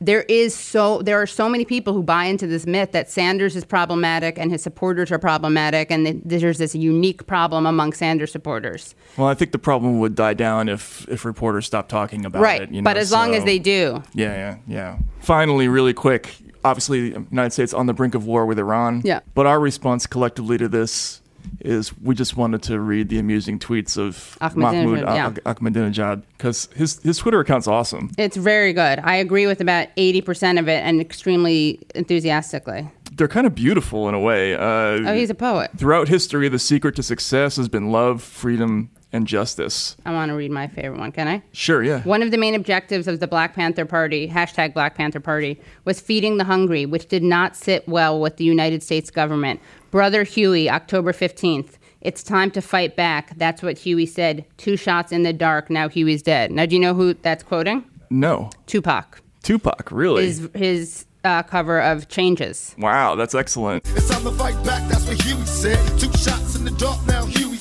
there 0.00 0.22
is 0.22 0.52
so 0.52 1.00
there 1.02 1.22
are 1.22 1.28
so 1.28 1.48
many 1.48 1.64
people 1.64 1.92
who 1.92 2.02
buy 2.02 2.24
into 2.24 2.48
this 2.48 2.66
myth 2.66 2.90
that 2.90 3.08
Sanders 3.08 3.54
is 3.54 3.64
problematic 3.64 4.36
and 4.36 4.50
his 4.50 4.64
supporters 4.64 5.12
are 5.12 5.20
problematic 5.20 5.92
and 5.92 6.20
there's 6.24 6.58
this 6.58 6.74
unique 6.74 7.28
problem 7.28 7.66
among 7.66 7.92
Sanders 7.92 8.32
supporters. 8.32 8.96
well, 9.16 9.28
I 9.28 9.34
think 9.34 9.52
the 9.52 9.60
problem 9.60 10.00
would 10.00 10.16
die 10.16 10.34
down 10.34 10.68
if 10.68 11.08
if 11.08 11.24
reporters 11.24 11.66
stopped 11.66 11.88
talking 11.88 12.26
about 12.26 12.42
right. 12.42 12.62
it. 12.62 12.70
Right, 12.72 12.82
but 12.82 12.94
know, 12.94 13.00
as 13.00 13.12
long 13.12 13.36
as 13.36 13.44
they 13.44 13.60
do. 13.60 14.02
Yeah, 14.12 14.34
yeah, 14.34 14.56
yeah. 14.66 14.98
Finally, 15.20 15.68
really 15.68 15.94
quick, 15.94 16.34
obviously, 16.64 17.10
the 17.10 17.20
United 17.30 17.52
States 17.52 17.72
on 17.72 17.86
the 17.86 17.94
brink 17.94 18.16
of 18.16 18.26
war 18.26 18.44
with 18.44 18.58
Iran. 18.58 19.02
Yeah. 19.04 19.20
But 19.34 19.46
our 19.46 19.60
response 19.60 20.08
collectively 20.08 20.58
to 20.58 20.66
this 20.66 21.22
is 21.60 21.96
we 22.00 22.14
just 22.14 22.36
wanted 22.36 22.62
to 22.64 22.78
read 22.80 23.08
the 23.08 23.18
amusing 23.18 23.58
tweets 23.58 23.96
of 23.98 24.36
Ahmadinejad, 24.40 24.56
Mahmoud 24.56 24.98
yeah. 25.00 25.32
Ah- 25.46 25.54
Ahmadinejad 25.54 26.22
because 26.36 26.68
his 26.74 27.00
his 27.02 27.18
Twitter 27.18 27.40
account's 27.40 27.66
awesome. 27.66 28.10
It's 28.18 28.36
very 28.36 28.72
good. 28.72 29.00
I 29.00 29.16
agree 29.16 29.46
with 29.46 29.60
about 29.60 29.88
80% 29.96 30.58
of 30.58 30.68
it 30.68 30.82
and 30.84 31.00
extremely 31.00 31.80
enthusiastically. 31.94 32.88
They're 33.12 33.28
kind 33.28 33.46
of 33.46 33.54
beautiful 33.54 34.08
in 34.08 34.14
a 34.14 34.20
way. 34.20 34.54
Uh, 34.54 34.60
Oh, 35.06 35.14
he's 35.14 35.30
a 35.30 35.34
poet. 35.34 35.70
Throughout 35.76 36.08
history, 36.08 36.48
the 36.48 36.58
secret 36.58 36.96
to 36.96 37.02
success 37.02 37.56
has 37.56 37.68
been 37.68 37.90
love, 37.90 38.22
freedom, 38.22 38.90
and 39.16 39.26
justice. 39.26 39.96
I 40.04 40.12
want 40.12 40.28
to 40.28 40.36
read 40.36 40.50
my 40.50 40.68
favorite 40.68 40.98
one. 40.98 41.10
Can 41.10 41.26
I? 41.26 41.42
Sure, 41.52 41.82
yeah. 41.82 42.02
One 42.02 42.22
of 42.22 42.30
the 42.30 42.38
main 42.38 42.54
objectives 42.54 43.08
of 43.08 43.18
the 43.18 43.26
Black 43.26 43.54
Panther 43.54 43.84
Party, 43.84 44.28
hashtag 44.28 44.74
Black 44.74 44.94
Panther 44.94 45.20
Party, 45.20 45.60
was 45.84 46.00
feeding 46.00 46.36
the 46.36 46.44
hungry, 46.44 46.86
which 46.86 47.08
did 47.08 47.22
not 47.22 47.56
sit 47.56 47.88
well 47.88 48.20
with 48.20 48.36
the 48.36 48.44
United 48.44 48.82
States 48.82 49.10
government. 49.10 49.60
Brother 49.90 50.22
Huey, 50.22 50.70
October 50.70 51.12
15th. 51.12 51.78
It's 52.02 52.22
time 52.22 52.50
to 52.52 52.60
fight 52.60 52.94
back. 52.94 53.36
That's 53.36 53.62
what 53.62 53.78
Huey 53.78 54.06
said. 54.06 54.44
Two 54.58 54.76
shots 54.76 55.10
in 55.10 55.24
the 55.24 55.32
dark. 55.32 55.70
Now 55.70 55.88
Huey's 55.88 56.22
dead. 56.22 56.52
Now, 56.52 56.66
do 56.66 56.76
you 56.76 56.80
know 56.80 56.94
who 56.94 57.14
that's 57.14 57.42
quoting? 57.42 57.84
No. 58.10 58.50
Tupac. 58.66 59.20
Tupac, 59.42 59.90
really? 59.90 60.26
His, 60.26 60.48
his 60.54 61.06
uh, 61.24 61.42
cover 61.42 61.80
of 61.80 62.08
Changes. 62.08 62.74
Wow, 62.78 63.16
that's 63.16 63.34
excellent. 63.34 63.88
It's 63.96 64.08
time 64.08 64.22
to 64.24 64.30
fight 64.32 64.62
back, 64.64 64.88
that's 64.88 65.06
what 65.06 65.20
Huey 65.22 65.44
said. 65.44 65.78
Two 65.98 66.12
shots 66.12 66.54
in 66.54 66.64
the 66.64 66.70
dark, 66.72 67.04
now 67.06 67.26
Huey's 67.26 67.50
dead. 67.50 67.55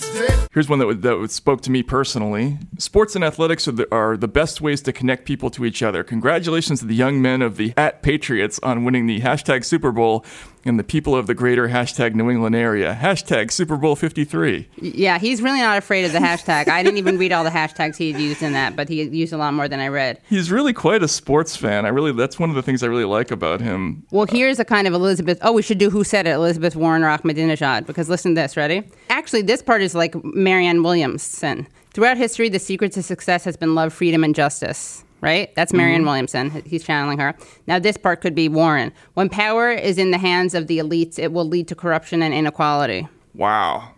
Here's 0.54 0.70
one 0.70 0.80
that, 0.80 1.02
that 1.02 1.32
spoke 1.32 1.62
to 1.62 1.72
me 1.72 1.84
personally. 1.84 2.58
Sports 2.78 3.16
and 3.16 3.24
athletics 3.24 3.68
are 3.68 3.74
the, 3.74 3.94
are 3.94 4.16
the 4.16 4.28
best 4.28 4.62
ways 4.62 4.82
to 4.84 4.94
connect 4.94 5.26
people 5.26 5.50
to 5.52 5.66
each 5.66 5.84
other. 5.84 6.04
Congratulations 6.04 6.80
to 6.80 6.86
the 6.86 6.96
young 6.96 7.22
men 7.22 7.42
of 7.42 7.58
the 7.58 7.74
at 7.76 8.02
Patriots 8.02 8.60
on 8.64 8.86
winning 8.86 9.06
the 9.06 9.20
hashtag 9.22 9.66
Super 9.66 9.92
Bowl 9.92 10.26
and 10.66 10.80
the 10.80 10.84
people 10.84 11.16
of 11.16 11.28
the 11.28 11.36
greater 11.36 11.70
hashtag 11.70 12.16
New 12.16 12.30
England 12.30 12.56
area. 12.56 12.98
Hashtag 13.00 13.52
Super 13.52 13.78
Bowl 13.78 13.96
53. 13.96 14.68
Yeah, 14.82 15.20
he's 15.20 15.42
really 15.42 15.60
not 15.60 15.78
afraid 15.78 16.06
of 16.06 16.12
the 16.12 16.20
hashtag. 16.20 16.68
I 16.68 16.82
didn't 16.82 16.98
even 16.98 17.18
read 17.18 17.32
all 17.32 17.44
the 17.44 17.52
hashtags 17.52 17.96
he 17.96 18.12
had 18.12 18.20
used 18.20 18.42
in 18.42 18.54
that, 18.54 18.76
but 18.76 18.90
he 18.90 19.04
used 19.04 19.32
a 19.32 19.38
lot 19.38 19.54
more 19.54 19.68
than 19.68 19.80
I 19.80 19.88
read. 19.88 20.20
He's 20.28 20.52
really 20.52 20.74
quite 20.74 21.04
a 21.04 21.08
sports 21.08 21.56
fan. 21.56 21.86
I 21.86 21.90
really 21.90 22.12
that's 22.12 22.40
one 22.40 22.50
of 22.50 22.56
the 22.56 22.64
things 22.64 22.84
I 22.84 22.88
really 22.88 23.06
like 23.06 23.32
about 23.32 23.62
him. 23.62 24.04
Well, 24.12 24.26
here's 24.26 24.60
a 24.60 24.66
kind 24.66 24.88
of 24.88 24.94
Elizabeth. 24.94 25.38
Oh, 25.42 25.52
we 25.52 25.62
should 25.62 25.78
do 25.78 25.90
Who 25.90 26.04
Said 26.04 26.26
It, 26.28 26.32
Elizabeth 26.32 26.76
Warren 26.76 27.04
or 27.04 27.08
Ahmadinejad, 27.08 27.86
because 27.86 28.10
listen 28.10 28.34
to 28.36 28.42
this. 28.42 28.58
Ready? 28.58 28.84
Actually, 29.10 29.44
this 29.44 29.62
part 29.62 29.82
is 29.82 29.94
like 29.94 30.16
Marianne 30.24 30.82
Williamson. 30.82 31.68
Throughout 31.96 32.18
history, 32.18 32.50
the 32.50 32.60
secret 32.60 32.92
to 32.92 33.02
success 33.02 33.46
has 33.46 33.56
been 33.56 33.74
love, 33.74 33.94
freedom, 33.94 34.22
and 34.26 34.36
justice. 34.36 35.06
Right? 35.22 35.56
That's 35.56 35.72
Marianne 35.72 36.02
Mm-hmm. 36.02 36.08
Williamson. 36.08 36.50
He's 36.66 36.84
channeling 36.84 37.20
her. 37.20 37.34
Now, 37.68 37.80
this 37.80 37.96
part 37.96 38.20
could 38.20 38.36
be 38.36 38.50
Warren. 38.50 38.92
When 39.14 39.30
power 39.30 39.72
is 39.72 39.98
in 39.98 40.12
the 40.12 40.18
hands 40.18 40.54
of 40.54 40.68
the 40.68 40.78
elites, 40.78 41.18
it 41.18 41.32
will 41.32 41.46
lead 41.46 41.70
to 41.70 41.76
corruption 41.76 42.22
and 42.22 42.34
inequality. 42.34 43.08
Wow. 43.34 43.92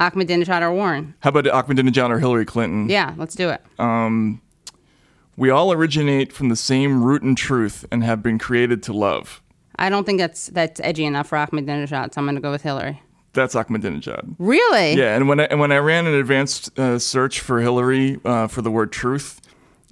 Ahmadinejad 0.00 0.60
or 0.62 0.72
Warren? 0.72 1.14
How 1.20 1.30
about 1.30 1.44
Ahmadinejad 1.44 2.10
or 2.10 2.18
Hillary 2.18 2.44
Clinton? 2.44 2.90
Yeah, 2.90 3.14
let's 3.16 3.36
do 3.36 3.48
it. 3.48 3.62
We 5.36 5.50
all 5.50 5.72
originate 5.72 6.32
from 6.32 6.48
the 6.48 6.56
same 6.56 7.02
root 7.04 7.22
and 7.22 7.38
truth 7.38 7.86
and 7.92 8.02
have 8.02 8.22
been 8.22 8.38
created 8.38 8.82
to 8.82 8.92
love. 8.92 9.40
I 9.78 9.88
don't 9.88 10.04
think 10.04 10.18
that's 10.18 10.48
that's 10.48 10.80
edgy 10.80 11.04
enough 11.04 11.28
for 11.28 11.36
Ahmadinejad, 11.38 12.12
so 12.12 12.20
I'm 12.20 12.24
going 12.24 12.34
to 12.34 12.40
go 12.42 12.50
with 12.50 12.62
Hillary. 12.62 13.02
That's 13.36 13.54
Ahmadinejad. 13.54 14.34
Really? 14.38 14.94
Yeah, 14.94 15.14
and 15.14 15.28
when 15.28 15.38
I, 15.40 15.44
and 15.44 15.60
when 15.60 15.70
I 15.70 15.78
ran 15.78 16.06
an 16.06 16.14
advanced 16.14 16.76
uh, 16.78 16.98
search 16.98 17.38
for 17.40 17.60
Hillary 17.60 18.18
uh, 18.24 18.48
for 18.48 18.62
the 18.62 18.70
word 18.70 18.90
truth, 18.90 19.40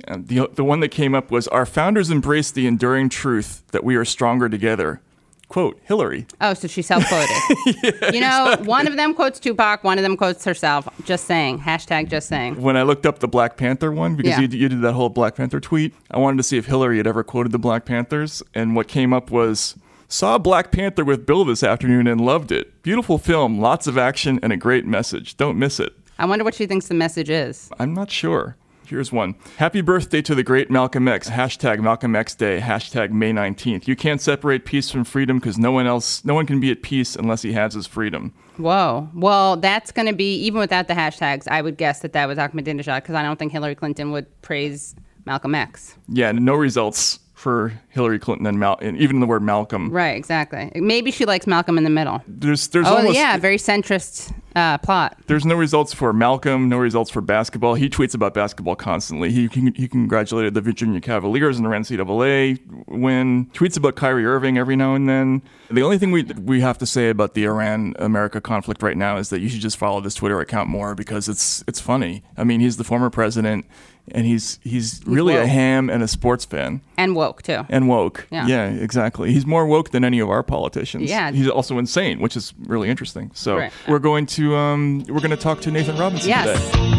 uh, 0.09 0.16
the 0.20 0.48
the 0.52 0.64
one 0.64 0.80
that 0.80 0.88
came 0.88 1.14
up 1.14 1.30
was 1.30 1.46
our 1.48 1.64
founders 1.66 2.11
embraced 2.11 2.54
the 2.57 2.66
enduring 2.66 3.09
truth 3.09 3.62
that 3.70 3.85
we 3.85 3.94
are 3.94 4.04
stronger 4.04 4.48
together. 4.48 5.00
Quote 5.46 5.78
Hillary. 5.85 6.26
Oh, 6.40 6.54
so 6.54 6.66
she 6.66 6.83
self-quoted. 6.83 8.12
you 8.14 8.20
know, 8.20 8.57
one 8.64 8.88
of 8.88 8.96
them 8.96 9.14
quotes 9.14 9.38
Tupac, 9.38 9.85
one 9.85 9.98
of 9.98 10.02
them 10.02 10.16
quotes 10.16 10.44
herself. 10.44 10.88
Just 11.04 11.26
saying. 11.26 11.61
Hashtag 11.61 12.09
just 12.09 12.28
saying. 12.28 12.61
When 12.61 12.76
I 12.76 12.83
looked 12.83 13.07
up 13.07 13.18
the 13.20 13.28
Black 13.28 13.57
Panther 13.57 13.92
one 13.92 14.16
because 14.16 14.30
Yeah. 14.30 14.40
you, 14.40 14.48
you 14.48 14.68
did 14.70 14.80
that 14.80 14.94
whole 14.94 15.11
Black 15.11 15.37
Panther 15.37 15.61
tweet, 15.61 15.94
I 16.11 16.18
wanted 16.18 16.38
to 16.38 16.42
see 16.42 16.57
if 16.57 16.66
Hillary 16.66 16.96
had 16.96 17.07
ever 17.07 17.22
quoted 17.22 17.52
the 17.52 17.59
Black 17.59 17.85
Panthers, 17.85 18.42
and 18.54 18.74
what 18.74 18.88
came 18.88 19.12
up 19.12 19.30
was. 19.30 19.76
Saw 20.08 20.38
Black 20.38 20.70
Panther 20.70 21.04
with 21.04 21.26
Bill 21.26 21.44
this 21.44 21.62
afternoon 21.62 22.06
and 22.06 22.20
loved 22.20 22.52
it. 22.52 22.82
Beautiful 22.82 23.18
film, 23.18 23.58
lots 23.58 23.86
of 23.86 23.98
action, 23.98 24.38
and 24.42 24.52
a 24.52 24.56
great 24.56 24.86
message. 24.86 25.36
Don't 25.36 25.58
miss 25.58 25.80
it. 25.80 25.92
I 26.18 26.26
wonder 26.26 26.44
what 26.44 26.54
she 26.54 26.66
thinks 26.66 26.88
the 26.88 26.94
message 26.94 27.30
is. 27.30 27.70
I'm 27.78 27.94
not 27.94 28.10
sure. 28.10 28.56
Here's 28.86 29.10
one. 29.10 29.34
Happy 29.56 29.80
birthday 29.80 30.20
to 30.22 30.34
the 30.34 30.42
great 30.42 30.70
Malcolm 30.70 31.08
X. 31.08 31.30
Hashtag 31.30 31.80
Malcolm 31.80 32.14
X 32.14 32.34
Day. 32.34 32.60
Hashtag 32.60 33.10
May 33.10 33.32
19th. 33.32 33.88
You 33.88 33.96
can't 33.96 34.20
separate 34.20 34.66
peace 34.66 34.90
from 34.90 35.04
freedom 35.04 35.38
because 35.38 35.58
no 35.58 35.72
one 35.72 35.86
else, 35.86 36.22
no 36.24 36.34
one 36.34 36.44
can 36.44 36.60
be 36.60 36.70
at 36.70 36.82
peace 36.82 37.16
unless 37.16 37.40
he 37.40 37.52
has 37.54 37.72
his 37.72 37.86
freedom. 37.86 38.34
Whoa. 38.58 39.08
Well, 39.14 39.56
that's 39.56 39.90
going 39.90 40.06
to 40.06 40.14
be, 40.14 40.36
even 40.36 40.60
without 40.60 40.86
the 40.88 40.94
hashtags, 40.94 41.48
I 41.48 41.62
would 41.62 41.78
guess 41.78 42.00
that 42.00 42.12
that 42.12 42.26
was 42.28 42.36
Ahmadinejad 42.36 43.02
because 43.02 43.14
I 43.14 43.22
don't 43.22 43.38
think 43.38 43.52
Hillary 43.52 43.74
Clinton 43.74 44.12
would 44.12 44.26
praise 44.42 44.94
Malcolm 45.24 45.54
X. 45.54 45.96
Yeah, 46.08 46.32
no 46.32 46.54
results 46.54 47.20
for 47.44 47.78
Hillary 47.90 48.18
Clinton 48.18 48.46
and, 48.46 48.59
Mal- 48.59 48.78
and 48.80 48.96
even 48.96 49.20
the 49.20 49.26
word 49.26 49.42
Malcolm. 49.42 49.90
Right, 49.90 50.16
exactly. 50.16 50.72
Maybe 50.74 51.11
she 51.11 51.26
likes 51.26 51.46
Malcolm 51.46 51.76
in 51.76 51.85
the 51.85 51.90
middle. 51.90 52.22
There's, 52.26 52.68
there's 52.68 52.87
Oh, 52.88 52.96
almost, 52.96 53.14
yeah, 53.16 53.37
very 53.37 53.59
centrist 53.59 54.33
uh, 54.57 54.78
plot. 54.78 55.18
There's 55.26 55.44
no 55.44 55.54
results 55.54 55.92
for 55.92 56.14
Malcolm, 56.14 56.70
no 56.70 56.78
results 56.78 57.11
for 57.11 57.20
basketball. 57.20 57.74
He 57.74 57.90
tweets 57.90 58.14
about 58.14 58.33
basketball 58.33 58.76
constantly. 58.76 59.30
He, 59.30 59.48
he, 59.48 59.70
he 59.76 59.88
congratulated 59.88 60.54
the 60.54 60.62
Virginia 60.62 61.02
Cavaliers 61.02 61.59
in 61.59 61.64
the 61.64 61.68
NCAA 61.70 62.61
win. 62.88 63.46
Tweets 63.52 63.76
about 63.76 63.94
Kyrie 63.96 64.24
Irving 64.24 64.57
every 64.57 64.74
now 64.76 64.94
and 64.94 65.07
then. 65.07 65.42
The 65.70 65.83
only 65.83 65.98
thing 65.98 66.12
we 66.12 66.22
we 66.22 66.61
have 66.61 66.78
to 66.78 66.87
say 66.87 67.09
about 67.11 67.35
the 67.35 67.44
Iran 67.44 67.94
America 67.98 68.40
conflict 68.40 68.83
right 68.83 68.96
now 68.96 69.16
is 69.18 69.28
that 69.30 69.40
you 69.40 69.48
should 69.48 69.61
just 69.61 69.76
follow 69.76 70.00
this 70.00 70.14
Twitter 70.14 70.38
account 70.40 70.68
more 70.68 70.94
because 70.94 71.28
it's 71.28 71.64
it's 71.66 71.80
funny. 71.80 72.22
I 72.37 72.44
mean, 72.44 72.61
he's 72.61 72.76
the 72.76 72.85
former 72.85 73.11
president, 73.11 73.66
and 74.12 74.26
he's 74.26 74.58
he's, 74.62 75.00
really 75.06 75.34
a 75.36 75.46
ham 75.46 75.88
and 75.90 76.02
a 76.02 76.08
sports 76.08 76.44
fan 76.44 76.82
And 76.98 77.14
woke, 77.16 77.42
too. 77.42 77.64
and 77.68 77.88
woke. 77.88 78.26
Yeah. 78.30 78.68
exactly. 78.68 79.32
He's 79.32 79.46
more 79.46 79.66
woke 79.66 79.90
than 79.90 80.04
any 80.04 80.18
of 80.20 80.28
our 80.30 80.42
politicians. 80.42 81.08
Yeah. 81.08 81.30
he's 81.30 81.48
also 81.48 81.78
insane, 81.78 82.20
which 82.20 82.36
is 82.36 82.52
really 82.66 82.90
interesting. 82.90 83.30
So 83.34 83.56
Right. 83.56 83.72
we're 83.88 83.98
going 83.98 84.26
to 84.26 84.54
um, 84.56 85.04
we're 85.08 85.20
going 85.20 85.30
to 85.30 85.36
talk 85.36 85.60
to 85.62 85.70
Nathan 85.70 85.96
Robinson 85.96 86.28
Yes. 86.28 86.70
today. 86.70 86.90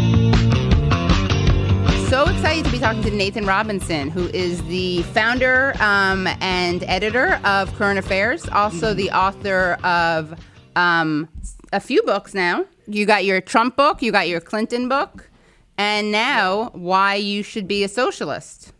So 2.10 2.24
excited 2.30 2.64
to 2.66 2.72
be 2.72 2.80
talking 2.80 3.02
to 3.04 3.12
Nathan 3.12 3.46
Robinson, 3.46 4.10
who 4.10 4.28
is 4.28 4.64
the 4.68 5.02
founder 5.14 5.74
um, 5.82 6.28
and 6.40 6.84
editor 6.84 7.40
of 7.44 7.74
Current 7.76 8.00
Affairs, 8.00 8.48
also 8.50 8.94
the 8.94 9.10
author 9.12 9.74
of 9.84 10.40
um, 10.76 11.28
a 11.74 11.80
few 11.80 12.02
books 12.04 12.34
now. 12.34 12.66
You 12.88 13.06
got 13.06 13.26
your 13.26 13.42
Trump 13.42 13.76
book, 13.76 14.02
you 14.02 14.12
got 14.12 14.28
your 14.30 14.40
Clinton 14.40 14.88
book, 14.88 15.30
and 15.78 16.12
now 16.12 16.70
Why 16.74 17.16
You 17.16 17.44
Should 17.44 17.68
Be 17.68 17.84
a 17.84 17.88
Socialist. 17.88 18.72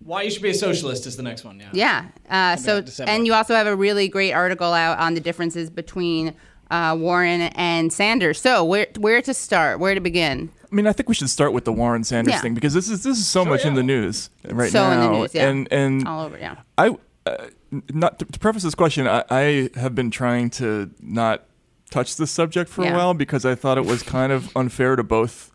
Why 0.00 0.22
you 0.22 0.30
should 0.30 0.42
be 0.42 0.50
a 0.50 0.54
socialist 0.54 1.06
is 1.06 1.16
the 1.16 1.22
next 1.22 1.44
one. 1.44 1.58
Yeah. 1.60 1.70
Yeah. 1.72 2.04
Uh, 2.28 2.56
so, 2.56 2.82
December. 2.82 3.10
and 3.10 3.26
you 3.26 3.32
also 3.32 3.54
have 3.54 3.66
a 3.66 3.74
really 3.74 4.06
great 4.08 4.32
article 4.32 4.72
out 4.74 4.98
on 4.98 5.14
the 5.14 5.20
differences 5.20 5.70
between 5.70 6.34
uh, 6.70 6.94
Warren 6.98 7.40
and 7.42 7.90
Sanders. 7.90 8.38
So, 8.40 8.64
where 8.64 8.86
where 8.98 9.22
to 9.22 9.32
start? 9.32 9.78
Where 9.80 9.94
to 9.94 10.00
begin? 10.00 10.50
I 10.70 10.74
mean, 10.74 10.86
I 10.86 10.92
think 10.92 11.08
we 11.08 11.14
should 11.14 11.30
start 11.30 11.52
with 11.54 11.64
the 11.64 11.72
Warren 11.72 12.04
Sanders 12.04 12.34
Yeah. 12.34 12.40
thing 12.40 12.52
because 12.54 12.74
this 12.74 12.90
is 12.90 13.02
this 13.02 13.16
is 13.18 13.26
so 13.26 13.44
much 13.46 13.64
in 13.64 13.74
the 13.74 13.82
news 13.82 14.28
right 14.50 14.70
So 14.70 14.82
in 14.84 14.90
now. 14.98 15.12
the 15.12 15.18
news, 15.18 15.34
yeah. 15.34 15.48
And 15.48 15.68
and 15.72 16.06
All 16.06 16.26
over, 16.26 16.36
yeah. 16.38 16.56
I 16.76 16.96
uh, 17.24 17.46
not 17.92 18.18
to, 18.18 18.24
to 18.26 18.38
preface 18.38 18.62
this 18.64 18.74
question, 18.74 19.06
I, 19.08 19.24
I 19.30 19.70
have 19.76 19.94
been 19.94 20.10
trying 20.10 20.50
to 20.50 20.90
not 21.00 21.44
touch 21.90 22.16
this 22.16 22.30
subject 22.30 22.68
for 22.68 22.84
Yeah. 22.84 22.92
a 22.92 22.96
while 22.96 23.14
because 23.14 23.46
I 23.46 23.54
thought 23.54 23.78
it 23.78 23.86
was 23.86 24.02
kind 24.02 24.32
of 24.32 24.54
unfair 24.56 24.96
to 24.96 25.02
both 25.02 25.50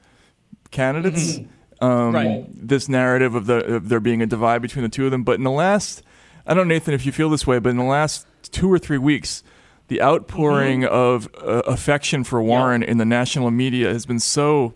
candidates. 0.71 1.39
Um, 1.81 2.13
Right. 2.13 2.45
This 2.49 2.89
narrative 2.89 3.35
of 3.35 3.45
the 3.45 3.75
of 3.75 3.89
there 3.89 3.99
being 4.01 4.21
a 4.21 4.25
divide 4.25 4.61
between 4.61 4.83
the 4.83 4.89
two 4.89 5.05
of 5.05 5.11
them, 5.11 5.23
but 5.23 5.37
in 5.37 5.43
the 5.43 5.51
last, 5.51 6.03
I 6.45 6.53
don't 6.53 6.67
know 6.67 6.73
Nathan 6.73 6.93
if 6.93 7.05
you 7.05 7.11
feel 7.13 7.29
this 7.29 7.47
way, 7.47 7.57
but 7.59 7.69
in 7.69 7.77
the 7.77 7.83
last 7.85 8.25
two 8.51 8.71
or 8.71 8.77
three 8.77 8.97
weeks, 8.97 9.43
the 9.87 10.01
outpouring 10.01 10.83
of 10.85 11.29
uh, 11.41 11.61
affection 11.65 12.23
for 12.25 12.41
Warren 12.43 12.83
in 12.83 12.97
the 12.97 13.05
national 13.05 13.49
media 13.51 13.93
has 13.93 14.05
been 14.05 14.19
so 14.19 14.73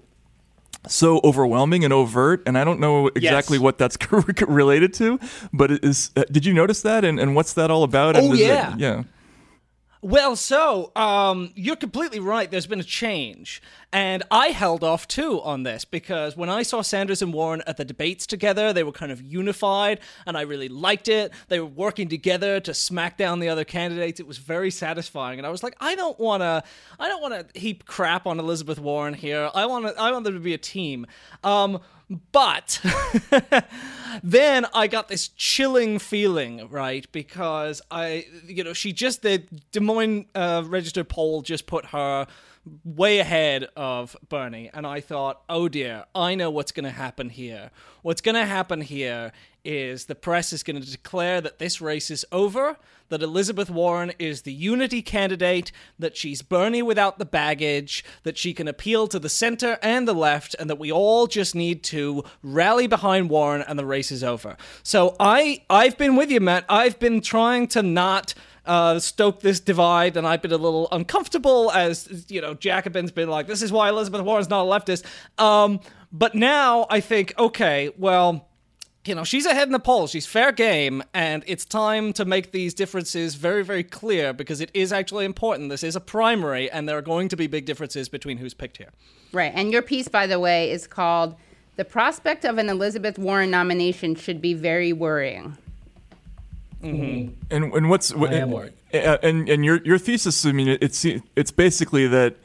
so 0.88 1.20
overwhelming 1.26 1.84
and 1.84 1.92
overt, 1.94 2.42
and 2.46 2.58
I 2.58 2.64
don't 2.64 2.80
know 2.80 3.08
exactly 3.08 3.58
Yes. 3.58 3.64
what 3.64 3.78
that's 3.78 3.98
related 4.48 4.94
to. 4.96 5.20
But 5.52 5.72
it 5.72 5.84
is 5.84 6.10
uh, 6.16 6.24
did 6.32 6.46
you 6.46 6.54
notice 6.54 6.82
that, 6.84 7.04
and, 7.04 7.20
and 7.20 7.36
what's 7.36 7.52
that 7.54 7.70
all 7.70 7.84
about? 7.84 8.16
Oh, 8.16 8.32
is 8.32 8.40
it- 8.40 8.46
yeah. 8.48 8.76
yeah. 8.78 9.04
Well, 10.02 10.36
so 10.36 10.92
um, 10.98 11.52
you're 11.56 11.78
completely 11.78 12.20
right. 12.20 12.52
There's 12.52 12.68
been 12.68 12.82
a 12.82 12.84
change, 12.84 13.62
and 13.94 14.24
I 14.32 14.48
held 14.48 14.84
off 14.84 15.08
too 15.08 15.40
on 15.44 15.62
this 15.62 15.86
because 15.86 16.36
when 16.36 16.50
I 16.50 16.64
saw 16.64 16.82
Sanders 16.82 17.22
and 17.22 17.32
Warren 17.32 17.62
at 17.68 17.78
the 17.78 17.86
debates 17.86 18.26
together, 18.26 18.74
they 18.74 18.84
were 18.84 18.92
kind 18.92 19.12
of 19.12 19.22
unified, 19.22 20.00
and 20.26 20.36
I 20.36 20.42
really 20.42 20.68
liked 20.68 21.08
it. 21.08 21.32
They 21.48 21.60
were 21.60 21.68
working 21.68 22.10
together 22.10 22.60
to 22.62 22.74
smack 22.74 23.18
down 23.18 23.40
the 23.40 23.50
other 23.50 23.64
candidates. 23.64 24.20
It 24.20 24.26
was 24.26 24.40
very 24.40 24.72
satisfying, 24.72 25.40
and 25.40 25.46
I 25.46 25.52
was 25.52 25.62
like, 25.62 25.76
I 25.80 25.94
don't 25.94 26.20
want 26.20 26.42
to, 26.42 26.64
I 27.00 27.08
don't 27.08 27.22
want 27.22 27.54
to 27.54 27.60
heap 27.60 27.86
crap 27.86 28.26
on 28.26 28.40
Elizabeth 28.40 28.80
Warren 28.80 29.14
here. 29.14 29.52
I 29.54 29.68
want 29.68 29.86
I 29.98 30.12
want 30.12 30.26
them 30.26 30.34
to 30.34 30.40
be 30.40 30.56
a 30.56 30.58
team. 30.58 31.06
Um, 31.44 31.80
but 32.32 32.82
then 34.24 34.66
I 34.74 34.88
got 34.88 35.08
this 35.08 35.30
chilling 35.30 36.00
feeling, 36.00 36.68
right? 36.70 37.10
Because 37.12 37.82
I, 37.92 38.26
you 38.46 38.64
know, 38.64 38.74
she 38.74 38.92
just 38.92 39.22
the 39.22 39.44
Des 39.72 39.80
Moines 39.80 40.26
uh, 40.36 40.64
Register 40.66 41.04
poll 41.04 41.42
just 41.44 41.66
put 41.68 41.86
her 41.88 42.28
way 42.84 43.20
ahead 43.20 43.68
of 43.76 44.16
Bernie. 44.30 44.70
And 44.74 44.88
I 44.88 45.02
thought, 45.02 45.42
oh 45.50 45.68
dear, 45.68 46.06
I 46.16 46.36
know 46.36 46.50
what's 46.50 46.72
going 46.72 46.86
to 46.86 46.90
happen 46.92 47.30
here. 47.30 47.72
What's 48.02 48.22
going 48.22 48.36
to 48.36 48.46
happen 48.46 48.82
here 48.82 49.32
is 49.66 50.06
the 50.06 50.16
press 50.16 50.52
is 50.52 50.64
going 50.64 50.82
to 50.82 50.92
declare 50.92 51.40
that 51.42 51.60
this 51.60 51.80
race 51.80 52.12
is 52.12 52.26
over, 52.32 52.78
that 53.10 53.22
Elizabeth 53.22 53.70
Warren 53.70 54.12
is 54.20 54.42
the 54.42 54.52
unity 54.52 55.02
candidate, 55.02 55.72
that 56.00 56.18
she's 56.18 56.42
Bernie 56.42 56.82
without 56.82 57.18
the 57.18 57.26
baggage, 57.26 58.04
that 58.24 58.38
she 58.38 58.54
can 58.54 58.68
appeal 58.68 59.08
to 59.08 59.20
the 59.20 59.30
center 59.30 59.78
and 59.82 60.08
the 60.08 60.14
left, 60.14 60.56
and 60.60 60.70
that 60.70 60.80
we 60.80 60.92
all 60.92 61.28
just 61.28 61.56
need 61.56 61.84
to 61.84 62.24
rally 62.42 62.88
behind 62.88 63.30
Warren 63.30 63.64
and 63.66 63.80
the 63.80 63.86
race 63.86 64.12
is 64.12 64.24
over. 64.24 64.58
So 64.84 65.16
I 65.20 65.64
I've 65.70 65.98
been 65.98 66.16
with 66.16 66.30
you, 66.30 66.42
Matt. 66.42 66.66
I've 66.68 67.00
been 67.00 67.22
trying 67.22 67.68
to 67.68 67.84
not 67.84 68.34
uh, 68.66 69.00
stoke 69.00 69.42
this 69.42 69.60
divide, 69.60 70.18
and 70.18 70.26
I've 70.28 70.42
been 70.42 70.52
a 70.52 70.58
little 70.58 70.88
uncomfortable 70.92 71.72
as 71.72 72.26
you 72.30 72.42
know 72.42 72.54
Jacobin's 72.54 73.12
been 73.12 73.30
like, 73.30 73.48
this 73.48 73.62
is 73.62 73.72
why 73.72 73.90
Elizabeth 73.90 74.22
Warren's 74.22 74.50
not 74.50 74.66
a 74.66 74.70
leftist. 74.70 75.04
Um, 75.42 75.80
but 76.12 76.36
now 76.36 76.86
I 76.90 77.00
think, 77.00 77.34
okay, 77.38 77.92
well 77.98 78.48
you 79.06 79.16
know, 79.16 79.24
she's 79.24 79.46
ahead 79.46 79.68
in 79.68 79.74
the 79.74 79.80
polls. 79.80 80.12
She's 80.12 80.26
fair 80.26 80.52
game, 80.52 81.04
and 81.14 81.44
it's 81.46 81.66
time 81.66 82.14
to 82.14 82.26
make 82.26 82.52
these 82.52 82.74
differences 82.74 83.36
very, 83.36 83.64
very 83.64 83.84
clear 83.84 84.34
because 84.34 84.62
it 84.62 84.72
is 84.74 84.94
actually 84.94 85.26
important. 85.26 85.70
This 85.70 85.84
is 85.84 85.96
a 85.96 86.00
primary, 86.00 86.72
and 86.72 86.88
there 86.88 86.98
are 86.98 87.02
going 87.02 87.28
to 87.30 87.36
be 87.36 87.48
big 87.48 87.66
differences 87.66 88.08
between 88.08 88.38
who's 88.38 88.54
picked 88.54 88.78
here. 88.78 88.92
Right. 89.34 89.52
And 89.54 89.72
your 89.72 89.82
piece, 89.82 90.08
by 90.08 90.28
the 90.28 90.40
way, 90.40 90.72
is 90.72 90.88
called 90.88 91.36
The 91.76 91.84
Prospect 91.84 92.46
of 92.46 92.58
an 92.58 92.70
Elizabeth 92.70 93.20
Warren 93.20 93.52
Nomination 93.52 94.16
Should 94.16 94.42
Be 94.42 94.54
Very 94.54 94.94
Worrying. 94.94 95.58
Mm-hmm. 96.84 97.34
And 97.50 97.74
and 97.74 97.90
what's 97.90 98.14
what, 98.14 98.32
I 98.32 98.38
am 98.38 98.54
and, 98.54 99.20
and 99.24 99.50
and 99.50 99.66
your 99.66 99.82
your 99.84 99.98
thesis? 99.98 100.46
I 100.46 100.52
mean, 100.52 100.68
it's 100.68 101.06
it's 101.06 101.52
basically 101.52 102.08
that 102.08 102.36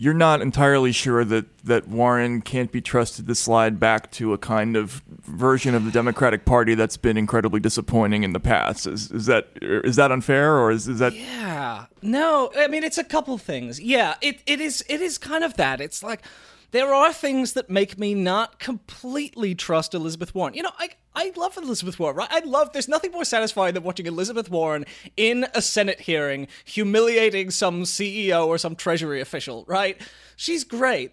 you're 0.00 0.14
not 0.14 0.40
entirely 0.40 0.92
sure 0.92 1.26
that 1.26 1.44
that 1.64 1.86
Warren 1.86 2.40
can't 2.40 2.72
be 2.72 2.80
trusted 2.80 3.26
to 3.26 3.34
slide 3.34 3.78
back 3.78 4.10
to 4.12 4.32
a 4.32 4.38
kind 4.38 4.74
of 4.74 5.02
version 5.24 5.74
of 5.74 5.84
the 5.84 5.90
Democratic 5.90 6.46
Party 6.46 6.74
that's 6.74 6.96
been 6.96 7.18
incredibly 7.18 7.60
disappointing 7.60 8.22
in 8.22 8.32
the 8.32 8.40
past. 8.40 8.86
Is 8.86 9.10
is 9.10 9.26
that 9.26 9.48
is 9.60 9.96
that 9.96 10.10
unfair 10.10 10.56
or 10.58 10.70
is, 10.70 10.88
is 10.88 11.00
that? 11.00 11.14
Yeah. 11.14 11.84
No, 12.00 12.50
I 12.56 12.66
mean 12.68 12.82
it's 12.82 12.96
a 12.98 13.04
couple 13.04 13.36
things. 13.36 13.78
Yeah, 13.78 14.14
it, 14.22 14.40
it 14.46 14.60
is 14.60 14.82
it 14.88 15.02
is 15.02 15.18
kind 15.18 15.44
of 15.44 15.54
that. 15.54 15.80
It's 15.82 16.02
like 16.02 16.22
there 16.70 16.94
are 16.94 17.12
things 17.12 17.54
that 17.54 17.68
make 17.68 17.98
me 17.98 18.14
not 18.14 18.58
completely 18.58 19.54
trust 19.54 19.94
Elizabeth 19.94 20.34
Warren. 20.34 20.54
You 20.54 20.62
know, 20.62 20.72
I 20.78 20.90
I 21.14 21.32
love 21.36 21.56
Elizabeth 21.56 21.98
Warren, 21.98 22.16
right? 22.16 22.28
I 22.30 22.40
love 22.40 22.72
there's 22.72 22.88
nothing 22.88 23.12
more 23.12 23.24
satisfying 23.24 23.74
than 23.74 23.82
watching 23.82 24.06
Elizabeth 24.06 24.48
Warren 24.50 24.84
in 25.16 25.46
a 25.54 25.62
Senate 25.62 26.00
hearing 26.02 26.46
humiliating 26.64 27.50
some 27.50 27.82
CEO 27.82 28.46
or 28.46 28.58
some 28.58 28.76
Treasury 28.76 29.20
official, 29.20 29.64
right? 29.66 30.00
She's 30.36 30.64
great. 30.64 31.12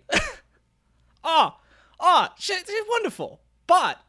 ah, 1.24 1.60
ah, 2.00 2.34
she, 2.38 2.54
she's 2.54 2.84
wonderful. 2.90 3.42
But 3.66 4.00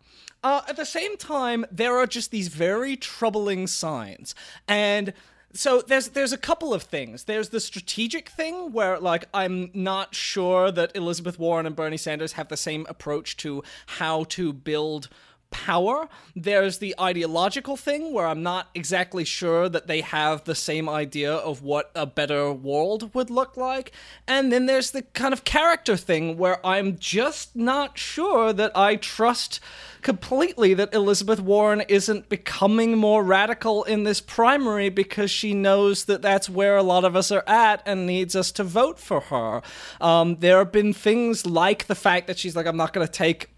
uh, 0.42 0.62
at 0.68 0.76
the 0.76 0.87
same 0.87 1.16
time, 1.16 1.64
there 1.70 1.96
are 1.96 2.06
just 2.06 2.30
these 2.30 2.48
very 2.48 2.96
troubling 2.96 3.66
signs. 3.66 4.34
And 4.68 5.12
so 5.54 5.80
there's 5.80 6.08
there's 6.08 6.32
a 6.32 6.38
couple 6.38 6.74
of 6.74 6.82
things. 6.82 7.24
There's 7.24 7.48
the 7.48 7.61
strategic 7.61 8.28
thing 8.28 8.72
where 8.72 8.98
like 8.98 9.26
I'm 9.32 9.70
not 9.72 10.14
sure 10.14 10.70
that 10.70 10.94
Elizabeth 10.94 11.38
Warren 11.38 11.66
and 11.66 11.74
Bernie 11.74 11.96
Sanders 11.96 12.32
have 12.32 12.48
the 12.48 12.56
same 12.56 12.87
approach 12.88 13.37
to 13.38 13.62
how 13.87 14.24
to 14.24 14.52
build 14.52 15.08
power. 15.50 16.08
There's 16.34 16.78
the 16.78 16.94
ideological 17.00 17.76
thing 17.76 18.12
where 18.12 18.26
I'm 18.26 18.42
not 18.42 18.68
exactly 18.74 19.24
sure 19.24 19.68
that 19.68 19.87
they 19.87 20.00
have 20.00 20.44
the 20.44 20.54
same 20.54 20.88
idea 20.88 21.32
of 21.32 21.62
what 21.62 21.90
a 21.94 22.06
better 22.06 22.52
world 22.52 23.14
would 23.14 23.30
look 23.30 23.56
like. 23.56 23.92
And 24.26 24.52
then 24.52 24.66
there's 24.66 24.90
the 24.90 25.02
kind 25.02 25.32
of 25.32 25.44
character 25.44 25.96
thing 25.96 26.37
where 26.37 26.64
I'm 26.66 26.98
just 26.98 27.56
not 27.56 27.98
sure 27.98 28.52
that 28.52 28.76
I 28.76 28.96
trust 28.96 29.61
completely 30.02 30.74
that 30.74 30.94
Elizabeth 30.94 31.40
Warren 31.40 31.82
isn't 31.88 32.28
becoming 32.28 32.96
more 32.96 33.22
radical 33.22 33.84
in 33.84 34.04
this 34.04 34.20
primary 34.20 34.88
because 34.88 35.30
she 35.30 35.54
knows 35.54 36.04
that 36.04 36.22
that's 36.22 36.48
where 36.48 36.76
a 36.76 36.82
lot 36.82 37.04
of 37.04 37.16
us 37.16 37.30
are 37.32 37.44
at 37.46 37.82
and 37.84 38.06
needs 38.06 38.37
us 38.37 38.52
to 38.52 38.64
vote 38.64 38.98
for 38.98 39.20
her. 39.20 39.62
Um, 40.00 40.37
there 40.37 40.58
have 40.58 40.72
been 40.72 40.92
things 40.92 41.46
like 41.46 41.87
the 41.87 41.94
fact 41.94 42.26
that 42.26 42.38
she's 42.38 42.54
like, 42.54 42.66
I'm 42.66 42.76
not 42.76 42.92
going 42.92 43.06
to 43.06 43.12
take 43.12 43.50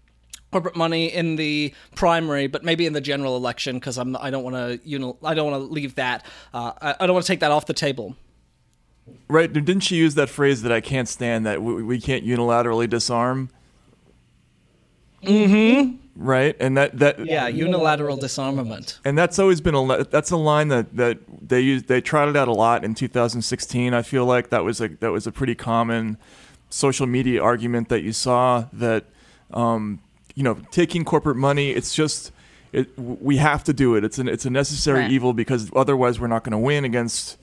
corporate 0.51 0.75
money 0.75 1.07
in 1.07 1.35
the 1.37 1.73
primary, 1.95 2.47
but 2.47 2.63
maybe 2.63 2.85
in 2.85 2.93
the 2.93 3.01
general 3.01 3.35
election 3.37 3.77
because 3.79 3.97
I'm 3.97 4.15
I 4.17 4.29
don't 4.29 4.43
want 4.43 4.55
to 4.55 4.79
you 4.87 4.99
know 4.99 5.17
I 5.23 5.33
don't 5.33 5.49
want 5.51 5.63
to 5.63 5.73
leave 5.73 5.95
that 5.95 6.25
uh, 6.53 6.73
I, 6.81 6.95
I 6.99 7.07
don't 7.07 7.13
want 7.13 7.25
to 7.25 7.31
take 7.31 7.39
that 7.39 7.51
off 7.51 7.65
the 7.65 7.73
table. 7.73 8.15
Right? 9.27 9.51
Didn't 9.51 9.81
she 9.81 9.95
use 9.95 10.15
that 10.15 10.29
phrase 10.29 10.61
that 10.61 10.71
I 10.71 10.79
can't 10.79 11.07
stand 11.07 11.45
that 11.45 11.61
we, 11.61 11.81
we 11.83 11.99
can't 11.99 12.23
unilaterally 12.25 12.89
disarm? 12.89 13.49
Mm-hmm. 15.23 15.97
Right, 16.15 16.55
and 16.59 16.75
that 16.77 16.99
that 16.99 17.25
Yeah, 17.25 17.47
unilateral 17.47 18.17
disarmament. 18.17 18.99
and 19.05 19.17
that's 19.17 19.39
always 19.39 19.61
been 19.61 19.75
a 19.75 20.03
that's 20.03 20.29
a 20.29 20.37
line 20.37 20.67
that 20.67 20.95
that 20.97 21.19
they 21.47 21.61
used 21.61 21.87
they 21.87 22.01
trotted 22.01 22.35
out 22.35 22.47
a 22.47 22.53
lot 22.53 22.83
in 22.83 22.93
2016. 22.95 23.93
I 23.93 24.01
feel 24.01 24.25
like 24.25 24.49
that 24.49 24.63
was 24.63 24.81
a 24.81 24.89
that 24.99 25.11
was 25.11 25.25
a 25.25 25.31
pretty 25.31 25.55
common 25.55 26.17
social 26.69 27.07
media 27.07 27.41
argument 27.41 27.89
that 27.89 28.01
you 28.01 28.11
saw 28.13 28.65
that 28.73 29.05
um, 29.53 30.01
you 30.35 30.43
know 30.43 30.57
taking 30.71 31.03
corporate 31.05 31.37
money 31.37 31.71
it's 31.71 31.93
just 31.93 32.31
it, 32.73 32.97
we 32.97 33.35
have 33.35 33.65
to 33.65 33.73
do 33.73 33.95
it. 33.95 34.03
It's 34.05 34.17
an 34.17 34.29
it's 34.29 34.45
a 34.45 34.49
necessary 34.49 35.01
Right. 35.01 35.11
evil 35.11 35.33
because 35.33 35.69
otherwise 35.75 36.21
we're 36.21 36.27
not 36.27 36.43
going 36.45 36.53
to 36.53 36.57
win 36.57 36.85
against 36.85 37.37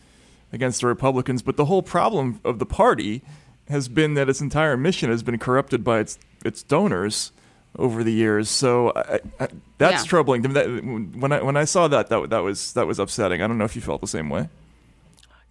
against 0.54 0.80
the 0.80 0.86
Republicans. 0.86 1.42
But 1.42 1.58
the 1.58 1.66
whole 1.66 1.82
problem 1.82 2.40
of 2.44 2.58
the 2.58 2.64
party 2.64 3.20
has 3.68 3.88
been 3.88 4.14
that 4.14 4.30
its 4.30 4.40
entire 4.40 4.74
mission 4.78 5.10
has 5.10 5.22
been 5.22 5.38
corrupted 5.38 5.84
by 5.84 5.98
its 6.00 6.18
its 6.46 6.62
donors 6.62 7.32
over 7.78 8.02
the 8.02 8.10
years. 8.12 8.48
So 8.48 8.92
I, 8.96 9.20
I, 9.38 9.48
that's 9.76 10.04
Yeah. 10.04 10.08
troubling. 10.08 10.40
That, 10.54 10.66
when 10.82 11.30
I 11.32 11.42
when 11.42 11.58
I 11.58 11.66
saw 11.66 11.88
that, 11.88 12.08
that 12.08 12.30
that 12.30 12.38
was 12.42 12.72
that 12.72 12.86
was 12.86 12.98
upsetting. 12.98 13.42
I 13.42 13.46
don't 13.46 13.58
know 13.58 13.66
if 13.66 13.76
you 13.76 13.82
felt 13.82 14.00
the 14.00 14.06
same 14.06 14.30
way. 14.30 14.48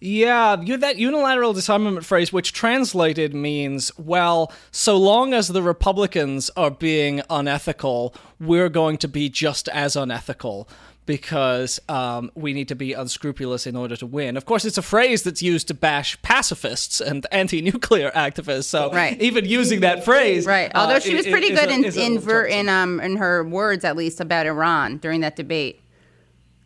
Yeah, 0.00 0.60
you, 0.60 0.76
that 0.76 0.96
unilateral 0.98 1.52
disarmament 1.52 2.04
phrase, 2.06 2.32
which 2.32 2.52
translated 2.52 3.34
means, 3.34 3.90
well, 3.98 4.52
so 4.70 4.96
long 4.96 5.34
as 5.34 5.48
the 5.48 5.62
Republicans 5.62 6.50
are 6.56 6.70
being 6.70 7.20
unethical, 7.28 8.14
we're 8.38 8.68
going 8.68 8.98
to 8.98 9.08
be 9.08 9.28
just 9.28 9.68
as 9.68 9.96
unethical 9.96 10.68
because 11.04 11.80
um, 11.88 12.30
we 12.34 12.52
need 12.52 12.68
to 12.68 12.74
be 12.76 12.92
unscrupulous 12.92 13.66
in 13.66 13.74
order 13.74 13.96
to 13.96 14.04
win. 14.06 14.36
Of 14.36 14.44
course, 14.44 14.66
it's 14.66 14.76
a 14.76 14.82
phrase 14.82 15.22
that's 15.22 15.42
used 15.42 15.66
to 15.68 15.74
bash 15.74 16.20
pacifists 16.20 17.00
and 17.00 17.26
anti-nuclear 17.32 18.10
activists. 18.10 18.64
So 18.64 18.92
Right. 18.92 19.20
even 19.20 19.46
using 19.46 19.80
that 19.80 20.04
phrase, 20.04 20.44
Right. 20.44 20.70
uh, 20.74 20.80
Although 20.80 20.98
she 21.00 21.14
was 21.14 21.26
pretty 21.26 21.48
is 21.52 21.58
good 21.58 21.70
in 21.70 21.84
a 21.86 21.88
in 21.88 22.18
ver, 22.20 22.44
in 22.44 22.68
um 22.68 23.00
in 23.00 23.16
her 23.16 23.42
words 23.42 23.84
at 23.84 23.96
least 23.96 24.20
about 24.20 24.46
Iran 24.46 24.98
during 24.98 25.22
that 25.22 25.34
debate. 25.34 25.80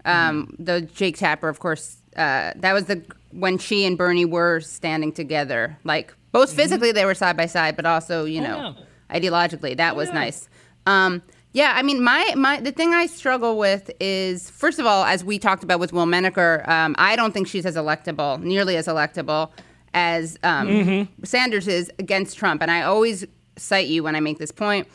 Um, 0.05 0.57
the 0.59 0.81
Jake 0.81 1.17
Tapper, 1.19 1.49
of 1.49 1.61
course, 1.61 1.99
uh, 2.17 2.53
that 2.57 2.73
was 2.73 2.85
the 2.85 3.03
when 3.33 3.59
she 3.59 3.85
and 3.85 3.97
Bernie 3.97 4.25
were 4.25 4.61
standing 4.61 5.13
together, 5.13 5.79
like 5.85 6.15
both 6.33 6.53
physically 6.53 6.93
they 6.93 7.05
were 7.05 7.15
side 7.15 7.37
by 7.37 7.47
side, 7.47 7.77
but 7.77 7.87
also 7.87 8.25
you 8.25 8.41
know 8.41 8.75
ideologically. 9.11 9.77
That 9.77 9.97
was 9.97 10.13
nice. 10.13 10.49
Um, 10.87 11.23
yeah, 11.53 11.73
I 11.77 11.83
mean, 11.83 12.03
my 12.03 12.35
my 12.37 12.61
the 12.61 12.73
thing 12.73 12.95
I 12.95 13.07
struggle 13.07 13.59
with 13.59 13.91
is 14.01 14.51
first 14.51 14.79
of 14.79 14.87
all, 14.87 15.05
as 15.05 15.23
we 15.25 15.39
talked 15.39 15.63
about 15.63 15.81
with 15.81 15.93
Will 15.93 16.07
Menaker, 16.07 16.65
um, 16.67 16.95
I 16.99 17.15
don't 17.17 17.33
think 17.33 17.47
she's 17.47 17.67
as 17.67 17.77
electable, 17.77 18.43
nearly 18.43 18.77
as 18.77 18.87
electable 18.87 19.51
as 19.95 20.39
um, 20.43 21.09
Sanders 21.25 21.69
is 21.69 21.91
against 21.99 22.39
Trump, 22.39 22.63
and 22.63 22.71
I 22.71 22.83
always 22.83 23.27
cite 23.57 23.89
you 23.89 24.03
when 24.03 24.17
I 24.17 24.21
make 24.21 24.39
this 24.39 24.51
point. 24.51 24.89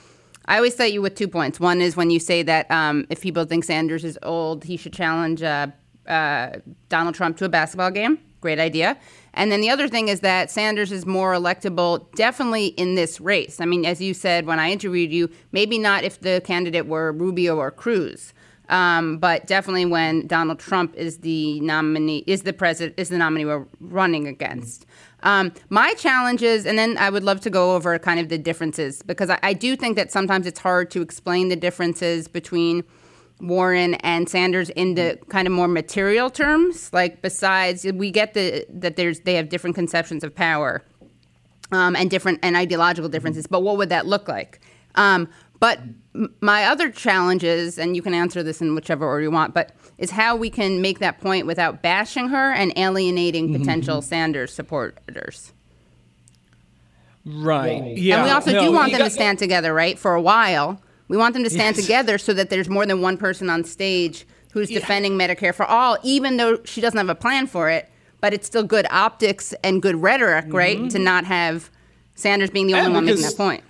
I 0.46 0.56
always 0.56 0.76
cite 0.76 0.94
you 0.94 1.02
with 1.02 1.14
two 1.14 1.28
points. 1.28 1.60
One 1.60 1.82
is 1.82 1.96
when 1.96 2.10
you 2.10 2.20
say 2.20 2.42
that 2.44 2.72
um, 2.72 3.06
if 3.10 3.22
people 3.22 3.46
think 3.46 3.64
Sanders 3.64 4.04
is 4.04 4.18
old, 4.24 4.64
he 4.64 4.78
should 4.78 4.94
challenge 4.94 5.44
uh, 5.44 5.68
uh, 6.08 6.60
Donald 6.90 7.16
Trump 7.16 7.38
to 7.38 7.46
a 7.46 7.50
basketball 7.50 7.92
game. 7.92 8.20
Great 8.42 8.60
idea. 8.60 8.98
And 9.34 9.52
then 9.52 9.62
the 9.62 9.70
other 9.70 9.88
thing 9.88 10.08
is 10.08 10.22
that 10.22 10.50
Sanders 10.50 10.92
is 10.92 11.06
more 11.06 11.34
electable, 11.34 12.12
definitely 12.16 12.68
in 12.68 12.96
this 12.96 13.20
race. 13.20 13.60
I 13.60 13.66
mean, 13.66 13.86
as 13.86 14.02
you 14.02 14.14
said 14.14 14.46
when 14.46 14.60
I 14.60 14.72
interviewed 14.72 15.12
you, 15.12 15.30
maybe 15.52 15.78
not 15.78 16.04
if 16.04 16.22
the 16.22 16.42
candidate 16.44 16.88
were 16.88 17.12
Rubio 17.12 17.58
or 17.58 17.72
Cruz, 17.72 18.34
um, 18.70 19.18
but 19.18 19.48
definitely 19.48 19.86
when 19.86 20.28
Donald 20.28 20.60
Trump 20.60 20.96
is 20.96 21.20
the 21.20 21.60
nominee, 21.62 22.24
is 22.28 22.44
the 22.44 22.54
president, 22.54 23.00
is 23.00 23.10
the 23.10 23.18
nominee 23.18 23.46
we're 23.46 23.66
running 23.80 24.28
against. 24.28 24.86
Um, 25.24 25.52
my 25.70 25.94
challenges, 25.96 26.66
and 26.66 26.78
then 26.78 26.98
I 26.98 27.10
would 27.10 27.24
love 27.24 27.42
to 27.42 27.50
go 27.50 27.76
over 27.76 27.98
kind 27.98 28.20
of 28.20 28.30
the 28.30 28.38
differences 28.38 29.02
because 29.02 29.30
I, 29.30 29.40
I 29.42 29.54
do 29.54 29.76
think 29.76 29.96
that 29.96 30.12
sometimes 30.12 30.46
it's 30.46 30.60
hard 30.60 30.92
to 30.92 31.02
explain 31.02 31.50
the 31.50 31.56
differences 31.56 32.28
between 32.28 32.84
Warren 33.40 33.96
and 33.96 34.28
Sanders 34.28 34.70
in 34.72 34.96
the 34.96 35.20
kind 35.30 35.48
of 35.48 35.54
more 35.54 35.68
material 35.68 36.30
terms. 36.30 36.92
Like 36.92 37.22
besides, 37.22 37.86
we 37.86 38.12
get 38.12 38.34
the 38.34 38.66
that 38.70 38.96
there's 38.96 39.22
they 39.22 39.36
have 39.36 39.50
different 39.50 39.76
conceptions 39.76 40.24
of 40.24 40.34
power 40.34 40.84
um, 41.72 41.96
and 41.96 42.10
different 42.10 42.40
and 42.42 42.56
ideological 42.56 43.10
differences. 43.10 43.48
But 43.48 43.62
what 43.62 43.78
would 43.78 43.90
that 43.90 44.06
look 44.06 44.28
like? 44.28 44.60
Um, 44.96 45.30
but 45.60 45.80
my 46.40 46.66
other 46.66 46.90
challenges, 46.90 47.78
and 47.80 47.96
you 47.96 48.02
can 48.02 48.14
answer 48.14 48.44
this 48.44 48.62
in 48.62 48.76
whichever 48.76 49.06
order 49.06 49.24
you 49.24 49.32
want, 49.32 49.54
but 49.54 49.76
is 49.98 50.12
how 50.12 50.36
we 50.36 50.50
can 50.50 50.82
make 50.82 51.00
that 51.00 51.20
point 51.20 51.48
without 51.48 51.82
bashing 51.82 52.30
her 52.30 52.52
and 52.52 52.74
alienating 52.78 53.58
potential 53.58 54.02
Sanders 54.02 54.54
supporters. 54.54 55.54
Right. 57.26 57.98
Yeah. 57.98 58.18
and 58.18 58.24
we 58.26 58.30
also 58.30 58.52
no, 58.52 58.66
do 58.66 58.72
want 58.72 58.92
you 58.92 58.98
them 58.98 59.08
to 59.08 59.14
stand 59.14 59.40
together, 59.40 59.74
right? 59.74 59.98
For 60.00 60.14
a 60.14 60.22
while, 60.22 60.82
we 61.08 61.18
want 61.18 61.34
them 61.34 61.44
to 61.44 61.50
stand 61.50 61.76
Yes. 61.76 61.86
together 61.86 62.18
so 62.18 62.34
that 62.34 62.50
there's 62.50 62.70
more 62.70 62.86
than 62.86 63.02
one 63.02 63.18
person 63.18 63.50
on 63.50 63.64
stage 63.64 64.26
who's 64.52 64.70
defending 64.70 65.14
Medicare 65.14 65.54
for 65.54 65.66
all, 65.66 65.98
even 66.04 66.38
though 66.38 66.60
she 66.64 66.82
doesn't 66.82 66.98
have 66.98 67.10
a 67.10 67.16
plan 67.16 67.48
for 67.48 67.70
it. 67.70 67.90
But 68.20 68.34
it's 68.34 68.48
still 68.48 68.64
good 68.64 68.88
optics 68.90 69.54
and 69.64 69.82
good 69.82 70.02
rhetoric, 70.02 70.46
right? 70.52 70.78
To 70.78 70.84
mm-hmm. 70.84 71.04
not 71.04 71.26
have 71.26 71.70
Sanders 72.16 72.50
being 72.50 72.66
the 72.66 72.74
only 72.74 72.86
And 72.86 72.94
one 72.96 73.06
making 73.06 73.22
that 73.22 73.38
point. 73.38 73.64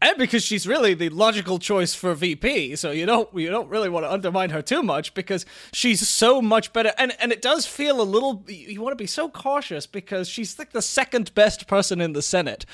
and 0.00 0.16
because 0.16 0.42
she's 0.42 0.66
really 0.66 0.94
the 0.94 1.10
logical 1.10 1.58
choice 1.58 1.94
for 1.94 2.14
VP, 2.14 2.76
so 2.76 2.90
you 2.90 3.04
don't 3.04 3.28
you 3.34 3.50
don't 3.50 3.68
really 3.68 3.90
want 3.90 4.04
to 4.06 4.12
undermine 4.12 4.50
her 4.50 4.62
too 4.62 4.82
much 4.82 5.12
because 5.12 5.44
she's 5.72 6.08
so 6.08 6.40
much 6.40 6.72
better. 6.72 6.92
And 6.96 7.12
and 7.20 7.30
it 7.30 7.42
does 7.42 7.66
feel 7.66 8.00
a 8.00 8.04
little 8.04 8.42
you 8.48 8.80
want 8.80 8.92
to 8.92 9.02
be 9.02 9.06
so 9.06 9.28
cautious 9.28 9.86
because 9.86 10.28
she's 10.30 10.58
like 10.58 10.72
the 10.72 10.82
second 10.82 11.34
best 11.34 11.66
person 11.66 12.00
in 12.00 12.14
the 12.14 12.22
Senate, 12.22 12.64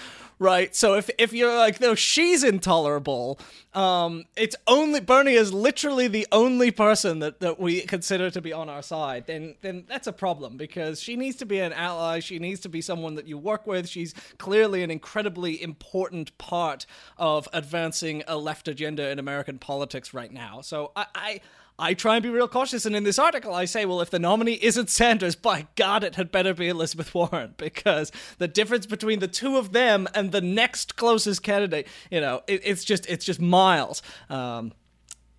right? 0.43 0.75
So 0.75 0.95
if 0.95 1.09
if 1.19 1.33
you're 1.33 1.57
like 1.57 1.81
no, 1.81 1.95
she's 1.95 2.43
intolerable. 2.43 3.39
Um, 3.75 4.25
it's 4.37 4.57
only 4.67 5.01
Bernie 5.01 5.35
is 5.35 5.53
literally 5.55 6.09
the 6.09 6.27
only 6.31 6.71
person 6.71 7.21
that, 7.21 7.41
that 7.41 7.59
we 7.59 7.81
consider 7.83 8.29
to 8.31 8.43
be 8.43 8.53
on 8.53 8.69
our 8.69 8.83
side. 8.83 9.27
Then 9.27 9.55
then 9.63 9.85
that's 9.89 10.07
a 10.07 10.13
problem 10.13 10.57
because 10.57 11.01
she 11.01 11.17
needs 11.17 11.37
to 11.37 11.47
be 11.47 11.61
an 11.61 11.73
ally. 11.73 12.19
She 12.21 12.39
needs 12.39 12.61
to 12.61 12.69
be 12.69 12.83
someone 12.83 13.15
that 13.15 13.27
you 13.27 13.39
work 13.39 13.67
with. 13.67 13.89
She's 13.89 14.15
clearly 14.39 14.83
an 14.83 14.91
incredibly 14.91 15.63
important 15.63 16.37
part 16.39 16.85
of 17.17 17.49
advancing 17.53 18.23
a 18.27 18.37
left 18.37 18.69
agenda 18.69 19.09
in 19.11 19.19
American 19.19 19.59
politics 19.59 20.13
right 20.13 20.33
now. 20.33 20.61
So 20.61 20.93
I. 20.97 21.07
I 21.15 21.41
I 21.79 21.95
try 21.95 22.17
and 22.17 22.23
be 22.23 22.29
real 22.29 22.49
cautious, 22.49 22.87
and 22.87 22.95
in 22.95 23.05
this 23.05 23.19
article, 23.19 23.55
I 23.55 23.65
say, 23.65 23.85
well, 23.87 24.01
if 24.01 24.11
the 24.11 24.19
nominee 24.19 24.59
isn't 24.63 24.91
Sanders, 24.91 25.35
by 25.35 25.67
God, 25.75 26.05
it 26.05 26.15
had 26.17 26.31
better 26.31 26.55
be 26.55 26.69
Elizabeth 26.69 27.15
Warren, 27.15 27.55
because 27.59 28.13
the 28.39 28.49
difference 28.49 28.87
between 28.87 29.19
the 29.21 29.29
two 29.29 29.57
of 29.57 29.73
them 29.73 30.07
and 30.15 30.33
the 30.33 30.41
next 30.41 30.97
closest 30.97 31.43
candidate, 31.43 31.87
you 32.11 32.21
know, 32.21 32.43
it, 32.47 32.61
it's 32.65 32.85
just 32.85 33.07
it's 33.07 33.25
just 33.25 33.41
miles. 33.41 34.03
Um, 34.29 34.73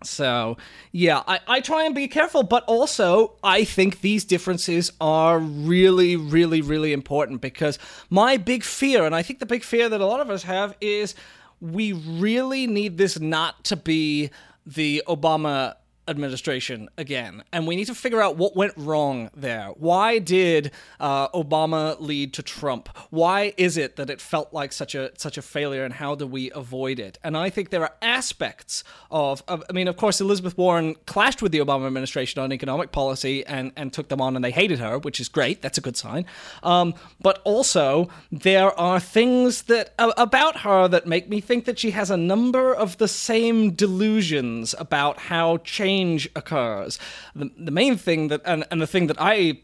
so, 0.05 0.57
yeah, 0.91 1.23
I, 1.27 1.39
I 1.47 1.59
try 1.61 1.85
and 1.85 1.95
be 1.95 2.07
careful, 2.07 2.43
but 2.43 2.63
also 2.65 3.35
I 3.43 3.63
think 3.63 4.01
these 4.01 4.25
differences 4.25 4.91
are 4.99 5.39
really, 5.39 6.15
really, 6.15 6.61
really 6.61 6.93
important 6.93 7.41
because 7.41 7.79
my 8.09 8.37
big 8.37 8.63
fear, 8.63 9.05
and 9.05 9.15
I 9.15 9.21
think 9.21 9.39
the 9.39 9.45
big 9.45 9.63
fear 9.63 9.89
that 9.89 10.01
a 10.01 10.05
lot 10.05 10.19
of 10.19 10.29
us 10.29 10.43
have, 10.43 10.75
is 10.81 11.15
we 11.61 11.93
really 11.93 12.67
need 12.67 12.97
this 12.97 13.19
not 13.19 13.63
to 13.65 13.75
be 13.77 14.29
the 14.65 15.03
Obama 15.07 15.75
administration 16.07 16.89
again. 16.97 17.43
And 17.51 17.67
we 17.67 17.75
need 17.75 17.85
to 17.85 17.95
figure 17.95 18.21
out 18.21 18.35
what 18.37 18.55
went 18.55 18.73
wrong 18.75 19.29
there. 19.35 19.67
Why 19.77 20.19
did 20.19 20.71
uh, 20.99 21.29
obama 21.29 21.99
lead 21.99 22.33
to 22.33 22.43
trump? 22.43 22.89
Why 23.09 23.53
is 23.57 23.77
it 23.77 23.95
that 23.97 24.09
it 24.09 24.19
felt 24.19 24.53
like 24.53 24.73
such 24.73 24.95
a 24.95 25.11
such 25.17 25.37
a 25.37 25.41
failure 25.41 25.83
and 25.83 25.93
how 25.93 26.15
do 26.15 26.25
we 26.27 26.51
avoid 26.51 26.99
it? 26.99 27.19
And 27.23 27.37
i 27.37 27.49
think 27.49 27.69
there 27.69 27.81
are 27.81 27.93
aspects 28.01 28.83
of, 29.11 29.43
of 29.47 29.63
i 29.69 29.73
mean 29.73 29.87
of 29.87 29.97
course 29.97 30.19
elizabeth 30.19 30.57
warren 30.57 30.95
clashed 31.05 31.41
with 31.41 31.51
the 31.51 31.59
obama 31.59 31.87
administration 31.87 32.41
on 32.41 32.51
economic 32.51 32.91
policy 32.91 33.45
and 33.45 33.71
and 33.75 33.93
took 33.93 34.09
them 34.09 34.21
on 34.21 34.35
and 34.35 34.43
they 34.43 34.51
hated 34.51 34.79
her 34.79 34.97
which 34.97 35.19
is 35.19 35.29
great. 35.29 35.61
That's 35.61 35.77
a 35.77 35.81
good 35.81 35.97
sign. 35.97 36.25
Um, 36.63 36.93
but 37.21 37.41
also 37.43 38.09
there 38.31 38.77
are 38.79 38.99
things 38.99 39.63
that 39.63 39.93
about 39.97 40.61
her 40.61 40.87
that 40.87 41.05
make 41.05 41.29
me 41.29 41.41
think 41.41 41.65
that 41.65 41.79
she 41.79 41.91
has 41.91 42.09
a 42.09 42.17
number 42.17 42.73
of 42.73 42.97
the 42.97 43.07
same 43.07 43.71
delusions 43.71 44.73
about 44.79 45.19
how 45.19 45.57
change 45.57 45.92
occurs. 46.35 46.99
The, 47.35 47.51
the 47.57 47.71
main 47.71 47.97
thing 47.97 48.29
that, 48.29 48.41
and, 48.45 48.65
and 48.71 48.81
the 48.81 48.87
thing 48.87 49.07
that 49.07 49.17
I 49.19 49.61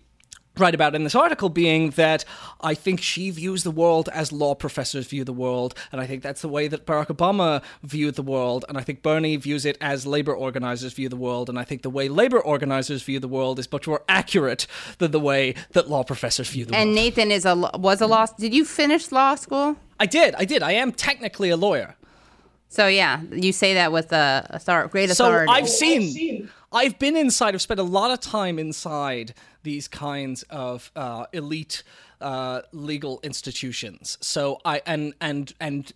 write 0.59 0.75
about 0.75 0.95
in 0.95 1.03
this 1.03 1.15
article 1.15 1.49
being 1.49 1.91
that 1.91 2.25
I 2.61 2.73
think 2.73 3.01
she 3.01 3.29
views 3.29 3.63
the 3.63 3.71
world 3.71 4.09
as 4.13 4.31
law 4.31 4.55
professors 4.55 5.07
view 5.07 5.23
the 5.23 5.33
world, 5.33 5.73
and 5.91 6.01
I 6.01 6.05
think 6.05 6.21
that's 6.21 6.41
the 6.41 6.49
way 6.49 6.67
that 6.67 6.85
Barack 6.85 7.07
Obama 7.07 7.63
viewed 7.83 8.15
the 8.15 8.21
world, 8.23 8.65
and 8.67 8.77
I 8.77 8.81
think 8.81 9.01
Bernie 9.01 9.37
views 9.37 9.65
it 9.65 9.77
as 9.79 10.05
labor 10.05 10.35
organizers 10.35 10.93
view 10.93 11.09
the 11.09 11.15
world, 11.15 11.49
and 11.49 11.57
I 11.57 11.63
think 11.63 11.81
the 11.81 11.89
way 11.89 12.09
labor 12.09 12.41
organizers 12.41 13.03
view 13.03 13.19
the 13.19 13.27
world 13.27 13.59
is 13.59 13.71
much 13.71 13.87
more 13.87 14.03
accurate 14.09 14.67
than 14.97 15.11
the 15.11 15.19
way 15.19 15.55
that 15.71 15.89
law 15.89 16.03
professors 16.03 16.49
view 16.49 16.65
the 16.65 16.73
And 16.75 16.89
world. 16.89 16.97
And 16.97 17.05
Nathan 17.05 17.31
is 17.31 17.45
a 17.45 17.55
was 17.55 18.01
a 18.01 18.07
law. 18.07 18.25
Did 18.37 18.53
you 18.53 18.65
finish 18.65 19.11
law 19.11 19.35
school? 19.35 19.77
I 19.99 20.05
did, 20.05 20.35
I 20.35 20.45
did. 20.45 20.63
I 20.63 20.73
am 20.73 20.91
technically 20.91 21.49
a 21.49 21.57
lawyer. 21.57 21.95
So 22.69 22.87
yeah, 22.87 23.21
you 23.31 23.51
say 23.51 23.73
that 23.73 23.91
with 23.91 24.13
a 24.13 24.47
author- 24.53 24.87
great 24.87 25.09
So 25.09 25.25
authority. 25.25 25.51
I've 25.51 25.67
seen, 25.67 26.49
I've 26.71 26.99
been 26.99 27.17
inside. 27.17 27.55
I've 27.55 27.61
spent 27.63 27.79
a 27.79 27.83
lot 27.83 28.11
of 28.11 28.19
time 28.19 28.59
inside 28.59 29.33
these 29.63 29.87
kinds 29.87 30.43
of 30.43 30.91
uh, 30.95 31.25
elite 31.33 31.81
uh, 32.21 32.61
legal 32.71 33.19
institutions. 33.23 34.17
So 34.21 34.59
I 34.65 34.81
and 34.85 35.13
and 35.19 35.51
and 35.59 35.91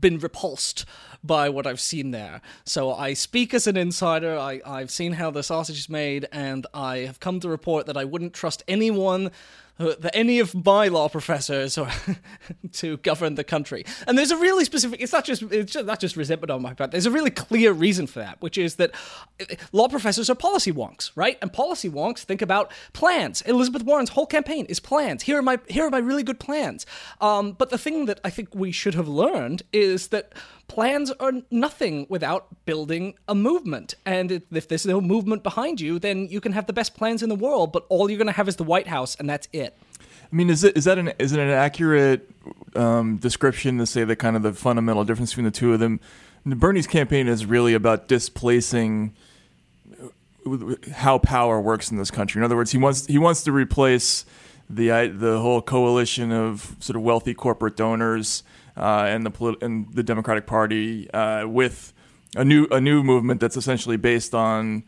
been 0.00 0.18
repulsed 0.18 0.86
by 1.22 1.50
what 1.50 1.66
I've 1.66 1.80
seen 1.80 2.10
there. 2.12 2.40
So 2.64 2.92
I 2.94 3.12
speak 3.12 3.52
as 3.52 3.66
an 3.66 3.76
insider. 3.76 4.38
I 4.38 4.62
I've 4.64 4.90
seen 4.90 5.12
how 5.12 5.30
the 5.30 5.42
sausage 5.42 5.78
is 5.78 5.88
made, 5.90 6.26
and 6.32 6.66
I 6.72 6.98
have 6.98 7.20
come 7.20 7.38
to 7.40 7.48
report 7.50 7.84
that 7.86 7.96
I 7.98 8.04
wouldn't 8.04 8.32
trust 8.32 8.62
anyone. 8.66 9.30
Uh, 9.78 9.94
that 9.98 10.14
any 10.14 10.38
of 10.38 10.54
my 10.64 10.88
law 10.88 11.08
professors 11.08 11.76
or 11.76 11.88
to 12.72 12.96
govern 12.98 13.34
the 13.34 13.44
country. 13.44 13.84
And 14.06 14.16
there's 14.16 14.30
a 14.30 14.36
really 14.36 14.64
specific. 14.64 15.00
It's 15.00 15.12
not 15.12 15.24
just 15.24 15.42
it's 15.42 15.72
just, 15.72 15.86
not 15.86 16.00
just 16.00 16.16
resentment 16.16 16.50
on 16.50 16.62
my 16.62 16.74
part. 16.74 16.90
There's 16.90 17.06
a 17.06 17.10
really 17.10 17.30
clear 17.30 17.72
reason 17.72 18.06
for 18.06 18.20
that, 18.20 18.40
which 18.40 18.58
is 18.58 18.76
that 18.76 18.92
uh, 19.40 19.54
law 19.72 19.88
professors 19.88 20.30
are 20.30 20.34
policy 20.34 20.72
wonks, 20.72 21.10
right? 21.16 21.38
And 21.42 21.52
policy 21.52 21.90
wonks 21.90 22.20
think 22.20 22.42
about 22.42 22.72
plans. 22.92 23.42
Elizabeth 23.42 23.82
Warren's 23.82 24.10
whole 24.10 24.26
campaign 24.26 24.66
is 24.66 24.80
plans. 24.80 25.24
Here 25.24 25.38
are 25.38 25.42
my 25.42 25.58
here 25.68 25.84
are 25.84 25.90
my 25.90 25.98
really 25.98 26.22
good 26.22 26.38
plans. 26.40 26.86
Um, 27.20 27.52
but 27.52 27.70
the 27.70 27.78
thing 27.78 28.06
that 28.06 28.20
I 28.24 28.30
think 28.30 28.54
we 28.54 28.72
should 28.72 28.94
have 28.94 29.08
learned 29.08 29.62
is 29.72 30.08
that 30.08 30.32
plans 30.68 31.10
are 31.12 31.32
nothing 31.50 32.06
without 32.08 32.64
building 32.64 33.14
a 33.28 33.34
movement. 33.34 33.94
And 34.04 34.42
if, 34.50 34.68
there's 34.68 34.86
no 34.86 35.00
movement 35.00 35.42
behind 35.42 35.80
you, 35.80 35.98
then 35.98 36.28
you 36.28 36.40
can 36.40 36.52
have 36.52 36.66
the 36.66 36.72
best 36.72 36.94
plans 36.96 37.22
in 37.22 37.28
the 37.28 37.34
world, 37.34 37.72
but 37.72 37.84
all 37.88 38.10
you're 38.10 38.18
going 38.18 38.26
to 38.26 38.32
have 38.32 38.48
is 38.48 38.56
the 38.56 38.64
White 38.64 38.86
House, 38.86 39.16
and 39.16 39.28
that's 39.28 39.48
it. 39.52 39.76
I 40.00 40.36
mean, 40.36 40.50
is 40.50 40.64
it 40.64 40.76
is 40.76 40.84
that 40.84 40.98
an 40.98 41.12
is 41.18 41.32
it 41.32 41.38
an 41.38 41.50
accurate 41.50 42.28
um, 42.74 43.18
description 43.18 43.78
to 43.78 43.86
say 43.86 44.04
the 44.04 44.16
kind 44.16 44.36
of 44.36 44.42
the 44.42 44.52
fundamental 44.52 45.04
difference 45.04 45.30
between 45.30 45.44
the 45.44 45.50
two 45.50 45.72
of 45.72 45.80
them? 45.80 46.00
Bernie's 46.44 46.86
campaign 46.86 47.28
is 47.28 47.46
really 47.46 47.72
about 47.72 48.08
displacing 48.08 49.14
how 50.92 51.18
power 51.18 51.60
works 51.60 51.90
in 51.90 51.98
this 51.98 52.10
country. 52.10 52.40
In 52.40 52.44
other 52.44 52.56
words, 52.56 52.72
he 52.72 52.78
wants 52.78 53.06
he 53.06 53.18
wants 53.18 53.44
to 53.44 53.52
replace 53.52 54.24
the 54.68 55.08
the 55.14 55.38
whole 55.38 55.62
coalition 55.62 56.32
of 56.32 56.74
sort 56.80 56.96
of 56.96 57.02
wealthy 57.02 57.34
corporate 57.34 57.76
donors 57.76 58.42
uh, 58.42 58.63
and 58.76 59.24
the 59.24 59.30
polit- 59.30 59.62
and 59.62 59.92
the 59.94 60.02
Democratic 60.02 60.46
Party 60.46 61.10
uh, 61.10 61.46
with 61.46 61.92
a 62.36 62.44
new 62.44 62.66
a 62.70 62.80
new 62.80 63.02
movement 63.02 63.40
that's 63.40 63.56
essentially 63.56 63.96
based 63.96 64.34
on 64.34 64.84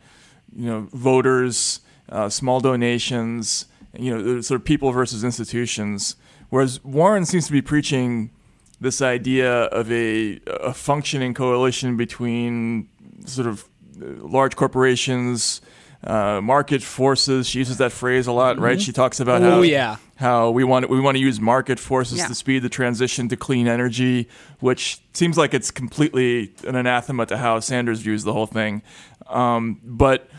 you 0.55 0.65
know 0.65 0.87
voters, 0.91 1.81
uh, 2.09 2.29
small 2.29 2.59
donations, 2.59 3.65
you 3.97 4.15
know 4.15 4.41
sort 4.41 4.59
of 4.59 4.65
people 4.65 4.91
versus 4.91 5.23
institutions. 5.23 6.15
Whereas 6.49 6.83
Warren 6.83 7.25
seems 7.25 7.45
to 7.47 7.51
be 7.51 7.61
preaching 7.61 8.31
this 8.79 9.01
idea 9.01 9.63
of 9.63 9.91
a, 9.91 10.39
a 10.47 10.73
functioning 10.73 11.33
coalition 11.33 11.97
between 11.97 12.87
sort 13.25 13.47
of 13.47 13.67
uh, 14.01 14.05
large 14.25 14.55
corporations, 14.55 15.61
uh, 16.03 16.39
market 16.41 16.83
forces. 16.83 17.47
She 17.49 17.59
uses 17.59 17.77
that 17.77 17.91
phrase 17.91 18.27
a 18.27 18.31
lot, 18.31 18.59
right? 18.59 18.77
Mhm. 18.77 18.81
She 18.85 18.91
talks 18.91 19.19
about 19.19 19.41
Oh, 19.41 19.49
how 19.49 19.61
yeah. 19.61 19.95
how 20.17 20.51
we 20.51 20.63
want 20.63 20.89
we 20.89 20.99
want 20.99 21.15
to 21.17 21.21
use 21.21 21.39
market 21.41 21.79
forces 21.79 22.19
Yeah. 22.19 22.27
to 22.27 22.35
speed 22.35 22.63
the 22.63 22.69
transition 22.69 23.27
to 23.29 23.35
clean 23.35 23.67
energy, 23.67 24.27
which 24.59 24.99
seems 25.13 25.37
like 25.37 25.53
it's 25.53 25.71
completely 25.71 26.53
an 26.67 26.75
anathema 26.75 27.25
to 27.25 27.37
how 27.37 27.59
Sanders 27.59 28.01
views 28.01 28.23
the 28.23 28.33
whole 28.33 28.45
thing. 28.45 28.81
Um, 29.27 29.79
but 29.83 30.29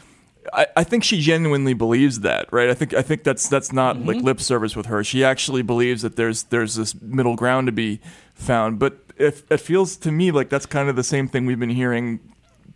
I, 0.54 0.66
I 0.76 0.84
think 0.84 1.04
she 1.04 1.20
genuinely 1.20 1.74
believes 1.74 2.20
that, 2.20 2.50
right? 2.52 2.70
I 2.70 2.74
think 2.74 2.94
I 2.94 3.02
think 3.02 3.24
that's 3.24 3.48
that's 3.48 3.72
not 3.72 4.04
like 4.06 4.22
lip 4.22 4.40
service 4.40 4.74
with 4.76 4.86
her. 4.86 5.02
She 5.04 5.22
actually 5.24 5.62
believes 5.62 6.02
that 6.02 6.16
there's 6.16 6.44
there's 6.44 6.76
this 6.76 6.94
middle 7.02 7.34
ground 7.36 7.66
to 7.66 7.72
be 7.72 8.00
found. 8.34 8.78
But 8.78 8.98
if 9.18 9.42
it 9.50 9.60
feels 9.60 9.96
to 9.96 10.12
me 10.12 10.30
like 10.30 10.48
that's 10.48 10.64
kind 10.66 10.88
of 10.88 10.94
the 10.96 11.02
same 11.02 11.28
thing 11.28 11.44
we've 11.44 11.58
been 11.60 11.68
hearing 11.70 12.20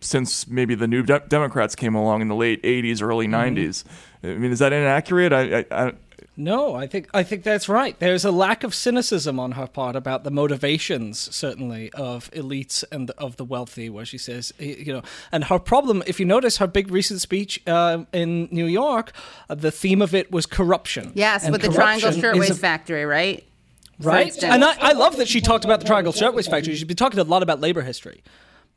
since 0.03 0.47
maybe 0.47 0.75
the 0.75 0.87
new 0.87 1.03
de- 1.03 1.21
Democrats 1.29 1.75
came 1.75 1.95
along 1.95 2.21
in 2.21 2.29
the 2.29 2.35
late 2.35 2.63
'80s, 2.63 3.01
early 3.03 3.27
'90s. 3.27 3.85
I 4.23 4.35
mean, 4.35 4.53
is 4.53 4.59
that 4.59 4.73
inaccurate? 4.73 5.33
I, 5.33 5.61
I, 5.61 5.65
I 5.71 5.93
No, 6.37 6.75
I 6.75 6.87
think 6.87 7.09
I 7.15 7.23
think 7.23 7.43
that's 7.45 7.69
right. 7.69 7.99
There's 7.99 8.25
a 8.25 8.31
lack 8.31 8.63
of 8.65 8.75
cynicism 8.75 9.41
on 9.41 9.53
her 9.53 9.67
part 9.67 9.97
about 9.97 10.23
the 10.25 10.31
motivations, 10.31 11.19
certainly, 11.35 11.91
of 11.95 12.31
elites 12.33 12.85
and 12.93 13.11
of 13.13 13.37
the 13.37 13.45
wealthy. 13.45 13.89
Where 13.91 14.05
she 14.05 14.19
says, 14.19 14.53
you 14.59 14.93
know, 14.93 15.03
and 15.33 15.45
her 15.45 15.59
problem. 15.59 16.03
If 16.07 16.21
you 16.21 16.27
notice 16.27 16.59
her 16.59 16.67
big 16.67 16.91
recent 16.91 17.21
speech 17.21 17.61
uh, 17.67 18.05
in 18.13 18.49
New 18.51 18.67
York, 18.67 19.13
uh, 19.51 19.55
the 19.57 19.71
theme 19.71 20.01
of 20.03 20.15
it 20.15 20.31
was 20.31 20.47
corruption. 20.47 21.13
yes, 21.15 21.45
And 21.45 21.53
with 21.53 21.63
the 21.63 21.69
Triangle 21.69 22.13
Shirtwaist 22.13 22.51
a- 22.51 22.55
Factory, 22.55 23.05
right? 23.05 23.45
Right? 24.01 24.43
And 24.43 24.65
I, 24.65 24.75
I 24.81 24.93
love 24.95 25.17
that 25.19 25.29
she 25.29 25.41
talked 25.41 25.65
about 25.65 25.79
the 25.81 25.87
Triangle 25.87 26.13
Shirtwaist 26.13 26.51
Factory. 26.51 26.75
She's 26.75 26.83
been 26.85 26.97
talking 26.97 27.21
a 27.21 27.25
lot 27.25 27.43
about 27.45 27.61
labor 27.61 27.83
history, 27.83 28.23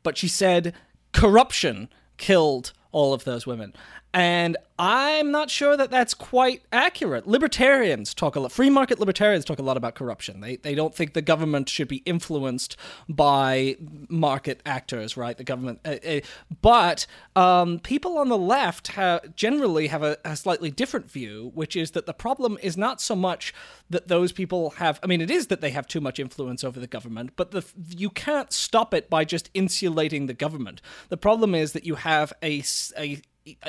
but 0.04 0.16
she 0.16 0.28
said 0.28 0.72
corruption 1.16 1.88
killed 2.18 2.72
all 2.92 3.14
of 3.14 3.24
those 3.24 3.46
women. 3.46 3.72
And 4.16 4.56
I'm 4.78 5.30
not 5.30 5.50
sure 5.50 5.76
that 5.76 5.90
that's 5.90 6.14
quite 6.14 6.62
accurate. 6.72 7.26
Libertarians 7.26 8.14
talk 8.14 8.34
a 8.34 8.40
lot, 8.40 8.50
free 8.50 8.70
market 8.70 8.98
libertarians 8.98 9.44
talk 9.44 9.58
a 9.58 9.62
lot 9.62 9.76
about 9.76 9.94
corruption. 9.94 10.40
They, 10.40 10.56
they 10.56 10.74
don't 10.74 10.94
think 10.94 11.12
the 11.12 11.20
government 11.20 11.68
should 11.68 11.86
be 11.86 11.98
influenced 12.06 12.78
by 13.10 13.76
market 14.08 14.62
actors, 14.64 15.18
right? 15.18 15.36
The 15.36 15.44
government. 15.44 15.80
Uh, 15.84 15.96
uh, 16.02 16.20
but 16.62 17.06
um, 17.36 17.78
people 17.78 18.16
on 18.16 18.30
the 18.30 18.38
left 18.38 18.90
generally 19.36 19.88
have 19.88 20.02
a, 20.02 20.16
a 20.24 20.34
slightly 20.34 20.70
different 20.70 21.10
view, 21.10 21.50
which 21.54 21.76
is 21.76 21.90
that 21.90 22.06
the 22.06 22.14
problem 22.14 22.56
is 22.62 22.74
not 22.74 23.02
so 23.02 23.14
much 23.14 23.52
that 23.90 24.08
those 24.08 24.32
people 24.32 24.70
have. 24.70 24.98
I 25.02 25.08
mean, 25.08 25.20
it 25.20 25.30
is 25.30 25.48
that 25.48 25.60
they 25.60 25.72
have 25.72 25.86
too 25.86 26.00
much 26.00 26.18
influence 26.18 26.64
over 26.64 26.80
the 26.80 26.86
government, 26.86 27.32
but 27.36 27.50
the, 27.50 27.66
you 27.94 28.08
can't 28.08 28.50
stop 28.50 28.94
it 28.94 29.10
by 29.10 29.26
just 29.26 29.50
insulating 29.52 30.24
the 30.24 30.32
government. 30.32 30.80
The 31.10 31.18
problem 31.18 31.54
is 31.54 31.72
that 31.72 31.84
you 31.84 31.96
have 31.96 32.32
a, 32.42 32.62
a 32.96 33.20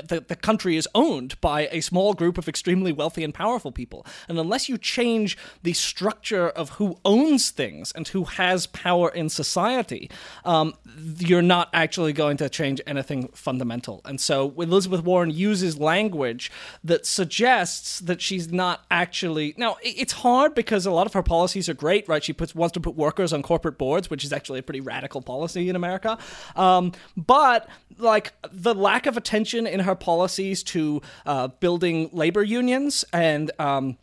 the, 0.08 0.22
the 0.28 0.36
country 0.36 0.76
is 0.76 0.88
owned 0.96 1.40
by 1.42 1.68
a 1.72 1.82
small 1.82 2.14
group 2.14 2.38
of 2.38 2.48
extremely 2.48 2.92
wealthy 2.92 3.24
and 3.24 3.34
powerful 3.34 3.72
people. 3.72 4.06
And 4.28 4.40
unless 4.40 4.68
you 4.70 4.78
change 4.78 5.38
the 5.64 5.74
structure 5.74 6.50
of 6.50 6.72
who 6.72 6.98
owns 7.06 7.52
things 7.52 7.92
and 7.92 8.08
who 8.08 8.24
has 8.24 8.68
power 8.68 9.10
in 9.10 9.30
society, 9.30 10.10
um, 10.46 10.74
you're 11.20 11.42
not 11.42 11.70
actually 11.74 12.14
going 12.14 12.38
to 12.38 12.50
change 12.50 12.82
anything 12.88 13.28
fundamental. 13.30 14.02
And 14.06 14.20
so 14.20 14.54
Elizabeth 14.58 15.04
Warren 15.04 15.30
uses 15.30 15.78
language 15.78 16.52
that 16.84 17.06
suggests 17.06 18.00
that 18.00 18.22
she's 18.22 18.52
not 18.52 18.86
actually. 18.90 19.54
Now, 19.58 19.78
it's 19.84 20.14
hard 20.14 20.56
because 20.56 20.86
a 20.86 20.92
lot 20.92 21.06
of 21.06 21.14
her 21.14 21.24
policies 21.24 21.70
are 21.70 21.74
great, 21.74 22.08
right? 22.08 22.24
She 22.24 22.34
puts, 22.34 22.56
wants 22.56 22.74
to 22.74 22.80
put 22.80 22.96
workers 22.96 23.34
on 23.34 23.44
corporate 23.44 23.78
boards, 23.78 24.10
which 24.10 24.24
is 24.24 24.34
actually 24.34 24.60
a 24.60 24.64
pretty 24.64 24.82
radical 24.82 25.22
policy 25.22 25.70
in 25.70 25.76
America. 25.76 26.18
Um, 26.56 26.94
but, 27.16 27.70
like, 27.98 28.34
the 28.52 28.74
lack 28.74 29.06
of 29.06 29.18
attention 29.18 29.67
in 29.68 29.82
her 29.82 29.96
policies 29.96 30.64
to 30.64 31.02
uh, 31.26 31.48
building 31.48 32.10
labor 32.12 32.44
unions 32.44 33.06
and 33.14 33.52
um, 33.60 33.98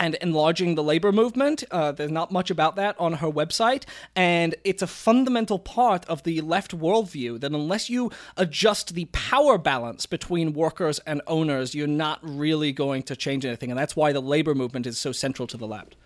and 0.00 0.14
enlarging 0.22 0.74
the 0.74 0.82
labor 0.82 1.12
movement. 1.12 1.62
Uh, 1.70 1.92
there's 1.92 2.10
not 2.10 2.32
much 2.32 2.50
about 2.50 2.74
that 2.76 2.98
on 2.98 3.12
her 3.14 3.30
website, 3.30 3.84
and 4.16 4.54
it's 4.64 4.82
a 4.82 4.86
fundamental 4.86 5.58
part 5.58 6.06
of 6.06 6.22
the 6.22 6.40
left 6.40 6.76
worldview 6.76 7.38
that 7.38 7.52
unless 7.52 7.90
you 7.90 8.10
adjust 8.36 8.94
the 8.94 9.04
power 9.12 9.58
balance 9.58 10.06
between 10.06 10.54
workers 10.54 10.98
and 11.00 11.20
owners, 11.26 11.74
you're 11.74 11.86
not 11.86 12.18
really 12.22 12.72
going 12.72 13.02
to 13.02 13.14
change 13.14 13.44
anything. 13.44 13.70
And 13.70 13.78
that's 13.78 13.94
why 13.94 14.12
the 14.12 14.22
labor 14.22 14.54
movement 14.54 14.86
is 14.86 14.98
so 14.98 15.12
central 15.12 15.46
to 15.48 15.58
the 15.58 15.66
left. 15.66 15.96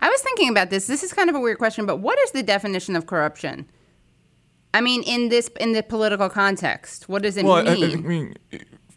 I 0.00 0.08
was 0.08 0.22
thinking 0.22 0.48
about 0.48 0.70
this. 0.70 0.86
This 0.86 1.02
is 1.02 1.12
kind 1.12 1.28
of 1.28 1.36
a 1.36 1.40
weird 1.40 1.58
question, 1.58 1.86
but 1.86 1.98
what 1.98 2.18
is 2.20 2.32
the 2.32 2.42
definition 2.42 2.96
of 2.96 3.06
corruption? 3.06 3.66
I 4.74 4.80
mean, 4.80 5.04
in 5.04 5.28
this 5.28 5.48
in 5.60 5.72
the 5.72 5.82
political 5.82 6.28
context, 6.28 7.08
what 7.08 7.22
does 7.22 7.36
it 7.36 7.44
well, 7.44 7.62
mean? 7.62 7.84
I, 7.84 7.92
I 7.92 7.96
mean, 7.96 8.36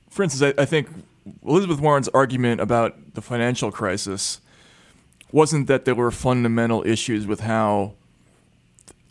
for 0.10 0.24
instance, 0.24 0.56
I, 0.58 0.62
I 0.62 0.66
think 0.66 0.90
Elizabeth 1.46 1.80
Warren's 1.80 2.10
argument 2.10 2.62
about 2.62 3.14
the 3.14 3.22
financial 3.22 3.72
crisis 3.72 4.42
wasn't 5.32 5.68
that 5.68 5.86
there 5.86 5.94
were 5.94 6.10
fundamental 6.10 6.86
issues 6.86 7.28
with 7.28 7.42
how 7.42 7.94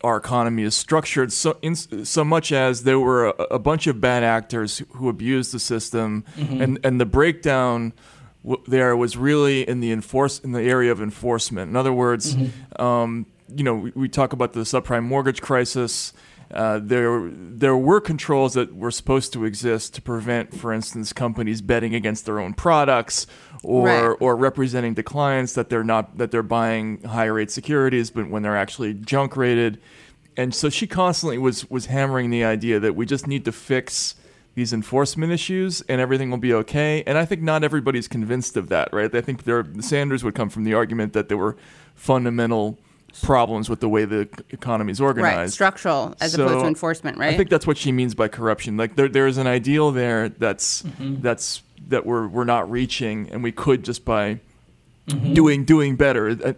our 0.03 0.17
economy 0.17 0.63
is 0.63 0.75
structured 0.75 1.33
so 1.33 1.57
in, 1.63 1.75
so 1.77 2.25
much 2.25 2.53
as 2.53 2.83
there 2.83 2.99
were 2.99 3.27
a, 3.27 3.43
a, 3.53 3.59
bunch 3.59 3.87
of 3.87 4.01
bad 4.01 4.23
actors 4.23 4.83
who 4.91 5.09
abused 5.09 5.53
the 5.53 5.59
system 5.59 6.25
mm-hmm. 6.37 6.61
and 6.61 6.79
and 6.85 7.01
the 7.01 7.07
breakdown 7.07 7.93
w- 8.45 8.63
there 8.69 8.95
was 8.97 9.17
really 9.17 9.67
in 9.67 9.81
the 9.81 9.91
enforce 9.91 10.39
in 10.41 10.53
the 10.53 10.63
area 10.63 10.93
of 10.93 11.01
enforcement 11.01 11.71
in 11.71 11.77
other 11.77 11.93
words 11.93 12.35
mm-hmm. 12.35 12.83
um, 12.83 13.27
you 13.55 13.65
know 13.65 13.75
we, 13.75 13.93
we, 13.95 14.09
talk 14.09 14.33
about 14.33 14.53
the 14.53 14.61
subprime 14.61 15.03
mortgage 15.03 15.41
crisis 15.41 16.13
uh, 16.51 16.81
there, 16.83 17.29
there 17.33 17.77
were 17.77 18.01
controls 18.01 18.55
that 18.55 18.75
were 18.75 18.91
supposed 18.91 19.33
to 19.33 19.45
exist 19.45 19.95
to 19.95 20.03
prevent, 20.03 20.55
for 20.55 20.73
instance, 20.73 21.13
companies 21.13 21.61
betting 21.61 21.95
against 21.95 22.25
their 22.25 22.39
own 22.39 22.55
products, 22.55 23.27
or 23.63 23.87
right. 23.87 24.17
or 24.21 24.37
representing 24.37 24.95
to 24.95 25.03
clients 25.03 25.55
that 25.55 25.69
they're 25.69 25.85
not 25.85 26.19
that 26.19 26.31
they're 26.31 26.43
buying 26.43 27.03
higher 27.03 27.35
rate 27.35 27.51
securities, 27.51 28.11
but 28.11 28.31
when 28.31 28.43
they're 28.43 28.57
actually 28.57 28.95
junk 28.95 29.37
rated. 29.37 29.81
And 30.37 30.55
so 30.55 30.69
she 30.69 30.87
constantly 30.87 31.39
was 31.39 31.69
was 31.69 31.87
hammering 31.87 32.31
the 32.31 32.45
idea 32.45 32.79
that 32.79 32.95
we 32.95 33.07
just 33.07 33.27
need 33.27 33.45
to 33.45 33.53
fix 33.53 34.15
these 34.55 34.73
enforcement 34.73 35.33
issues 35.33 35.83
and 35.83 36.01
everything 36.01 36.31
will 36.31 36.39
be 36.39 36.55
okay. 36.55 37.03
And 37.07 37.19
I 37.19 37.27
think 37.27 37.43
not 37.43 37.63
everybody's 37.63 38.09
convinced 38.09 38.57
of 38.57 38.69
that, 38.71 38.89
right? 38.91 39.15
I 39.15 39.21
think 39.21 39.45
there, 39.45 39.67
Sanders 39.81 40.25
would 40.25 40.35
come 40.35 40.49
from 40.49 40.65
the 40.65 40.73
argument 40.73 41.13
that 41.13 41.29
there 41.29 41.37
were 41.37 41.57
fundamental 41.95 42.79
problems 43.23 43.69
with 43.69 43.81
the 43.81 43.89
way 43.89 44.05
the 44.05 44.29
economy 44.51 44.93
is 44.93 45.01
organized. 45.01 45.37
Right, 45.39 45.51
structural 45.51 46.15
as 46.21 46.33
so 46.33 46.45
opposed 46.45 46.63
to 46.63 46.69
enforcement, 46.69 47.19
right? 47.19 47.35
I 47.35 47.37
think 47.37 47.51
that's 47.51 47.67
what 47.67 47.77
she 47.77 47.93
means 47.93 48.15
by 48.15 48.29
corruption. 48.29 48.77
Like 48.77 48.97
there, 48.97 49.09
there 49.09 49.27
is 49.27 49.39
an 49.39 49.47
ideal 49.47 49.91
there 49.91 50.29
that's 50.29 50.83
mm-hmm. 50.83 51.21
that's 51.21 51.63
that 51.89 52.07
we're 52.07 52.27
we're 52.27 52.45
not 52.45 52.71
reaching, 52.71 53.29
and 53.31 53.43
we 53.43 53.53
could 53.53 53.85
just 53.85 54.05
by 54.05 54.41
mm-hmm. 55.09 55.35
doing 55.35 55.65
doing 55.65 55.97
better. 55.97 56.31
I, 56.31 56.49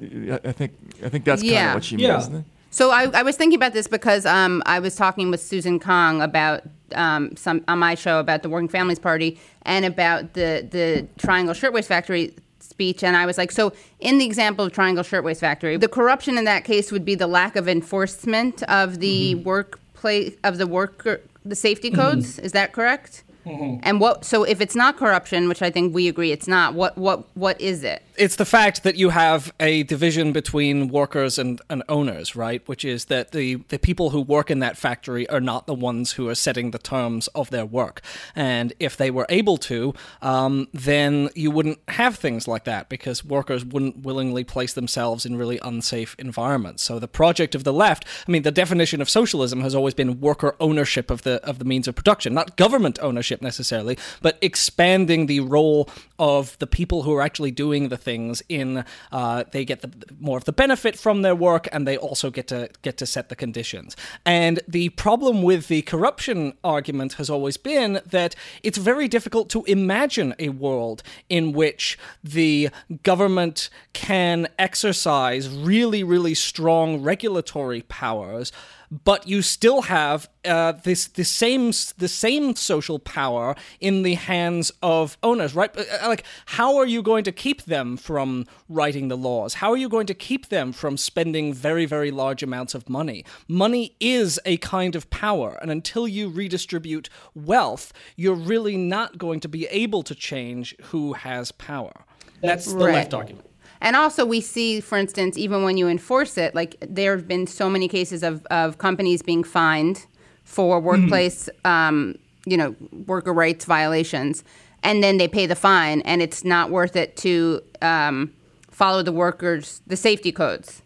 I, 0.45 0.53
think 0.53 0.73
I 1.05 1.09
think 1.09 1.25
that's 1.25 1.43
yeah. 1.43 1.59
kind 1.59 1.69
of 1.69 1.75
what 1.75 1.85
she 1.85 1.97
yeah. 1.97 2.29
means. 2.29 2.45
So 2.71 2.91
I, 2.91 3.05
I 3.15 3.23
was 3.23 3.37
thinking 3.37 3.57
about 3.57 3.73
this 3.73 3.87
because 3.87 4.27
um, 4.27 4.63
I 4.67 4.79
was 4.79 4.95
talking 4.95 5.31
with 5.31 5.41
Susan 5.41 5.79
Kang 5.79 6.21
about 6.21 6.63
um, 6.95 7.35
some 7.37 7.65
on 7.67 7.79
my 7.79 7.95
show 7.95 8.21
about 8.21 8.43
the 8.43 8.49
Working 8.49 8.69
Families 8.69 8.99
Party 8.99 9.41
and 9.63 9.85
about 9.85 10.35
the 10.35 10.67
the 10.71 11.07
Triangle 11.19 11.55
Shirtwaist 11.55 11.89
Factory 11.89 12.35
speech 12.61 13.03
and 13.03 13.17
I 13.17 13.27
was 13.27 13.39
like, 13.39 13.53
so 13.53 13.73
in 14.01 14.19
the 14.19 14.25
example 14.25 14.65
of 14.65 14.73
Triangle 14.73 15.05
Shirtwaist 15.05 15.41
Factory, 15.41 15.77
the 15.77 15.89
corruption 15.89 16.39
in 16.39 16.45
that 16.45 16.65
case 16.65 16.93
would 16.93 17.05
be 17.05 17.15
the 17.15 17.27
lack 17.27 17.57
of 17.57 17.69
enforcement 17.69 18.63
of 18.65 19.01
the 19.01 19.35
mm-hmm. 19.35 19.45
workplace 19.45 20.35
of 20.45 20.59
the 20.59 20.67
worker 20.67 21.21
the 21.45 21.57
safety 21.57 21.91
codes. 21.91 22.35
Mm-hmm. 22.35 22.47
Is 22.47 22.53
that 22.53 22.73
correct? 22.73 23.25
Mm-hmm. 23.49 23.81
And 23.83 23.99
what? 23.99 24.25
So 24.25 24.45
if 24.45 24.61
it's 24.61 24.77
not 24.77 24.99
corruption, 24.99 25.49
which 25.49 25.63
I 25.63 25.71
think 25.71 25.95
we 25.95 26.07
agree 26.07 26.33
it's 26.33 26.47
not, 26.47 26.75
what 26.75 26.99
what 26.99 27.25
what 27.35 27.59
is 27.61 27.83
it? 27.83 28.03
It's 28.17 28.37
the 28.37 28.45
fact 28.45 28.83
that 28.83 28.97
you 28.97 29.11
have 29.11 29.53
a 29.61 29.85
division 29.85 30.33
between 30.33 30.89
workers 30.89 31.39
and, 31.39 31.61
and 31.71 31.83
owners, 31.89 32.37
right? 32.37 32.67
Which 32.69 32.85
is 32.85 33.07
that 33.07 33.33
the 33.33 33.57
the 33.69 33.79
people 33.79 34.11
who 34.11 34.21
work 34.21 34.51
in 34.51 34.59
that 34.59 34.77
factory 34.77 35.27
are 35.31 35.41
not 35.41 35.67
the 35.67 35.75
ones 35.75 36.13
who 36.13 36.29
are 36.29 36.35
setting 36.35 36.73
the 36.73 36.79
terms 36.79 37.29
of 37.29 37.49
their 37.49 37.65
work. 37.65 38.03
And 38.37 38.75
if 38.79 38.97
they 38.97 39.11
were 39.11 39.27
able 39.31 39.57
to, 39.59 39.95
um, 40.21 40.69
then 40.75 41.31
you 41.35 41.51
wouldn't 41.51 41.79
have 41.89 42.17
things 42.17 42.47
like 42.47 42.65
that 42.65 42.91
because 42.91 43.25
workers 43.25 43.65
wouldn't 43.65 43.99
willingly 43.99 44.45
place 44.45 44.75
themselves 44.75 45.25
in 45.25 45.37
really 45.37 45.59
unsafe 45.63 46.15
environments. 46.19 46.83
So 46.83 46.99
the 46.99 47.09
project 47.09 47.55
of 47.55 47.65
the 47.65 47.73
left, 47.73 48.05
I 48.27 48.31
mean, 48.31 48.43
the 48.43 48.51
definition 48.51 49.01
of 49.01 49.09
socialism 49.09 49.63
has 49.63 49.75
always 49.75 49.95
been 49.95 50.21
worker 50.21 50.55
ownership 50.61 51.11
of 51.11 51.23
the 51.23 51.43
of 51.45 51.59
the 51.59 51.65
means 51.65 51.89
of 51.89 51.95
production, 51.95 52.35
not 52.35 52.57
government 52.57 52.99
ownership 53.01 53.38
necessarily, 53.43 53.99
but 54.23 54.39
expanding 54.41 55.27
the 55.27 55.41
role 55.41 55.89
of 56.19 56.59
the 56.59 56.67
people 56.67 57.03
who 57.03 57.15
are 57.15 57.23
actually 57.23 57.51
doing 57.51 57.89
the 57.89 57.97
things 57.97 58.43
in 58.49 58.85
uh, 59.13 59.45
they 59.53 59.65
get 59.65 59.83
the, 59.83 59.91
more 60.19 60.37
of 60.37 60.45
the 60.45 60.53
benefit 60.53 60.99
from 60.99 61.23
their 61.23 61.35
work 61.35 61.69
and 61.73 61.87
they 61.87 61.97
also 61.97 62.31
get 62.31 62.47
to 62.49 62.69
get 62.83 62.97
to 62.99 63.07
set 63.07 63.29
the 63.29 63.37
conditions. 63.37 63.97
And 64.25 64.61
the 64.67 64.89
problem 64.91 65.43
with 65.43 65.69
the 65.69 65.83
corruption 65.83 66.55
argument 66.65 67.15
has 67.15 67.31
always 67.31 67.57
been 67.57 68.01
that 68.07 68.35
it's 68.63 68.79
very 68.79 69.09
difficult 69.09 69.49
to 69.51 69.65
imagine 69.65 70.35
a 70.39 70.49
world 70.51 71.03
in 71.29 71.53
which 71.53 71.99
the 72.23 72.71
government 73.03 73.71
can 73.93 74.49
exercise 74.59 75.49
really, 75.49 76.03
really 76.03 76.35
strong 76.35 77.03
regulatory 77.03 77.83
powers 77.83 78.53
but 78.91 79.27
you 79.27 79.43
still 79.43 79.83
have 79.83 80.29
uh, 80.45 80.73
this 80.73 81.09
the 81.09 81.25
same 81.25 81.73
the 81.99 82.09
same 82.09 82.55
social 82.57 82.99
power 82.99 83.55
in 83.81 84.03
the 84.03 84.15
hands 84.15 84.73
of 84.83 85.19
owners, 85.23 85.55
right? 85.55 85.77
Uh, 85.77 85.85
uh, 86.03 86.09
like, 86.09 86.25
how 86.47 86.77
are 86.77 86.87
you 86.87 87.03
going 87.03 87.25
to 87.25 87.33
keep 87.33 87.65
them 87.65 87.97
from 87.97 88.47
writing 88.69 89.09
the 89.09 89.17
laws? 89.17 89.55
How 89.55 89.71
are 89.71 89.77
you 89.77 89.89
going 89.89 90.07
to 90.07 90.15
keep 90.15 90.49
them 90.49 90.73
from 90.73 90.97
spending 90.97 91.53
very 91.53 91.87
very 91.87 92.11
large 92.11 92.43
amounts 92.43 92.75
of 92.75 92.89
money? 92.89 93.25
Money 93.47 93.97
is 94.01 94.41
a 94.45 94.57
kind 94.59 94.97
of 94.97 95.09
power, 95.11 95.59
and 95.61 95.71
until 95.71 96.09
you 96.09 96.29
redistribute 96.29 97.09
wealth, 97.35 97.93
you're 98.17 98.35
really 98.35 98.77
not 98.77 99.19
going 99.19 99.41
to 99.41 99.49
be 99.49 99.67
able 99.67 100.03
to 100.03 100.15
change 100.15 100.75
who 100.85 101.13
has 101.13 101.53
power. 101.53 102.05
That's 102.43 102.73
the 102.73 102.85
right. 102.87 102.95
left 102.95 103.15
argument. 103.15 103.48
And 103.81 103.95
also, 103.95 104.25
we 104.25 104.41
see, 104.41 104.81
for 104.81 104.99
instance, 104.99 105.39
even 105.39 105.63
when 105.63 105.77
you 105.77 105.89
enforce 105.89 106.37
it, 106.37 106.55
like 106.55 106.77
there 106.81 107.17
have 107.17 107.29
been 107.29 107.47
so 107.47 107.71
many 107.71 107.89
cases 107.89 108.23
of, 108.23 108.45
of 108.47 108.79
companies 108.79 109.23
being 109.23 109.45
fined 109.45 110.07
for 110.45 110.79
mm-hmm. 110.79 110.87
workplace, 110.87 111.49
mm. 111.65 111.71
um, 111.71 112.17
you 112.45 112.57
know, 112.57 112.75
worker 113.07 113.33
rights 113.33 113.65
violations, 113.65 114.43
and 114.83 115.03
then 115.03 115.19
they 115.19 115.29
pay 115.29 115.47
the 115.47 115.55
fine, 115.55 116.01
and 116.03 116.23
it's 116.23 116.45
not 116.45 116.71
worth 116.71 116.97
it 116.97 117.17
to 117.19 117.61
um, 117.83 118.33
follow 118.71 119.03
the 119.03 119.13
workers, 119.13 119.81
the 119.87 119.97
safety 119.97 120.33
codes. 120.33 120.83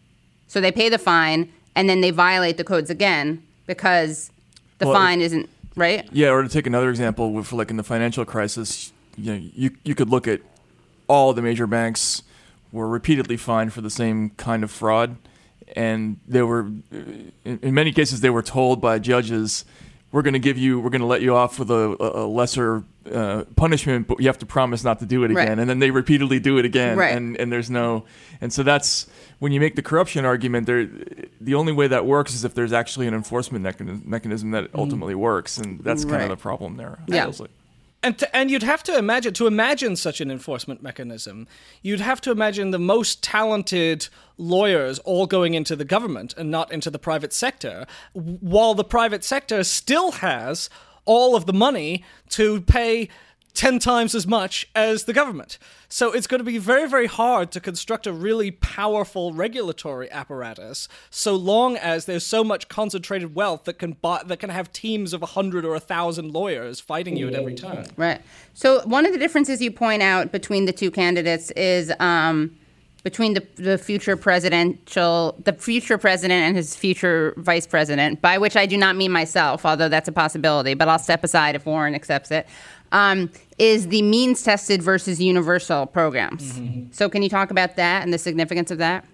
So 0.48 0.60
they 0.60 0.72
pay 0.72 0.88
the 0.88 0.98
fine, 0.98 1.50
and 1.74 1.88
then 1.88 2.00
they 2.00 2.10
violate 2.10 2.56
the 2.56 2.64
codes 2.64 2.90
again 2.90 3.42
because 3.66 4.30
the 4.78 4.86
well, 4.86 4.94
fine 4.94 5.20
isn't 5.20 5.48
right. 5.76 6.06
Yeah, 6.12 6.30
or 6.30 6.42
to 6.42 6.48
take 6.48 6.66
another 6.66 6.90
example, 6.90 7.32
with 7.32 7.52
like 7.52 7.70
in 7.70 7.76
the 7.76 7.84
financial 7.84 8.24
crisis, 8.24 8.92
you 9.16 9.32
know, 9.32 9.40
you 9.54 9.70
you 9.84 9.94
could 9.94 10.10
look 10.10 10.26
at 10.28 10.40
all 11.08 11.32
the 11.32 11.42
major 11.42 11.66
banks 11.66 12.22
were 12.72 12.88
repeatedly 12.88 13.36
fined 13.36 13.72
for 13.72 13.80
the 13.82 13.90
same 13.90 14.30
kind 14.30 14.64
of 14.64 14.70
fraud, 14.70 15.16
and 15.76 16.18
they 16.26 16.42
were, 16.42 16.70
in, 17.44 17.60
many 17.74 17.92
cases, 17.92 18.20
they 18.20 18.30
were 18.30 18.42
told 18.42 18.80
by 18.80 18.98
judges, 18.98 19.64
we're 20.10 20.22
going 20.22 20.34
to 20.34 20.38
give 20.40 20.58
you, 20.58 20.80
we're 20.80 20.90
going 20.90 21.00
to 21.00 21.06
let 21.06 21.22
you 21.22 21.34
off 21.34 21.58
with 21.58 21.70
a, 21.70 21.96
a 22.00 22.26
lesser 22.26 22.84
uh, 23.10 23.44
punishment, 23.56 24.06
but 24.06 24.20
you 24.20 24.26
have 24.26 24.38
to 24.38 24.46
promise 24.46 24.84
not 24.84 24.98
to 24.98 25.06
do 25.06 25.22
it 25.24 25.30
again. 25.30 25.36
Right. 25.48 25.58
And 25.58 25.68
then 25.68 25.78
they 25.78 25.90
repeatedly 25.90 26.38
do 26.38 26.58
it 26.58 26.64
again, 26.66 26.98
Right. 26.98 27.14
and 27.16 27.36
and 27.38 27.50
there's 27.50 27.70
no, 27.70 28.04
and 28.40 28.52
so 28.52 28.62
that's 28.62 29.06
when 29.38 29.52
you 29.52 29.60
make 29.60 29.74
the 29.74 29.82
corruption 29.82 30.24
argument. 30.26 30.66
There, 30.66 30.86
the 31.40 31.54
only 31.54 31.72
way 31.72 31.88
that 31.88 32.04
works 32.06 32.34
is 32.34 32.44
if 32.44 32.52
there's 32.54 32.72
actually 32.72 33.06
an 33.06 33.14
enforcement 33.14 33.62
mechanism, 33.64 34.02
mechanism 34.04 34.50
that 34.52 34.68
ultimately 34.74 35.14
works, 35.14 35.56
and 35.58 35.80
that's 35.80 36.04
kind 36.04 36.16
Right. 36.16 36.22
of 36.24 36.28
the 36.30 36.36
problem 36.36 36.76
there. 36.76 36.98
Yeah. 37.06 37.30
And 38.02 38.18
to, 38.18 38.36
and 38.36 38.50
you'd 38.50 38.64
have 38.64 38.82
to 38.84 38.96
imagine 38.96 39.32
to 39.34 39.46
imagine 39.46 39.94
such 39.94 40.20
an 40.20 40.30
enforcement 40.30 40.82
mechanism, 40.82 41.46
you'd 41.82 42.00
have 42.00 42.20
to 42.22 42.32
imagine 42.32 42.70
the 42.70 42.78
most 42.78 43.22
talented 43.22 44.08
lawyers 44.36 44.98
all 45.00 45.26
going 45.26 45.54
into 45.54 45.76
the 45.76 45.84
government 45.84 46.34
and 46.36 46.50
not 46.50 46.72
into 46.72 46.90
the 46.90 46.98
private 46.98 47.32
sector, 47.32 47.86
while 48.12 48.74
the 48.74 48.84
private 48.84 49.22
sector 49.22 49.62
still 49.62 50.12
has 50.12 50.68
all 51.04 51.36
of 51.36 51.46
the 51.46 51.52
money 51.52 52.04
to 52.30 52.60
pay 52.62 53.08
10 53.54 53.78
times 53.78 54.14
as 54.14 54.26
much 54.26 54.68
as 54.74 55.04
the 55.04 55.12
government. 55.12 55.58
So 55.88 56.12
it's 56.12 56.26
going 56.26 56.40
to 56.40 56.44
be 56.44 56.58
very, 56.58 56.88
very 56.88 57.06
hard 57.06 57.50
to 57.52 57.60
construct 57.60 58.06
a 58.06 58.12
really 58.12 58.50
powerful 58.50 59.32
regulatory 59.34 60.10
apparatus 60.10 60.88
so 61.10 61.34
long 61.34 61.76
as 61.76 62.06
there's 62.06 62.24
so 62.24 62.42
much 62.42 62.68
concentrated 62.68 63.34
wealth 63.34 63.64
that 63.64 63.78
can 63.78 63.92
buy, 63.92 64.22
that 64.24 64.38
can 64.38 64.48
have 64.50 64.72
teams 64.72 65.12
of 65.12 65.20
100 65.20 65.64
or 65.64 65.72
1,000 65.72 66.32
lawyers 66.32 66.80
fighting 66.80 67.16
you 67.16 67.28
at 67.28 67.34
every 67.34 67.54
turn. 67.54 67.86
Right. 67.96 68.22
So 68.54 68.80
one 68.86 69.04
of 69.04 69.12
the 69.12 69.18
differences 69.18 69.60
you 69.60 69.70
point 69.70 70.02
out 70.02 70.32
between 70.32 70.64
the 70.64 70.72
two 70.72 70.90
candidates 70.90 71.50
is 71.50 71.92
um, 72.00 72.56
between 73.02 73.34
the, 73.34 73.46
the 73.56 73.78
future 73.78 74.16
presidential, 74.16 75.36
the 75.44 75.52
future 75.52 75.98
president 75.98 76.42
and 76.42 76.56
his 76.56 76.76
future 76.76 77.34
vice 77.36 77.66
president, 77.66 78.22
by 78.22 78.38
which 78.38 78.56
I 78.56 78.64
do 78.64 78.76
not 78.76 78.96
mean 78.96 79.10
myself, 79.10 79.66
although 79.66 79.88
that's 79.88 80.08
a 80.08 80.12
possibility, 80.12 80.74
but 80.74 80.88
I'll 80.88 80.98
step 80.98 81.24
aside 81.24 81.54
if 81.54 81.66
Warren 81.66 81.94
accepts 81.94 82.30
it. 82.30 82.46
Um, 82.92 83.30
is 83.58 83.88
the 83.88 84.02
means 84.02 84.42
tested 84.42 84.82
versus 84.82 85.20
universal 85.20 85.86
programs. 85.86 86.60
So 86.90 87.08
can 87.08 87.22
you 87.22 87.28
talk 87.28 87.50
about 87.50 87.76
that 87.76 88.02
and 88.02 88.12
the 88.12 88.18
significance 88.18 88.70
of 88.70 88.78
that? 88.78 89.04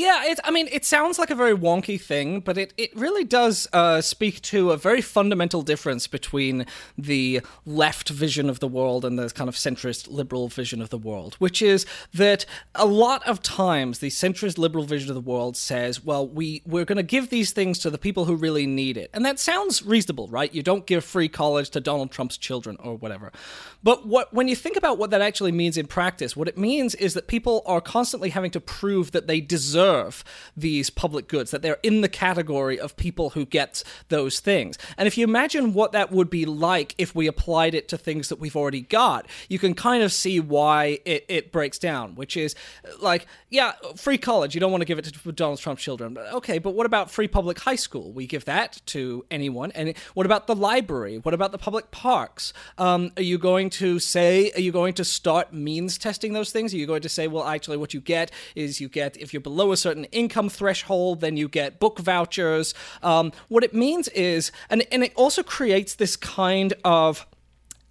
Yeah, 0.00 0.24
it, 0.24 0.40
I 0.44 0.50
mean, 0.50 0.66
it 0.72 0.86
sounds 0.86 1.18
like 1.18 1.28
a 1.28 1.34
very 1.34 1.54
wonky 1.54 2.00
thing, 2.00 2.40
but 2.40 2.56
it, 2.56 2.72
it 2.78 2.96
really 2.96 3.22
does 3.22 3.68
uh, 3.74 4.00
speak 4.00 4.40
to 4.40 4.70
a 4.70 4.78
very 4.78 5.02
fundamental 5.02 5.60
difference 5.60 6.06
between 6.06 6.64
the 6.96 7.42
left 7.66 8.08
vision 8.08 8.48
of 8.48 8.60
the 8.60 8.66
world 8.66 9.04
and 9.04 9.18
the 9.18 9.28
kind 9.28 9.46
of 9.46 9.56
centrist 9.56 10.10
liberal 10.10 10.48
vision 10.48 10.80
of 10.80 10.88
the 10.88 10.96
world, 10.96 11.34
which 11.34 11.60
is 11.60 11.84
that 12.14 12.46
a 12.74 12.86
lot 12.86 13.22
of 13.28 13.42
times 13.42 13.98
the 13.98 14.08
centrist 14.08 14.56
liberal 14.56 14.84
vision 14.84 15.10
of 15.10 15.14
the 15.16 15.20
world 15.20 15.54
says, 15.54 16.02
well, 16.02 16.26
we, 16.26 16.62
we're 16.64 16.86
going 16.86 16.96
to 16.96 17.02
give 17.02 17.28
these 17.28 17.52
things 17.52 17.78
to 17.80 17.90
the 17.90 17.98
people 17.98 18.24
who 18.24 18.36
really 18.36 18.66
need 18.66 18.96
it. 18.96 19.10
And 19.12 19.22
that 19.26 19.38
sounds 19.38 19.84
reasonable, 19.84 20.28
right? 20.28 20.54
You 20.54 20.62
don't 20.62 20.86
give 20.86 21.04
free 21.04 21.28
college 21.28 21.68
to 21.70 21.80
Donald 21.80 22.10
Trump's 22.10 22.38
children 22.38 22.78
or 22.80 22.96
whatever. 22.96 23.32
But 23.82 24.06
what 24.06 24.32
when 24.32 24.48
you 24.48 24.56
think 24.56 24.78
about 24.78 24.96
what 24.96 25.10
that 25.10 25.20
actually 25.20 25.52
means 25.52 25.76
in 25.76 25.86
practice, 25.86 26.34
what 26.34 26.48
it 26.48 26.56
means 26.56 26.94
is 26.94 27.12
that 27.12 27.26
people 27.26 27.62
are 27.66 27.82
constantly 27.82 28.30
having 28.30 28.50
to 28.52 28.60
prove 28.60 29.10
that 29.10 29.26
they 29.26 29.42
deserve 29.42 29.89
these 30.56 30.90
public 30.90 31.28
goods, 31.28 31.50
that 31.50 31.62
they're 31.62 31.78
in 31.82 32.00
the 32.00 32.08
category 32.08 32.78
of 32.78 32.96
people 32.96 33.30
who 33.30 33.44
get 33.44 33.82
those 34.08 34.40
things. 34.40 34.78
And 34.96 35.06
if 35.06 35.16
you 35.16 35.24
imagine 35.24 35.74
what 35.74 35.92
that 35.92 36.10
would 36.10 36.30
be 36.30 36.44
like 36.46 36.94
if 36.98 37.14
we 37.14 37.26
applied 37.26 37.74
it 37.74 37.88
to 37.88 37.98
things 37.98 38.28
that 38.28 38.40
we've 38.40 38.56
already 38.56 38.82
got, 38.82 39.26
you 39.48 39.58
can 39.58 39.74
kind 39.74 40.02
of 40.02 40.12
see 40.12 40.40
why 40.40 41.00
it, 41.04 41.24
it 41.28 41.52
breaks 41.52 41.78
down, 41.78 42.14
which 42.14 42.36
is 42.36 42.54
like, 43.00 43.26
yeah, 43.48 43.72
free 43.96 44.18
college, 44.18 44.54
you 44.54 44.60
don't 44.60 44.72
want 44.72 44.82
to 44.82 44.86
give 44.86 44.98
it 44.98 45.04
to 45.04 45.32
Donald 45.32 45.58
Trump's 45.58 45.82
children. 45.82 46.14
But, 46.14 46.32
Okay, 46.40 46.58
but 46.58 46.74
what 46.74 46.86
about 46.86 47.10
free 47.10 47.28
public 47.28 47.58
high 47.58 47.76
school? 47.76 48.12
We 48.12 48.26
give 48.26 48.44
that 48.46 48.80
to 48.86 49.24
anyone. 49.30 49.72
And 49.72 49.96
what 50.14 50.26
about 50.26 50.46
the 50.46 50.54
library? 50.54 51.18
What 51.18 51.34
about 51.34 51.52
the 51.52 51.58
public 51.58 51.90
parks? 51.90 52.52
Um, 52.78 53.12
are 53.16 53.22
you 53.22 53.38
going 53.38 53.70
to 53.70 53.98
say, 53.98 54.50
are 54.52 54.60
you 54.60 54.72
going 54.72 54.94
to 54.94 55.04
start 55.04 55.52
means 55.52 55.98
testing 55.98 56.32
those 56.32 56.50
things? 56.50 56.72
Are 56.72 56.76
you 56.76 56.86
going 56.86 57.02
to 57.02 57.08
say, 57.08 57.26
well, 57.28 57.44
actually, 57.44 57.76
what 57.76 57.92
you 57.94 58.00
get 58.00 58.30
is 58.54 58.80
you 58.80 58.88
get, 58.88 59.16
if 59.16 59.32
you're 59.32 59.40
below 59.40 59.72
a 59.72 59.76
certain 59.80 60.04
income 60.06 60.48
threshold, 60.48 61.20
then 61.20 61.36
you 61.36 61.48
get 61.48 61.80
book 61.80 61.98
vouchers. 61.98 62.74
Um, 63.02 63.32
what 63.48 63.64
it 63.64 63.74
means 63.74 64.08
is, 64.08 64.52
and, 64.68 64.84
and 64.92 65.02
it 65.02 65.12
also 65.16 65.42
creates 65.42 65.94
this 65.94 66.16
kind 66.16 66.74
of 66.84 67.26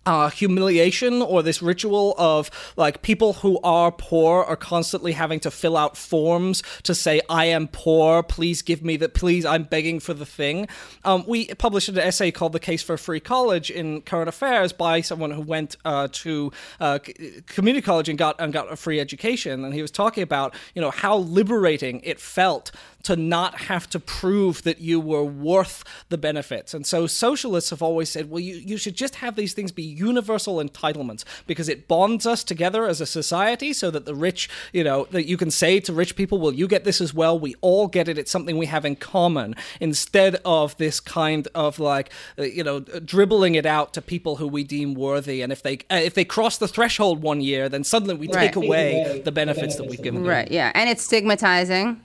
uh, 0.10 0.28
humiliation 0.32 1.22
or 1.22 1.44
this 1.44 1.62
ritual 1.62 2.16
of 2.18 2.50
like 2.76 3.04
people 3.04 3.34
who 3.34 3.60
are 3.64 3.92
poor 3.92 4.44
are 4.44 4.56
constantly 4.56 5.12
having 5.12 5.40
to 5.40 5.52
fill 5.52 5.78
out 5.78 5.96
forms 5.96 6.64
to 6.82 6.96
say 6.96 7.22
I 7.30 7.46
am 7.46 7.68
poor 7.68 8.24
please 8.24 8.64
give 8.64 8.84
me 8.84 8.98
the 8.98 9.08
please 9.08 9.46
I'm 9.46 9.66
begging 9.66 10.00
for 10.00 10.16
the 10.16 10.26
thing. 10.26 10.68
Um, 11.06 11.24
we 11.28 11.54
published 11.54 11.90
an 11.90 12.00
essay 12.00 12.32
called 12.32 12.54
the 12.54 12.60
case 12.60 12.82
for 12.82 12.98
free 12.98 13.20
college 13.20 13.70
in 13.70 14.02
current 14.02 14.28
affairs 14.28 14.74
by 14.74 15.02
someone 15.02 15.30
who 15.30 15.42
went 15.42 15.76
uh, 15.86 16.08
to 16.24 16.52
uh, 16.80 16.98
community 17.46 17.84
college 17.84 18.10
and 18.10 18.18
got 18.18 18.36
and 18.40 18.52
got 18.52 18.72
a 18.72 18.76
free 18.76 19.00
education. 19.00 19.64
And 19.64 19.76
he 19.76 19.84
was 19.84 19.92
talking 19.92 20.24
about 20.24 20.56
you 20.74 20.82
know 20.82 20.90
how 20.90 21.18
liberating 21.18 22.02
it 22.04 22.20
felt 22.20 22.72
to 23.04 23.16
not 23.16 23.62
have 23.62 23.90
to 23.90 24.00
prove 24.00 24.64
that 24.64 24.82
you 24.82 25.00
were 25.00 25.24
worth 25.24 25.84
the 26.10 26.18
benefits. 26.18 26.74
And 26.74 26.86
so 26.86 27.08
socialists 27.08 27.70
have 27.70 27.82
always 27.82 28.10
said, 28.10 28.30
well, 28.30 28.40
you, 28.42 28.56
you 28.56 28.78
should 28.78 28.96
just 28.96 29.16
have 29.16 29.36
these 29.36 29.54
things 29.54 29.72
be 29.72 29.84
universal 29.84 30.58
entitlements 30.58 31.24
because 31.48 31.70
it 31.70 31.88
bonds 31.88 32.26
us 32.26 32.44
together 32.44 32.86
as 32.86 33.00
a 33.00 33.06
society 33.06 33.72
so 33.74 33.90
that 33.92 34.06
the 34.06 34.16
rich, 34.16 34.50
you 34.74 34.84
know, 34.84 35.06
that 35.12 35.26
you 35.28 35.38
can 35.38 35.50
say 35.50 35.80
to 35.80 35.94
rich 35.94 36.16
people, 36.16 36.40
well, 36.40 36.54
you 36.54 36.68
get 36.68 36.84
this 36.84 37.00
as 37.00 37.14
well. 37.14 37.40
We 37.40 37.56
all 37.62 37.88
get 37.88 38.08
it. 38.10 38.18
It's 38.18 38.32
something 38.32 38.58
we 38.58 38.66
have 38.66 38.84
in 38.86 38.96
common 38.98 39.56
instead 39.80 40.36
of 40.44 40.76
this 40.78 41.00
kind 41.00 41.48
of 41.56 41.80
like, 41.80 42.12
uh, 42.38 42.44
you 42.44 42.64
know, 42.64 42.80
dribbling 42.82 43.56
it 43.56 43.66
out 43.66 43.94
to 43.94 44.02
people 44.02 44.36
who 44.36 44.48
we 44.48 44.64
deem 44.64 44.94
worthy. 44.94 45.42
And 45.42 45.52
if 45.52 45.64
they, 45.64 45.76
uh, 45.90 45.96
if 45.96 46.14
they 46.16 46.26
cross 46.26 46.58
the 46.58 46.68
threshold 46.68 47.22
one 47.22 47.42
year, 47.42 47.70
then 47.70 47.84
suddenly 47.84 48.16
we 48.16 48.28
Right. 48.28 48.48
take 48.48 48.56
away 48.58 49.22
the 49.24 49.32
benefits 49.32 49.76
that 49.78 49.86
we've 49.86 50.02
given 50.02 50.22
them. 50.22 50.30
Right. 50.30 50.52
Yeah, 50.52 50.72
and 50.76 50.90
it's 50.90 51.04
stigmatizing. 51.04 52.02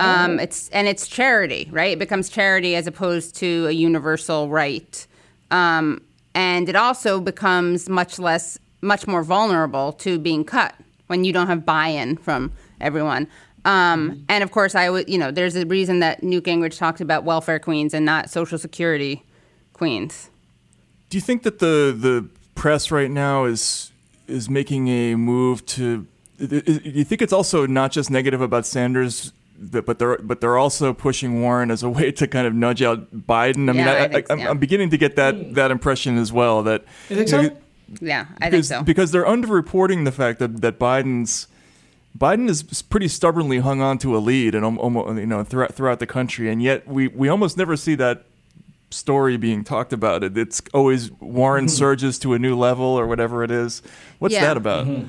Um, 0.00 0.40
it's 0.40 0.68
and 0.70 0.88
it's 0.88 1.06
charity, 1.06 1.68
right? 1.70 1.92
It 1.92 1.98
becomes 1.98 2.30
charity 2.30 2.74
as 2.74 2.86
opposed 2.86 3.36
to 3.36 3.66
a 3.66 3.72
universal 3.72 4.48
right, 4.48 5.06
um, 5.50 6.00
and 6.34 6.68
it 6.68 6.76
also 6.76 7.20
becomes 7.20 7.88
much 7.88 8.18
less, 8.18 8.58
much 8.80 9.06
more 9.06 9.22
vulnerable 9.22 9.92
to 9.92 10.18
being 10.18 10.44
cut 10.44 10.74
when 11.08 11.24
you 11.24 11.32
don't 11.32 11.48
have 11.48 11.66
buy-in 11.66 12.16
from 12.16 12.52
everyone. 12.80 13.28
Um, 13.66 14.24
and 14.28 14.42
of 14.44 14.50
course, 14.50 14.74
I 14.74 14.90
would, 14.90 15.08
you 15.08 15.18
know, 15.18 15.30
there's 15.30 15.56
a 15.56 15.66
reason 15.66 16.00
that 16.00 16.22
Newt 16.22 16.44
Gingrich 16.44 16.78
talks 16.78 17.00
about 17.00 17.24
welfare 17.24 17.58
queens 17.58 17.94
and 17.94 18.04
not 18.04 18.30
Social 18.30 18.58
Security 18.58 19.22
queens. 19.72 20.30
Do 21.10 21.16
you 21.16 21.22
think 21.22 21.42
that 21.42 21.58
the 21.58 21.94
the 21.96 22.28
press 22.54 22.90
right 22.90 23.10
now 23.10 23.44
is 23.44 23.92
is 24.26 24.48
making 24.48 24.88
a 24.88 25.14
move 25.14 25.64
to? 25.66 26.06
Do 26.38 26.62
you 26.66 27.04
think 27.04 27.22
it's 27.22 27.32
also 27.32 27.66
not 27.66 27.92
just 27.92 28.10
negative 28.10 28.40
about 28.40 28.66
Sanders, 28.66 29.32
but 29.58 29.98
they're 29.98 30.18
but 30.18 30.40
they're 30.40 30.58
also 30.58 30.92
pushing 30.92 31.40
Warren 31.42 31.70
as 31.70 31.82
a 31.82 31.88
way 31.88 32.12
to 32.12 32.26
kind 32.26 32.46
of 32.46 32.54
nudge 32.54 32.82
out 32.82 33.14
Biden? 33.26 33.68
I 33.68 33.72
mean, 33.72 33.76
Yeah, 33.76 33.92
I 33.92 34.04
I, 34.04 34.08
think 34.08 34.30
I, 34.30 34.34
am 34.34 34.40
so. 34.40 34.48
I'm 34.50 34.58
beginning 34.58 34.90
to 34.90 34.98
get 34.98 35.16
that 35.16 35.34
hmm. 35.34 35.52
that 35.54 35.70
impression 35.70 36.18
as 36.18 36.32
well. 36.32 36.62
That 36.62 36.84
You 37.08 37.16
think 37.16 37.28
so? 37.28 37.42
know, 37.42 37.56
Yeah, 38.00 38.26
I 38.38 38.50
think 38.50 38.50
because, 38.50 38.68
so. 38.68 38.82
because 38.82 39.10
they're 39.12 39.24
underreporting 39.24 40.04
the 40.04 40.12
fact 40.12 40.38
that 40.40 40.60
that 40.60 40.78
Biden's 40.78 41.46
Biden 42.16 42.48
is 42.48 42.62
pretty 42.82 43.08
stubbornly 43.08 43.58
hung 43.58 43.80
on 43.80 43.98
to 43.98 44.16
a 44.16 44.18
lead 44.18 44.54
and 44.54 44.64
almost 44.64 45.18
you 45.18 45.26
know 45.26 45.42
throughout 45.44 45.74
throughout 45.74 45.98
the 45.98 46.06
country, 46.06 46.48
and 46.50 46.62
yet 46.62 46.86
we 46.86 47.08
we 47.08 47.28
almost 47.28 47.56
never 47.56 47.76
see 47.76 47.94
that 47.96 48.24
story 48.90 49.36
being 49.36 49.64
talked 49.64 49.92
about. 49.92 50.22
It 50.22 50.38
it's 50.38 50.62
always 50.72 51.10
Warren 51.12 51.68
surges 51.80 52.18
to 52.20 52.34
a 52.34 52.38
new 52.38 52.56
level 52.56 52.86
or 52.86 53.06
whatever 53.06 53.42
it 53.42 53.50
is. 53.50 53.82
What's 54.20 54.34
Yeah. 54.34 54.42
that 54.46 54.56
about? 54.56 54.86
Mm-hmm. 54.86 55.08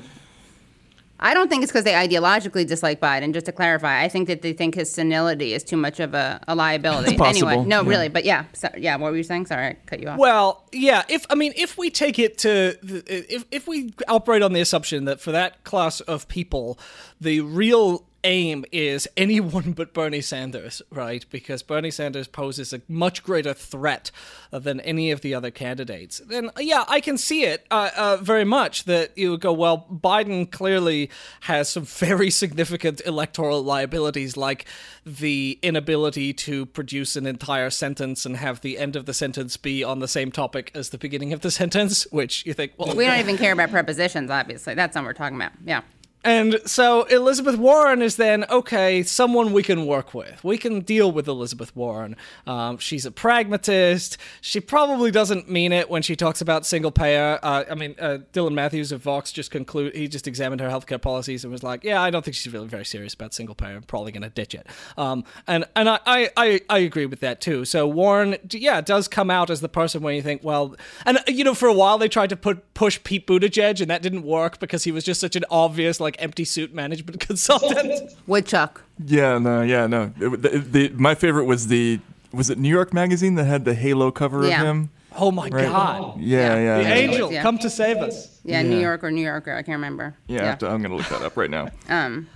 I 1.18 1.34
don't 1.34 1.48
think 1.48 1.62
it's 1.62 1.72
because 1.72 1.84
they 1.84 1.92
ideologically 1.92 2.66
dislike 2.66 3.00
Biden. 3.00 3.32
Just 3.32 3.46
to 3.46 3.52
clarify, 3.52 4.02
I 4.02 4.08
think 4.08 4.28
that 4.28 4.42
they 4.42 4.52
think 4.52 4.74
his 4.74 4.90
senility 4.90 5.54
is 5.54 5.64
too 5.64 5.76
much 5.76 6.00
of 6.00 6.14
a, 6.14 6.40
a 6.46 6.54
liability. 6.54 7.12
It's 7.12 7.18
possible, 7.18 7.48
Anyway, 7.48 7.64
no, 7.66 7.82
yeah. 7.82 7.88
really, 7.88 8.08
but 8.08 8.24
yeah, 8.24 8.44
so, 8.52 8.68
yeah. 8.76 8.96
What 8.96 9.10
were 9.12 9.16
you 9.16 9.22
saying? 9.22 9.46
Sorry, 9.46 9.66
I 9.68 9.76
cut 9.86 10.00
you 10.00 10.08
off. 10.08 10.18
Well, 10.18 10.64
yeah. 10.72 11.02
If 11.08 11.26
I 11.30 11.34
mean, 11.34 11.52
if 11.56 11.76
we 11.78 11.90
take 11.90 12.18
it 12.18 12.38
to, 12.38 12.76
the- 12.82 13.04
if 13.34 13.44
if 13.50 13.66
we 13.66 13.92
operate 14.08 14.42
on 14.42 14.52
the 14.52 14.60
assumption 14.60 15.04
that 15.06 15.20
for 15.20 15.32
that 15.32 15.64
class 15.64 16.00
of 16.00 16.28
people, 16.28 16.78
the 17.20 17.40
real 17.40 18.05
aim 18.24 18.64
is 18.72 19.08
anyone 19.16 19.72
but 19.72 19.92
Bernie 19.92 20.20
Sanders, 20.20 20.82
right? 20.90 21.24
Because 21.30 21.62
Bernie 21.62 21.90
Sanders 21.90 22.28
poses 22.28 22.72
a 22.72 22.80
much 22.88 23.22
greater 23.22 23.54
threat 23.54 24.10
than 24.50 24.80
any 24.80 25.10
of 25.10 25.20
the 25.20 25.34
other 25.34 25.50
candidates. 25.50 26.20
Then, 26.26 26.50
yeah, 26.58 26.84
I 26.88 27.00
can 27.00 27.18
see 27.18 27.44
it 27.44 27.66
uh, 27.70 27.90
uh, 27.96 28.16
very 28.18 28.44
much 28.44 28.84
that 28.84 29.16
you 29.16 29.38
go, 29.38 29.52
well, 29.52 29.86
Biden 29.90 30.50
clearly 30.50 31.10
has 31.42 31.68
some 31.68 31.84
very 31.84 32.30
significant 32.30 33.00
electoral 33.06 33.62
liabilities, 33.62 34.36
like 34.36 34.66
the 35.04 35.58
inability 35.62 36.32
to 36.32 36.66
produce 36.66 37.16
an 37.16 37.26
entire 37.26 37.70
sentence 37.70 38.26
and 38.26 38.36
have 38.36 38.60
the 38.60 38.78
end 38.78 38.96
of 38.96 39.06
the 39.06 39.14
sentence 39.14 39.56
be 39.56 39.84
on 39.84 40.00
the 40.00 40.08
same 40.08 40.32
topic 40.32 40.70
as 40.74 40.90
the 40.90 40.98
beginning 40.98 41.32
of 41.32 41.40
the 41.40 41.50
sentence, 41.62 42.06
which 42.10 42.44
you 42.46 42.52
think, 42.52 42.72
well, 42.76 42.94
we 42.94 43.04
don't 43.04 43.18
even 43.20 43.36
care 43.36 43.52
about 43.52 43.70
prepositions. 43.70 44.30
Obviously, 44.30 44.74
that's 44.74 44.94
not 44.94 45.02
what 45.02 45.08
we're 45.08 45.14
talking 45.14 45.36
about. 45.36 45.52
Yeah. 45.64 45.82
And 46.24 46.60
so 46.66 47.04
Elizabeth 47.04 47.56
Warren 47.56 48.02
is 48.02 48.16
then 48.16 48.44
okay, 48.50 49.02
someone 49.04 49.52
we 49.52 49.62
can 49.62 49.86
work 49.86 50.12
with. 50.12 50.42
We 50.42 50.58
can 50.58 50.80
deal 50.80 51.12
with 51.12 51.28
Elizabeth 51.28 51.74
Warren. 51.76 52.16
Um, 52.46 52.78
she's 52.78 53.06
a 53.06 53.12
pragmatist. 53.12 54.18
She 54.40 54.58
probably 54.58 55.10
doesn't 55.12 55.48
mean 55.48 55.72
it 55.72 55.88
when 55.88 56.02
she 56.02 56.16
talks 56.16 56.40
about 56.40 56.66
single 56.66 56.90
payer. 56.90 57.38
Uh, 57.42 57.64
I 57.70 57.74
mean, 57.74 57.94
uh, 58.00 58.18
Dylan 58.32 58.54
Matthews 58.54 58.90
of 58.90 59.02
Vox 59.02 59.30
just 59.30 59.50
conclude 59.50 59.94
he 59.94 60.08
just 60.08 60.26
examined 60.26 60.60
her 60.60 60.68
healthcare 60.68 61.00
policies 61.00 61.44
and 61.44 61.52
was 61.52 61.62
like, 61.62 61.84
yeah, 61.84 62.02
I 62.02 62.10
don't 62.10 62.24
think 62.24 62.34
she's 62.34 62.52
really 62.52 62.68
very 62.68 62.84
serious 62.84 63.14
about 63.14 63.32
single 63.32 63.54
payer. 63.54 63.76
I'm 63.76 63.82
probably 63.82 64.10
going 64.10 64.22
to 64.22 64.30
ditch 64.30 64.54
it. 64.54 64.66
Um, 64.96 65.24
and 65.46 65.64
and 65.76 65.88
I, 65.88 66.00
I, 66.06 66.60
I 66.68 66.78
agree 66.78 67.06
with 67.06 67.20
that 67.20 67.40
too. 67.40 67.64
So 67.64 67.86
Warren, 67.86 68.36
yeah, 68.50 68.80
does 68.80 69.06
come 69.06 69.30
out 69.30 69.48
as 69.48 69.60
the 69.60 69.68
person 69.68 70.02
when 70.02 70.16
you 70.16 70.22
think, 70.22 70.42
well, 70.42 70.74
and 71.04 71.18
you 71.28 71.44
know, 71.44 71.54
for 71.54 71.68
a 71.68 71.74
while 71.74 71.98
they 71.98 72.08
tried 72.08 72.30
to 72.30 72.36
put 72.36 72.74
push 72.74 73.02
Pete 73.04 73.26
Buttigieg, 73.26 73.80
and 73.80 73.90
that 73.90 74.02
didn't 74.02 74.22
work 74.22 74.58
because 74.58 74.84
he 74.84 74.92
was 74.92 75.04
just 75.04 75.20
such 75.20 75.36
an 75.36 75.44
obvious 75.50 76.00
like 76.00 76.05
empty 76.18 76.44
suit 76.44 76.72
management 76.72 77.18
consultant. 77.28 78.12
Woodchuck. 78.26 78.82
Yeah, 79.04 79.38
no, 79.38 79.62
yeah, 79.62 79.86
no. 79.86 80.12
It- 80.20 80.42
the, 80.42 80.48
the, 80.58 80.88
my 80.90 81.14
favorite 81.14 81.44
was 81.44 81.66
the 81.66 81.98
was 82.32 82.50
it 82.50 82.58
New 82.58 82.68
York 82.68 82.92
Magazine 82.92 83.34
that 83.36 83.44
had 83.44 83.64
the 83.64 83.74
Halo 83.74 84.10
cover 84.10 84.46
Yeah. 84.46 84.60
of 84.60 84.66
him. 84.66 84.90
Oh 85.18 85.30
my 85.30 85.48
Right. 85.48 85.64
god. 85.66 86.20
Yeah, 86.20 86.56
yeah. 86.58 86.76
The 86.78 86.82
yeah. 86.82 86.94
angel, 86.94 87.32
Yeah. 87.32 87.42
come 87.42 87.56
to 87.58 87.70
save 87.70 87.96
us. 87.98 88.38
Yeah, 88.44 88.60
New 88.62 88.78
York 88.78 89.02
or 89.02 89.10
New 89.10 89.22
Yorker. 89.24 89.52
I 89.54 89.62
can't 89.62 89.76
remember. 89.76 90.14
Yeah, 90.26 90.42
I 90.42 90.46
have 90.48 90.58
to- 90.58 90.68
I'm 90.68 90.82
gonna 90.82 90.96
look 90.96 91.08
that 91.08 91.22
up 91.22 91.36
right 91.36 91.50
now. 91.50 91.68
Um, 91.88 92.28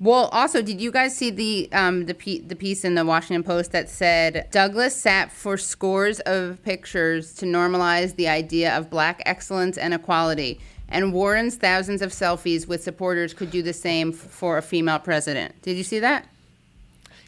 well, 0.00 0.24
also, 0.32 0.62
did 0.62 0.80
you 0.80 0.90
guys 0.90 1.14
see 1.16 1.30
the 1.30 1.68
um, 1.72 2.06
the 2.06 2.14
pe- 2.14 2.40
the 2.40 2.56
piece 2.56 2.84
in 2.84 2.94
the 2.96 3.04
Washington 3.04 3.44
Post 3.44 3.70
that 3.70 3.88
said 3.88 4.48
Douglass 4.50 4.96
sat 4.96 5.30
for 5.30 5.56
scores 5.56 6.18
of 6.20 6.60
pictures 6.64 7.34
to 7.34 7.46
normalize 7.46 8.16
the 8.16 8.26
idea 8.28 8.76
of 8.76 8.90
black 8.90 9.22
excellence 9.26 9.76
and 9.78 9.94
equality, 9.94 10.58
and 10.88 11.12
Warren's 11.12 11.56
thousands 11.56 12.02
of 12.02 12.10
selfies 12.10 12.66
with 12.66 12.82
supporters 12.82 13.32
could 13.34 13.50
do 13.50 13.62
the 13.62 13.72
same 13.72 14.12
for 14.12 14.58
a 14.58 14.62
female 14.62 14.98
president. 14.98 15.60
Did 15.62 15.76
you 15.76 15.84
see 15.84 15.98
that? 16.00 16.26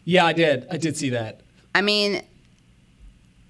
Yeah, 0.03 0.25
I 0.25 0.33
did. 0.33 0.67
I 0.69 0.77
did 0.77 0.95
see 0.97 1.09
that. 1.09 1.41
I 1.73 1.81
mean, 1.81 2.21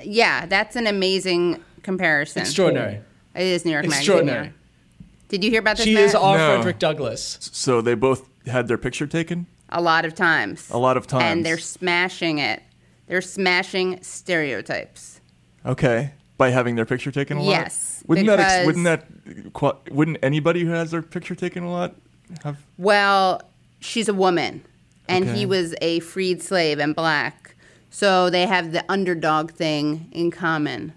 yeah, 0.03 0.45
that's 0.45 0.75
an 0.75 0.87
amazing 0.87 1.61
comparison. 1.83 2.41
Extraordinary. 2.43 2.99
It 3.35 3.41
is 3.43 3.65
New 3.65 3.71
York 3.71 3.85
Extraordinary. 3.85 4.37
Magazine. 4.37 4.53
yeah. 4.99 5.05
Did 5.27 5.43
you 5.43 5.49
hear 5.49 5.59
about 5.59 5.77
this? 5.77 5.85
She 5.85 5.93
Matt? 5.95 6.03
is 6.05 6.15
our 6.15 6.37
No. 6.37 6.53
Frederick 6.55 6.79
Douglass. 6.79 7.37
So 7.51 7.81
they 7.81 7.95
both 7.95 8.29
had 8.47 8.67
their 8.67 8.77
picture 8.77 9.07
taken. 9.07 9.47
a 9.69 9.81
lot 9.81 10.05
of 10.05 10.13
times. 10.15 10.69
A 10.69 10.77
lot 10.77 10.95
of 10.95 11.07
times. 11.07 11.23
And 11.23 11.45
they're 11.45 11.57
smashing 11.57 12.37
it. 12.37 12.61
They're 13.07 13.21
smashing 13.21 14.01
stereotypes. 14.01 15.19
Okay, 15.65 16.11
by 16.37 16.49
having 16.49 16.75
their 16.75 16.85
picture 16.85 17.11
taken 17.11 17.37
a 17.37 17.41
lot. 17.41 17.49
Yes, 17.49 18.03
Wouldn't 18.07 18.27
that 18.27 18.39
ex- 18.39 18.65
wouldn't 18.65 18.85
that 18.85 19.53
qua- 19.53 19.77
wouldn't 19.89 20.17
anybody 20.21 20.63
who 20.63 20.71
has 20.71 20.91
their 20.91 21.01
picture 21.01 21.35
taken 21.35 21.63
a 21.63 21.71
lot 21.71 21.95
have? 22.43 22.57
Well, 22.77 23.41
she's 23.79 24.09
a 24.09 24.13
woman, 24.13 24.63
and 25.07 25.25
Okay. 25.25 25.37
he 25.39 25.45
was 25.45 25.75
a 25.81 25.99
freed 26.01 26.41
slave 26.43 26.79
and 26.79 26.95
black. 26.95 27.55
So 27.89 28.29
they 28.29 28.45
have 28.45 28.73
the 28.73 28.83
underdog 28.89 29.51
thing 29.51 30.09
in 30.11 30.29
common. 30.31 30.91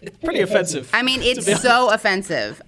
It's 0.00 0.16
pretty 0.16 0.40
offensive. 0.40 0.88
I 0.94 1.02
mean, 1.02 1.20
it's 1.22 1.60
so 1.60 1.90
offensive. 1.90 2.62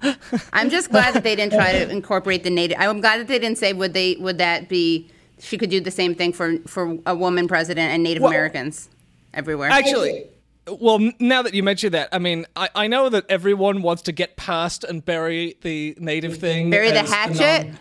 I'm 0.53 0.69
just 0.69 0.91
glad 0.91 1.15
that 1.15 1.23
they 1.23 1.35
didn't 1.35 1.55
try 1.55 1.73
to 1.73 1.89
incorporate 1.99 2.45
the 2.45 2.51
native. 2.51 2.77
I'm 2.79 3.01
glad 3.01 3.21
that 3.21 3.29
they 3.29 3.39
didn't 3.39 3.57
say 3.57 3.73
would 3.73 3.95
they 3.95 4.17
would 4.21 4.37
that 4.37 4.69
be 4.69 5.09
she 5.41 5.57
could 5.57 5.71
do 5.71 5.81
the 5.81 5.91
same 5.91 6.15
thing 6.15 6.35
for 6.35 6.59
for 6.67 6.99
a 7.07 7.15
woman 7.17 7.49
president 7.49 7.91
and 7.91 8.03
Native 8.03 8.23
Well- 8.23 8.33
Americans 8.33 8.91
everywhere. 9.33 9.71
Actually, 9.71 10.27
well, 10.67 11.11
now 11.19 11.43
that 11.43 11.55
you 11.55 11.63
mention 11.63 11.93
that, 11.93 12.09
I 12.13 12.19
mean, 12.19 12.47
I, 12.55 12.69
I 12.75 12.87
know 12.87 13.09
that 13.09 13.27
everyone 13.29 13.83
wants 13.83 14.03
to 14.03 14.13
get 14.13 14.37
past 14.37 14.85
and 14.85 15.05
bury 15.05 15.57
the 15.63 15.97
native 15.99 16.33
mm-hmm. 16.33 16.41
thing. 16.41 16.71
bury 16.71 16.91
the 16.91 17.03
hatchet. 17.03 17.73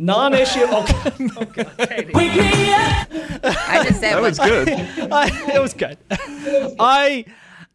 Non- 0.00 0.32
non-issue. 0.32 0.60
Okay. 1.38 1.64
I 2.14 3.84
just 3.84 4.00
said 4.00 4.14
That 4.14 4.22
was 4.22 4.38
what- 4.38 4.48
good. 4.48 4.68
I, 5.12 5.52
it 5.54 5.60
was 5.60 5.74
good. 5.74 5.98
I. 6.78 7.24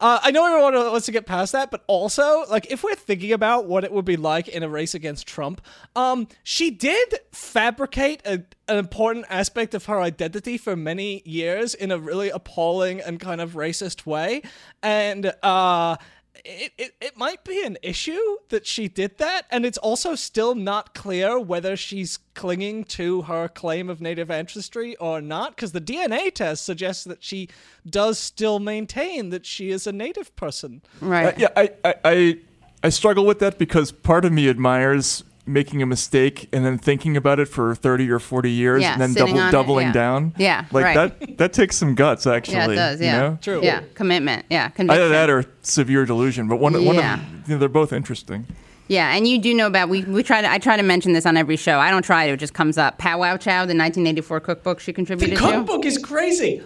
Uh, 0.04 0.20
I 0.22 0.32
know 0.32 0.46
everyone 0.46 0.74
wants 0.74 1.06
to 1.06 1.14
get 1.14 1.26
past 1.26 1.54
that, 1.54 1.72
but 1.72 1.82
also, 1.88 2.44
like, 2.50 2.70
if 2.70 2.84
we're 2.84 2.94
thinking 2.94 3.32
about 3.32 3.68
what 3.68 3.86
it 3.86 3.92
would 3.94 4.04
be 4.04 4.18
like 4.18 4.50
in 4.50 4.62
a 4.62 4.68
race 4.68 4.94
against 4.94 5.26
Trump, 5.26 5.62
um, 5.96 6.28
she 6.44 6.72
did 6.72 7.22
fabricate 7.32 8.22
a, 8.26 8.44
an 8.68 8.78
important 8.78 9.26
aspect 9.30 9.74
of 9.74 9.86
her 9.86 10.02
identity 10.02 10.58
for 10.58 10.76
many 10.76 11.22
years 11.24 11.74
in 11.74 11.90
a 11.90 11.98
really 11.98 12.30
appalling 12.30 13.00
and 13.00 13.18
kind 13.22 13.40
of 13.40 13.54
racist 13.54 14.06
way, 14.06 14.42
and 14.82 15.34
uh, 15.42 15.96
it, 16.44 16.74
it, 16.78 16.96
it 17.00 17.18
might 17.18 17.44
be 17.44 17.64
an 17.64 17.78
issue 17.82 18.38
that 18.50 18.68
she 18.68 18.88
did 18.88 19.18
that, 19.18 19.46
and 19.50 19.66
it's 19.66 19.78
also 19.78 20.14
still 20.16 20.56
not 20.56 20.94
clear 20.94 21.40
whether 21.40 21.78
she's 21.78 22.20
clinging 22.34 22.84
to 22.84 23.24
her 23.24 23.48
claim 23.48 23.90
of 23.90 24.02
native 24.02 24.30
ancestry 24.30 24.96
or 24.98 25.22
not, 25.22 25.56
because 25.56 25.72
the 25.72 25.82
DNA 25.82 26.34
test 26.34 26.66
suggests 26.66 27.06
that 27.06 27.24
she 27.24 27.48
does 27.90 28.20
still 28.20 28.60
maintain 28.60 29.30
that 29.30 29.46
she 29.46 29.70
is 29.70 29.88
a 29.88 29.94
native 29.94 30.36
person. 30.36 30.82
right. 31.00 31.28
Uh, 31.28 31.34
yeah, 31.38 31.48
I, 31.56 31.70
I, 31.86 31.96
I, 32.04 32.38
I 32.84 32.90
struggle 32.90 33.26
with 33.26 33.40
that 33.40 33.58
because 33.58 33.92
part 33.92 34.26
of 34.26 34.34
me 34.34 34.50
admires 34.50 35.24
making 35.46 35.82
a 35.82 35.86
mistake 35.86 36.48
and 36.54 36.66
then 36.66 36.78
thinking 36.78 37.18
about 37.18 37.40
it 37.40 37.48
for 37.48 37.76
30 37.76 38.10
or 38.10 38.20
40 38.20 38.50
years 38.50 38.82
Yeah, 38.82 38.94
and 38.94 39.02
then 39.02 39.14
double, 39.14 39.38
on 39.40 39.50
it, 39.50 39.52
doubling 39.52 39.88
yeah. 39.88 39.94
down. 39.94 40.34
Yeah, 40.38 40.66
Like 40.72 40.86
right. 40.86 41.20
that 41.20 41.38
that 41.38 41.54
takes 41.54 41.76
some 41.76 41.96
guts 41.96 42.26
actually. 42.26 42.56
Yeah, 42.58 42.70
it 42.72 42.76
does. 42.76 43.00
you 43.02 43.06
Yeah, 43.08 43.20
know? 43.20 43.38
True. 43.42 43.60
Yeah, 43.62 43.82
commitment. 43.94 44.46
Yeah, 44.50 44.70
conviction. 44.70 45.02
Either 45.04 45.10
that 45.10 45.30
or 45.30 45.46
severe 45.62 46.06
delusion, 46.06 46.48
but 46.48 46.58
one, 46.58 46.74
one 46.86 46.96
Yeah. 46.96 47.16
of 47.16 47.22
you 47.50 47.56
know, 47.56 47.58
they're 47.60 47.68
both 47.70 47.92
interesting. 47.92 48.46
yeah, 48.88 49.14
and 49.16 49.28
you 49.28 49.38
do 49.38 49.54
know 49.54 49.68
about 49.68 49.90
we 49.90 50.04
we 50.04 50.24
try 50.24 50.42
to 50.42 50.50
I 50.50 50.60
try 50.60 50.78
to 50.78 50.84
mention 50.84 51.12
this 51.14 51.26
on 51.26 51.36
every 51.36 51.58
show. 51.58 51.78
I 51.80 51.90
don't 51.92 52.04
try 52.06 52.28
to; 52.28 52.34
it 52.34 52.38
just 52.38 52.54
comes 52.54 52.78
up. 52.78 52.98
Pow 52.98 53.20
Wow 53.20 53.36
Chow, 53.38 53.66
the 53.66 53.76
1984 53.76 54.40
cookbook 54.42 54.80
she 54.80 54.94
contributed. 54.94 55.36
The 55.36 55.40
contributed 55.40 55.68
cookbook 55.68 55.86
is 55.86 55.98
crazy. 55.98 56.62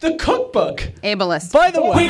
The 0.00 0.14
cookbook. 0.16 0.78
to. 0.78 0.92
Ableist. 1.02 1.52
By 1.52 1.70
the 1.70 1.82
way, 1.84 2.06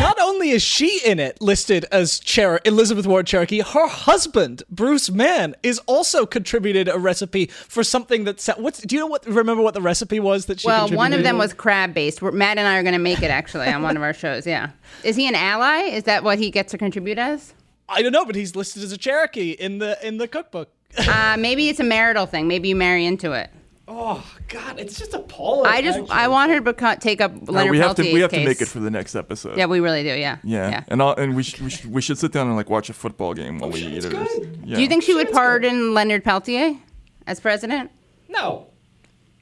not 0.00 0.18
only 0.20 0.50
is 0.50 0.62
she 0.62 1.00
in 1.04 1.18
it 1.18 1.40
listed 1.42 1.84
as 1.92 2.20
Cher- 2.24 2.60
Elizabeth 2.64 3.06
Ward 3.06 3.26
Cherokee, 3.26 3.60
her 3.60 3.86
husband 3.86 4.62
Bruce 4.70 5.10
Mann 5.10 5.54
is 5.62 5.78
also 5.80 6.24
contributed 6.24 6.88
a 6.88 6.98
recipe 6.98 7.46
for 7.46 7.84
something 7.84 8.24
that. 8.24 8.40
sa- 8.40 8.54
What's 8.56 8.80
do 8.80 8.96
you 8.96 9.00
know 9.02 9.06
what? 9.06 9.26
Remember 9.26 9.62
what 9.62 9.74
the 9.74 9.82
recipe 9.82 10.20
was 10.20 10.46
that 10.46 10.60
she? 10.60 10.66
well, 10.66 10.88
one 10.88 11.12
of 11.12 11.22
them 11.22 11.36
was 11.36 11.52
crab 11.52 11.92
based. 11.92 12.22
Matt 12.22 12.56
and 12.56 12.66
I 12.66 12.78
are 12.78 12.82
going 12.82 12.94
to 12.94 12.98
make 12.98 13.22
it 13.22 13.30
actually 13.30 13.68
on 13.68 13.82
one 13.82 13.96
of 13.96 14.02
our 14.02 14.14
shows. 14.24 14.46
Yeah, 14.46 14.70
is 15.04 15.14
he 15.16 15.28
an 15.28 15.34
ally? 15.34 15.82
Is 15.82 16.04
that 16.04 16.24
what 16.24 16.38
he 16.38 16.50
gets 16.50 16.70
to 16.72 16.78
contribute 16.78 17.18
as? 17.18 17.52
I 17.90 18.00
don't 18.02 18.12
know, 18.12 18.24
but 18.24 18.36
he's 18.36 18.56
listed 18.56 18.82
as 18.82 18.92
a 18.92 18.96
Cherokee 18.98 19.50
in 19.52 19.78
the 19.78 19.98
in 20.06 20.16
the 20.16 20.28
cookbook. 20.28 20.70
Uh, 20.96 21.36
maybe 21.38 21.68
it's 21.68 21.80
a 21.80 21.84
marital 21.84 22.24
thing. 22.24 22.48
Maybe 22.48 22.68
you 22.70 22.76
marry 22.76 23.04
into 23.04 23.32
it. 23.32 23.50
Oh 23.90 24.22
God, 24.48 24.78
it's 24.78 24.98
just 24.98 25.14
appalling. 25.14 25.70
I 25.70 25.80
just 25.80 25.98
actually. 25.98 26.10
I 26.14 26.28
want 26.28 26.50
her 26.52 26.60
to 26.60 26.72
beco- 26.74 27.00
take 27.00 27.22
up 27.22 27.32
Uh, 27.32 27.52
Leonard 27.52 27.70
we 27.70 27.78
have 27.78 27.96
to 27.96 28.02
we 28.02 28.20
have 28.20 28.30
case. 28.30 28.40
to 28.40 28.46
make 28.46 28.60
it 28.60 28.68
for 28.68 28.80
the 28.80 28.90
next 28.90 29.14
episode. 29.16 29.56
Yeah, 29.56 29.64
we 29.64 29.80
really 29.80 30.02
do. 30.02 30.10
Yeah. 30.10 30.36
Yeah, 30.44 30.84
and 30.88 31.00
I'll, 31.02 31.14
and 31.14 31.34
we 31.34 31.42
should, 31.42 31.60
we 31.60 31.70
should 31.70 31.90
we 31.92 32.02
should 32.02 32.18
sit 32.18 32.30
down 32.32 32.48
and 32.48 32.56
like 32.56 32.68
watch 32.68 32.90
a 32.90 32.92
football 32.92 33.32
game 33.32 33.58
while 33.58 33.70
we 33.70 33.80
eat 33.80 34.04
it. 34.04 34.12
Yeah. 34.64 34.76
Do 34.76 34.82
you 34.82 34.88
think 34.88 35.02
she 35.04 35.14
would 35.14 35.32
pardon 35.32 35.94
Leonard 35.94 36.22
Peltier 36.22 36.76
as 37.26 37.40
president? 37.40 37.90
no. 38.28 38.66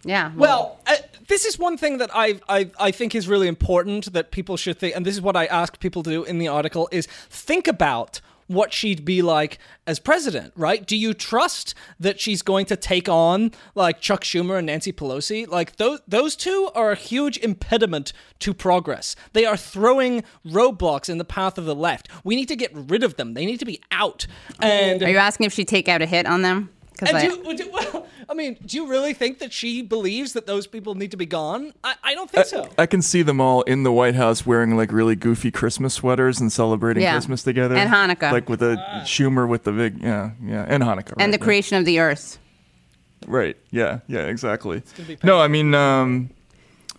Yeah. 0.04 0.30
Well, 0.36 0.78
uh, 0.86 0.94
this 1.26 1.44
is 1.44 1.58
one 1.58 1.76
thing 1.76 1.98
that 1.98 2.10
I, 2.14 2.38
I 2.48 2.70
I 2.78 2.90
think 2.92 3.16
is 3.16 3.26
really 3.26 3.48
important 3.48 4.12
that 4.12 4.30
people 4.30 4.56
should 4.56 4.78
think, 4.78 4.94
and 4.94 5.04
this 5.04 5.16
is 5.16 5.20
what 5.20 5.34
I 5.34 5.46
ask 5.46 5.80
people 5.80 6.04
to 6.04 6.10
do 6.10 6.22
in 6.22 6.38
the 6.38 6.46
article: 6.46 6.88
is 6.92 7.06
think 7.28 7.66
about 7.66 8.20
what 8.46 8.72
she'd 8.72 9.04
be 9.04 9.22
like 9.22 9.58
as 9.86 9.98
president, 9.98 10.52
right? 10.56 10.86
Do 10.86 10.96
you 10.96 11.14
trust 11.14 11.74
that 12.00 12.20
she's 12.20 12.42
going 12.42 12.66
to 12.66 12.76
take 12.76 13.08
on 13.08 13.52
like 13.74 14.00
Chuck 14.00 14.22
Schumer 14.24 14.58
and 14.58 14.66
Nancy 14.66 14.92
Pelosi? 14.92 15.48
Like 15.48 15.76
those 15.76 16.00
those 16.06 16.36
two 16.36 16.70
are 16.74 16.92
a 16.92 16.96
huge 16.96 17.38
impediment 17.38 18.12
to 18.40 18.54
progress. 18.54 19.16
They 19.32 19.44
are 19.44 19.56
throwing 19.56 20.24
roadblocks 20.46 21.08
in 21.08 21.18
the 21.18 21.24
path 21.24 21.58
of 21.58 21.64
the 21.64 21.74
left. 21.74 22.08
We 22.24 22.36
need 22.36 22.48
to 22.48 22.56
get 22.56 22.70
rid 22.74 23.02
of 23.02 23.16
them. 23.16 23.34
They 23.34 23.46
need 23.46 23.58
to 23.58 23.66
be 23.66 23.80
out. 23.90 24.26
And 24.60 25.02
Are 25.02 25.10
you 25.10 25.18
asking 25.18 25.46
if 25.46 25.52
she'd 25.52 25.68
take 25.68 25.88
out 25.88 26.02
a 26.02 26.06
hit 26.06 26.26
on 26.26 26.42
them? 26.42 26.70
Because 26.98 27.08
and 27.10 27.18
I, 27.18 27.26
do, 27.28 27.34
you- 27.36 27.42
would 27.44 27.58
you- 27.58 27.70
well, 27.70 28.06
I 28.28 28.34
mean, 28.34 28.56
do 28.64 28.76
you 28.76 28.86
really 28.86 29.12
think 29.12 29.38
that 29.40 29.52
she 29.52 29.82
believes 29.82 30.32
that 30.32 30.46
those 30.46 30.66
people 30.66 30.94
need 30.94 31.10
to 31.10 31.16
be 31.16 31.26
gone? 31.26 31.72
I, 31.84 31.94
I 32.02 32.14
don't 32.14 32.30
think 32.30 32.46
so. 32.46 32.68
I 32.78 32.86
can 32.86 33.02
see 33.02 33.20
them 33.22 33.40
all 33.40 33.62
in 33.62 33.82
the 33.82 33.92
White 33.92 34.14
House 34.14 34.46
wearing 34.46 34.76
like 34.76 34.90
really 34.92 35.14
goofy 35.14 35.50
Christmas 35.50 35.92
sweaters 35.94 36.40
and 36.40 36.50
celebrating 36.50 37.02
Yeah. 37.02 37.12
Christmas 37.12 37.42
together. 37.42 37.74
And 37.76 37.90
Hanukkah. 37.92 38.32
Like 38.32 38.48
with 38.48 38.62
a 38.62 38.76
Schumer 39.04 39.46
with 39.46 39.64
the 39.64 39.72
big 39.72 40.02
yeah, 40.02 40.30
yeah, 40.42 40.64
and 40.68 40.82
Hanukkah. 40.82 41.14
and 41.18 41.32
the 41.32 41.38
right, 41.38 41.44
creation 41.44 41.76
of 41.76 41.84
the 41.84 41.98
earth. 42.00 42.38
Right. 43.26 43.56
Yeah, 43.70 44.00
yeah, 44.08 44.26
exactly. 44.26 44.82
No, 45.22 45.38
I 45.40 45.48
mean 45.48 45.74
um 45.74 46.30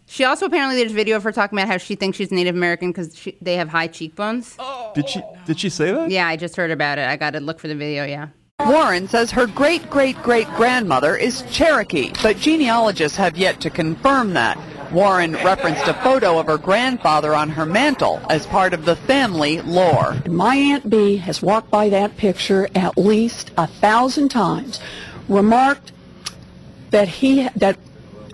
She 0.06 0.24
also 0.24 0.46
apparently 0.46 0.78
there's 0.78 0.92
a 0.92 0.96
video 0.96 1.18
of 1.18 1.24
her 1.24 1.32
talking 1.32 1.58
about 1.58 1.68
how 1.68 1.78
she 1.78 1.96
thinks 1.96 2.18
she's 2.18 2.32
Native 2.32 2.56
American 2.56 2.92
because 2.92 3.28
they 3.42 3.56
have 3.56 3.70
high 3.70 3.88
cheekbones. 3.88 4.56
Oh, 4.60 4.92
did 4.96 5.10
she 5.10 5.22
did 5.46 5.60
she 5.60 5.70
say 5.70 5.92
that? 5.92 6.10
Yeah, 6.12 6.28
I 6.28 6.36
just 6.38 6.56
heard 6.56 6.72
about 6.72 6.98
it. 7.00 7.08
I 7.08 7.18
got 7.18 7.32
to 7.32 7.40
look 7.40 7.60
for 7.60 7.68
the 7.68 7.76
video. 7.76 8.06
Yeah. 8.06 8.28
Warren 8.68 9.08
says 9.08 9.32
her 9.32 9.48
great 9.48 9.90
great 9.90 10.22
great 10.22 10.48
grandmother 10.56 11.16
is 11.16 11.44
Cherokee, 11.50 12.12
but 12.22 12.38
genealogists 12.38 13.18
have 13.18 13.38
yet 13.38 13.62
to 13.62 13.70
confirm 13.70 14.34
that. 14.34 14.60
Warren 14.92 15.36
referenced 15.36 15.88
a 15.88 15.94
photo 15.94 16.38
of 16.38 16.48
her 16.48 16.58
grandfather 16.58 17.34
on 17.34 17.50
her 17.50 17.66
mantle 17.66 18.22
as 18.30 18.46
part 18.46 18.74
of 18.74 18.84
the 18.84 18.98
family 18.98 19.62
lore. 19.62 20.18
My 20.28 20.56
Aunt 20.58 20.90
Bee 20.90 21.16
has 21.16 21.42
walked 21.42 21.72
by 21.72 21.88
that 21.90 22.18
picture 22.18 22.68
at 22.76 22.98
least 22.98 23.52
a 23.58 23.68
thousand 23.68 24.30
times. 24.30 24.82
remarked 25.30 25.94
that 26.92 27.08
he 27.08 27.48
that 27.56 27.78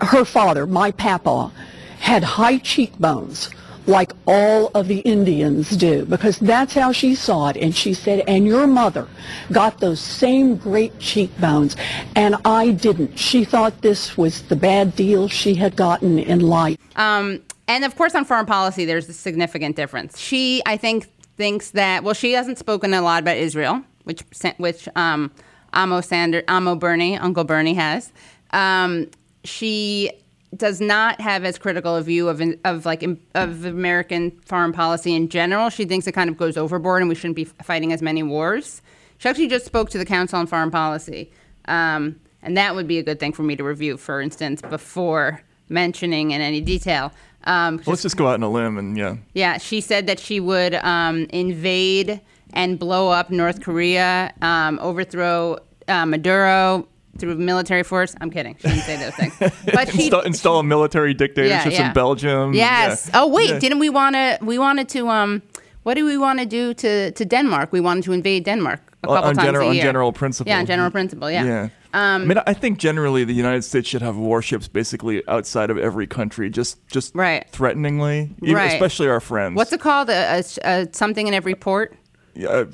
her 0.00 0.24
father, 0.24 0.66
my 0.66 0.90
papa, 0.90 1.52
had 2.00 2.24
high 2.24 2.58
cheekbones 2.58 3.50
like 3.86 4.12
all 4.26 4.70
of 4.74 4.88
the 4.88 5.00
Indians 5.00 5.70
do 5.76 6.04
because 6.06 6.38
that's 6.38 6.74
how 6.74 6.92
she 6.92 7.14
saw 7.14 7.48
it 7.48 7.56
and 7.56 7.74
she 7.74 7.92
said 7.94 8.24
and 8.26 8.46
your 8.46 8.66
mother 8.66 9.06
got 9.52 9.80
those 9.80 10.00
same 10.00 10.56
great 10.56 10.98
cheekbones 10.98 11.76
and 12.16 12.36
I 12.44 12.70
didn't 12.70 13.18
she 13.18 13.44
thought 13.44 13.82
this 13.82 14.16
was 14.16 14.42
the 14.42 14.56
bad 14.56 14.96
deal 14.96 15.28
she 15.28 15.54
had 15.54 15.76
gotten 15.76 16.18
in 16.18 16.40
life 16.40 16.78
Um, 16.96 17.42
and 17.66 17.84
of 17.84 17.96
course, 17.96 18.14
on 18.14 18.24
foreign 18.24 18.46
policy, 18.46 18.84
there's 18.84 19.08
a 19.08 19.12
significant 19.12 19.76
difference. 19.76 20.18
She, 20.18 20.62
I 20.66 20.76
think, 20.76 21.08
thinks 21.36 21.70
that 21.70 22.04
well, 22.04 22.14
she 22.14 22.32
hasn't 22.32 22.58
spoken 22.58 22.94
a 22.94 23.00
lot 23.00 23.22
about 23.22 23.36
Israel, 23.36 23.82
which 24.04 24.22
which 24.58 24.88
um, 24.96 25.30
Amo 25.72 26.00
Sander, 26.00 26.44
Amo 26.48 26.74
Bernie, 26.74 27.16
Uncle 27.16 27.44
Bernie 27.44 27.74
has. 27.74 28.12
Um, 28.50 29.10
she 29.44 30.10
does 30.56 30.80
not 30.80 31.20
have 31.20 31.44
as 31.44 31.58
critical 31.58 31.96
a 31.96 32.02
view 32.02 32.28
of 32.28 32.42
of 32.64 32.86
like 32.86 33.02
of 33.34 33.64
American 33.64 34.30
foreign 34.44 34.72
policy 34.72 35.14
in 35.14 35.28
general. 35.28 35.70
She 35.70 35.84
thinks 35.84 36.06
it 36.06 36.12
kind 36.12 36.30
of 36.30 36.36
goes 36.36 36.56
overboard, 36.56 37.02
and 37.02 37.08
we 37.08 37.14
shouldn't 37.14 37.36
be 37.36 37.44
fighting 37.44 37.92
as 37.92 38.02
many 38.02 38.22
wars. 38.22 38.82
She 39.18 39.28
actually 39.28 39.48
just 39.48 39.66
spoke 39.66 39.90
to 39.90 39.98
the 39.98 40.04
Council 40.04 40.38
on 40.38 40.46
Foreign 40.46 40.70
Policy, 40.70 41.30
um, 41.66 42.20
and 42.42 42.56
that 42.56 42.74
would 42.74 42.86
be 42.86 42.98
a 42.98 43.02
good 43.02 43.20
thing 43.20 43.32
for 43.32 43.42
me 43.42 43.56
to 43.56 43.64
review, 43.64 43.96
for 43.96 44.20
instance, 44.20 44.60
before 44.62 45.42
mentioning 45.68 46.32
in 46.32 46.40
any 46.40 46.60
detail. 46.60 47.12
Um, 47.44 47.80
let's 47.86 48.02
just 48.02 48.16
go 48.16 48.26
out 48.26 48.34
on 48.34 48.42
a 48.42 48.50
limb 48.50 48.78
and 48.78 48.96
yeah. 48.96 49.16
yeah, 49.34 49.58
she 49.58 49.80
said 49.80 50.06
that 50.06 50.18
she 50.18 50.40
would 50.40 50.74
um, 50.76 51.26
invade 51.30 52.20
and 52.54 52.78
blow 52.78 53.10
up 53.10 53.30
North 53.30 53.60
Korea, 53.60 54.32
um, 54.40 54.78
overthrow 54.80 55.58
uh, 55.88 56.06
Maduro 56.06 56.88
through 57.18 57.36
military 57.36 57.82
force. 57.82 58.14
I'm 58.20 58.30
kidding. 58.30 58.56
She 58.60 58.68
didn't 58.68 58.82
say 58.82 58.96
those 58.96 59.14
things. 59.14 59.34
But 59.74 59.88
she, 59.90 60.02
install, 60.02 60.20
install 60.22 60.58
a 60.60 60.64
military 60.64 61.14
dictatorship 61.14 61.72
yeah. 61.72 61.88
in 61.88 61.94
Belgium. 61.94 62.54
Yes. 62.54 63.08
Yeah. 63.12 63.20
Oh 63.22 63.28
wait, 63.28 63.50
Yeah. 63.50 63.58
didn't 63.58 63.78
we 63.78 63.90
want 63.90 64.14
to? 64.16 64.38
We 64.42 64.58
wanted 64.58 64.88
to. 64.90 65.08
Um, 65.08 65.42
what 65.84 65.94
do 65.94 66.04
we 66.06 66.16
want 66.16 66.38
to 66.40 66.46
do 66.46 66.74
to 66.74 67.10
to 67.12 67.24
Denmark? 67.24 67.72
We 67.72 67.80
wanted 67.80 68.04
to 68.04 68.12
invade 68.12 68.44
Denmark 68.44 68.80
a 69.02 69.08
On- 69.08 69.14
couple 69.16 69.28
on 69.28 69.34
times 69.34 69.46
general- 69.46 69.66
a 69.68 69.70
on 69.70 69.76
general 69.76 70.12
principle. 70.12 70.50
Yeah, 70.50 70.60
on 70.60 70.66
general 70.66 70.90
principle. 70.90 71.30
Yeah. 71.30 71.44
Yeah. 71.46 71.68
Um, 71.94 72.22
I 72.22 72.24
mean, 72.24 72.38
I 72.46 72.54
think 72.54 72.78
generally 72.78 73.24
the 73.24 73.34
United 73.34 73.62
States 73.62 73.88
should 73.88 74.02
have 74.02 74.16
warships 74.16 74.66
basically 74.68 75.22
outside 75.28 75.70
of 75.70 75.78
every 75.78 76.06
country, 76.08 76.50
just 76.50 76.78
just 76.94 77.14
Right. 77.14 77.44
threateningly, 77.52 78.30
even, 78.42 78.56
Right. 78.56 78.72
especially 78.72 79.08
our 79.08 79.20
friends. 79.20 79.56
What's 79.56 79.72
it 79.72 79.80
called? 79.80 80.10
A, 80.10 80.38
a, 80.38 80.42
a 80.70 80.88
something 80.92 81.28
in 81.28 81.34
every 81.34 81.54
port. 81.54 81.94
Yeah, 82.34 82.48
uh, 82.48 82.64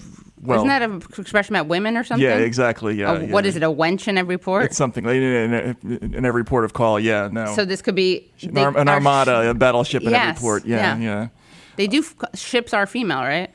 well, 0.43 0.59
Isn't 0.59 0.69
that 0.69 0.83
an 0.83 1.03
expression 1.19 1.55
about 1.55 1.67
women 1.69 1.97
or 1.97 2.05
something? 2.05 2.25
yeah, 2.27 2.37
exactly. 2.39 2.95
Yeah, 2.95 3.13
A- 3.13 3.27
What 3.27 3.45
yeah. 3.45 3.49
is 3.49 3.57
it? 3.57 3.63
A 3.63 3.67
wench 3.71 4.09
in 4.09 4.17
every 4.17 4.39
port. 4.39 4.65
It's 4.65 4.77
something 4.77 5.05
like 5.05 5.17
in, 5.17 5.53
in, 5.83 6.15
in 6.15 6.25
every 6.25 6.45
port 6.45 6.65
of 6.65 6.73
call. 6.73 6.99
Yeah, 6.99 7.29
no. 7.31 7.55
So 7.55 7.65
this 7.65 7.83
could 7.83 7.95
be 7.95 8.31
an, 8.43 8.55
they 8.55 8.63
ar- 8.65 8.77
an 8.79 8.89
are- 8.89 8.95
armada, 8.95 9.51
a 9.51 9.55
battleship 9.55 10.03
in 10.03 10.11
Yes, 10.11 10.29
every 10.37 10.41
port. 10.41 10.65
Yeah, 10.65 10.97
yeah. 10.97 11.03
yeah. 11.21 11.29
They 11.77 11.87
do. 11.87 11.99
f- 11.99 12.39
Ships 12.39 12.73
are 12.73 12.87
female, 12.87 13.21
right? 13.21 13.51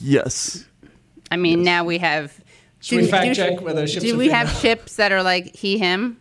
Yes. 0.00 0.64
I 1.30 1.36
mean, 1.36 1.62
now 1.62 1.84
we 1.84 1.98
have. 1.98 2.32
Should 2.80 2.98
we 3.02 3.06
fact 3.08 3.34
check 3.36 3.60
whether 3.60 3.86
ships 3.86 4.04
Do 4.04 4.14
are 4.14 4.18
we 4.18 4.28
have 4.28 4.48
ships 4.50 4.96
that 4.96 5.10
are 5.12 5.22
like 5.22 5.54
he, 5.54 5.78
him, 5.78 6.16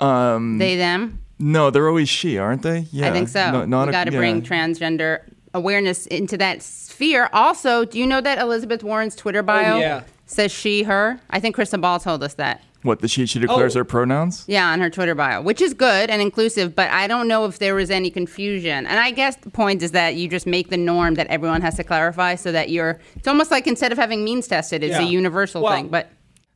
Um, 0.00 0.58
they, 0.58 0.76
them? 0.76 1.20
no, 1.38 1.70
they're 1.70 1.88
always 1.88 2.08
she, 2.08 2.38
aren't 2.38 2.62
they? 2.62 2.86
Yeah, 2.92 3.08
I 3.08 3.12
think 3.12 3.28
so. 3.28 3.50
No, 3.50 3.64
not 3.64 3.84
we 3.86 3.88
a- 3.90 3.92
got 3.92 4.04
to 4.04 4.12
yeah. 4.12 4.18
bring 4.18 4.42
transgender 4.42 5.22
awareness 5.54 6.06
into 6.06 6.36
that 6.38 6.62
sphere. 6.62 7.28
Also, 7.32 7.84
do 7.84 7.98
you 7.98 8.06
know 8.06 8.20
that 8.20 8.38
Elizabeth 8.38 8.82
Warren's 8.82 9.14
Twitter 9.16 9.40
oh, 9.40 9.42
bio 9.42 9.76
Oh, 9.76 9.78
yeah. 9.80 10.02
says 10.26 10.50
she, 10.52 10.82
her? 10.84 11.20
I 11.30 11.40
think 11.40 11.56
Krystal 11.56 11.80
Ball 11.80 12.00
told 12.00 12.22
us 12.22 12.34
that. 12.34 12.62
What 12.82 12.98
the 12.98 13.06
she 13.06 13.26
she 13.26 13.38
declares 13.38 13.76
Oh. 13.76 13.80
her 13.80 13.84
pronouns. 13.84 14.44
Yeah, 14.48 14.66
on 14.72 14.80
her 14.80 14.90
Twitter 14.90 15.14
bio, 15.14 15.40
which 15.40 15.60
is 15.62 15.72
good 15.72 16.10
and 16.10 16.20
inclusive, 16.20 16.74
but 16.74 16.90
I 16.90 17.06
don't 17.06 17.28
know 17.28 17.44
if 17.44 17.60
there 17.60 17.76
was 17.76 17.92
any 17.92 18.10
confusion. 18.10 18.86
And 18.86 18.98
I 18.98 19.12
guess 19.12 19.36
the 19.36 19.50
point 19.50 19.82
is 19.84 19.92
that 19.92 20.16
you 20.16 20.26
just 20.28 20.48
make 20.48 20.68
the 20.68 20.76
norm 20.76 21.14
that 21.14 21.28
everyone 21.28 21.60
has 21.62 21.76
to 21.76 21.84
clarify 21.84 22.34
so 22.34 22.50
that 22.50 22.70
you're. 22.70 22.98
It's 23.14 23.28
almost 23.28 23.52
like 23.52 23.68
instead 23.68 23.92
of 23.92 23.98
having 23.98 24.24
means 24.24 24.48
tested, 24.48 24.82
it's 24.82 24.98
Yeah. 24.98 25.06
a 25.06 25.08
universal 25.08 25.62
Well, 25.62 25.72
thing. 25.74 25.88
But 25.88 26.06
El- 26.06 26.10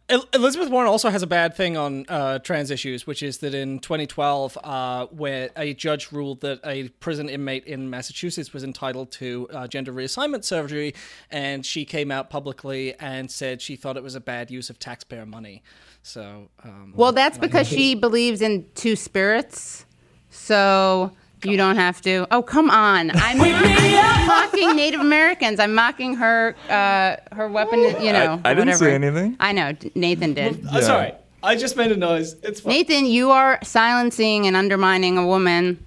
Elizabeth 0.08 0.68
Warren 0.68 0.88
also 0.88 1.10
has 1.10 1.24
a 1.24 1.26
bad 1.26 1.56
thing 1.56 1.76
on 1.76 2.04
uh, 2.08 2.38
trans 2.38 2.70
issues, 2.70 3.08
which 3.08 3.24
is 3.24 3.38
that 3.38 3.54
in 3.54 3.80
2012, 3.80 4.56
uh, 4.62 5.06
where 5.06 5.50
a 5.56 5.74
judge 5.74 6.12
ruled 6.12 6.42
that 6.42 6.60
a 6.64 6.88
prison 7.00 7.28
inmate 7.28 7.64
in 7.64 7.90
Massachusetts 7.90 8.52
was 8.52 8.62
entitled 8.62 9.10
to 9.12 9.48
uh, 9.52 9.66
gender 9.66 9.92
reassignment 9.92 10.44
surgery, 10.44 10.94
and 11.30 11.66
she 11.66 11.84
came 11.84 12.12
out 12.12 12.30
publicly 12.30 12.94
and 13.00 13.30
said 13.30 13.60
she 13.60 13.74
thought 13.74 13.96
it 13.96 14.02
was 14.04 14.14
a 14.14 14.20
bad 14.20 14.48
use 14.48 14.70
of 14.70 14.78
taxpayer 14.78 15.26
money. 15.26 15.64
So, 16.02 16.50
um, 16.62 16.92
well, 16.94 17.10
that's 17.10 17.36
because 17.36 17.66
she 17.66 17.96
believes 17.96 18.40
in 18.42 18.66
two 18.76 18.94
spirits. 18.94 19.86
So 20.30 21.10
you 21.46 21.56
don't 21.56 21.76
have 21.76 22.00
to. 22.02 22.26
Oh, 22.30 22.42
come 22.42 22.70
on! 22.70 23.10
I'm 23.14 23.38
not 23.38 24.26
mocking 24.26 24.76
Native 24.76 25.00
Americans. 25.00 25.60
I'm 25.60 25.74
mocking 25.74 26.14
her. 26.16 26.54
Uh, 26.68 27.16
her 27.34 27.48
weapon. 27.48 27.80
You 28.02 28.12
know. 28.12 28.40
I 28.44 28.54
didn't 28.54 28.68
whatever. 28.68 28.84
say 28.84 28.94
anything. 28.94 29.36
I 29.40 29.52
know. 29.52 29.72
Nathan 29.94 30.34
did. 30.34 30.66
Uh, 30.66 30.80
sorry, 30.82 31.12
I 31.42 31.56
just 31.56 31.76
made 31.76 31.92
a 31.92 31.96
noise. 31.96 32.34
It's 32.42 32.60
fine. 32.60 32.72
Nathan, 32.72 33.06
you 33.06 33.30
are 33.30 33.58
silencing 33.62 34.46
and 34.46 34.56
undermining 34.56 35.18
a 35.18 35.26
woman. 35.26 35.78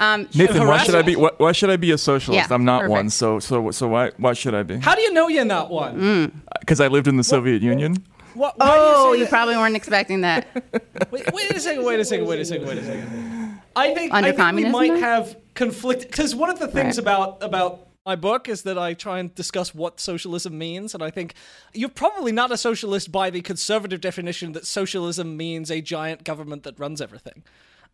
Um, 0.00 0.28
Nathan, 0.34 0.66
why 0.66 0.78
should 0.84 0.94
I 0.94 1.02
be? 1.02 1.16
Why, 1.16 1.30
why 1.38 1.52
should 1.52 1.70
I 1.70 1.76
be 1.76 1.90
a 1.90 1.98
socialist? 1.98 2.48
Yeah, 2.48 2.54
I'm 2.54 2.64
not 2.64 2.82
perfect. 2.82 2.90
one. 2.92 3.10
So 3.10 3.38
so 3.40 3.70
so 3.72 3.88
why 3.88 4.10
why 4.16 4.32
should 4.32 4.54
I 4.54 4.62
be? 4.62 4.78
How 4.78 4.94
do 4.94 5.02
you 5.02 5.12
know 5.12 5.28
you're 5.28 5.44
not 5.44 5.70
one? 5.70 6.00
Mm. 6.00 6.32
Because 6.60 6.80
I 6.80 6.88
lived 6.88 7.08
in 7.08 7.16
the 7.16 7.24
Soviet 7.24 7.62
Union. 7.62 7.96
What, 8.34 8.54
Oh, 8.60 9.12
you 9.14 9.20
you 9.20 9.26
probably 9.26 9.56
weren't 9.56 9.74
expecting 9.74 10.20
that. 10.20 10.46
that? 10.72 11.08
Wait, 11.10 11.32
wait 11.32 11.50
a 11.50 11.58
second. 11.58 11.84
Wait 11.84 11.98
a 11.98 12.04
second. 12.04 12.26
Wait 12.26 12.38
a 12.38 12.44
second. 12.44 12.66
Wait 12.68 12.78
a 12.78 12.84
second. 12.84 13.47
I 13.78 13.94
think, 13.94 14.12
Under 14.12 14.28
I 14.28 14.32
think 14.32 14.56
we 14.56 14.70
might 14.70 14.90
then? 14.92 15.00
have 15.00 15.36
conflict 15.54 16.02
because 16.02 16.34
one 16.34 16.50
of 16.50 16.58
the 16.58 16.68
things 16.68 16.96
Right. 16.96 17.02
about 17.02 17.42
about 17.42 17.86
my 18.06 18.16
book 18.16 18.48
is 18.48 18.62
that 18.62 18.78
I 18.78 18.94
try 18.94 19.18
and 19.18 19.34
discuss 19.34 19.74
what 19.74 20.00
socialism 20.00 20.56
means, 20.56 20.94
and 20.94 21.02
I 21.02 21.10
think 21.10 21.34
you're 21.74 21.90
probably 21.90 22.32
not 22.32 22.50
a 22.50 22.56
socialist 22.56 23.12
by 23.12 23.28
the 23.30 23.42
conservative 23.42 24.00
definition 24.00 24.52
that 24.52 24.64
socialism 24.66 25.36
means 25.36 25.70
a 25.70 25.80
giant 25.82 26.24
government 26.24 26.62
that 26.62 26.78
runs 26.80 27.02
everything. 27.02 27.42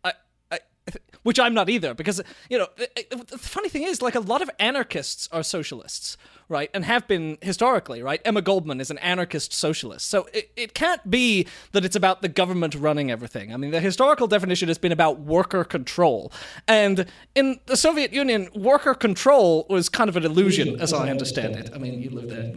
I, 0.05 0.13
I, 0.51 0.59
which 1.23 1.39
I'm 1.39 1.53
not 1.53 1.69
either, 1.69 1.93
because 1.93 2.21
you 2.49 2.57
know 2.59 2.67
the 2.77 3.37
funny 3.37 3.67
thing 3.69 3.83
is, 3.83 4.01
like 4.01 4.15
a 4.15 4.21
lot 4.21 4.41
of 4.41 4.49
anarchists 4.59 5.27
are 5.33 5.43
socialists, 5.43 6.15
right, 6.49 6.69
and 6.73 6.85
have 6.85 7.07
been 7.07 7.37
historically, 7.41 8.01
right. 8.01 8.21
Emma 8.25 8.41
Goldman 8.41 8.79
is 8.79 8.91
an 8.91 8.97
anarchist 8.99 9.53
socialist, 9.53 10.07
so 10.07 10.27
it, 10.33 10.51
it 10.55 10.73
can't 10.73 11.09
be 11.09 11.47
that 11.71 11.85
it's 11.85 11.95
about 11.95 12.21
the 12.21 12.27
government 12.27 12.75
running 12.75 13.11
everything. 13.11 13.53
I 13.53 13.57
mean, 13.57 13.71
the 13.71 13.79
historical 13.79 14.27
definition 14.27 14.67
has 14.67 14.77
been 14.77 14.91
about 14.91 15.19
worker 15.19 15.63
control, 15.63 16.31
and 16.67 17.05
in 17.35 17.59
the 17.65 17.77
Soviet 17.77 18.13
Union, 18.13 18.49
worker 18.55 18.93
control 18.93 19.65
was 19.69 19.89
kind 19.89 20.09
of 20.09 20.15
an 20.17 20.25
illusion, 20.25 20.79
as 20.79 20.93
I 20.93 21.09
understand 21.09 21.55
it. 21.55 21.71
I 21.73 21.77
mean, 21.77 22.01
you 22.01 22.09
lived 22.09 22.29
there 22.29 22.53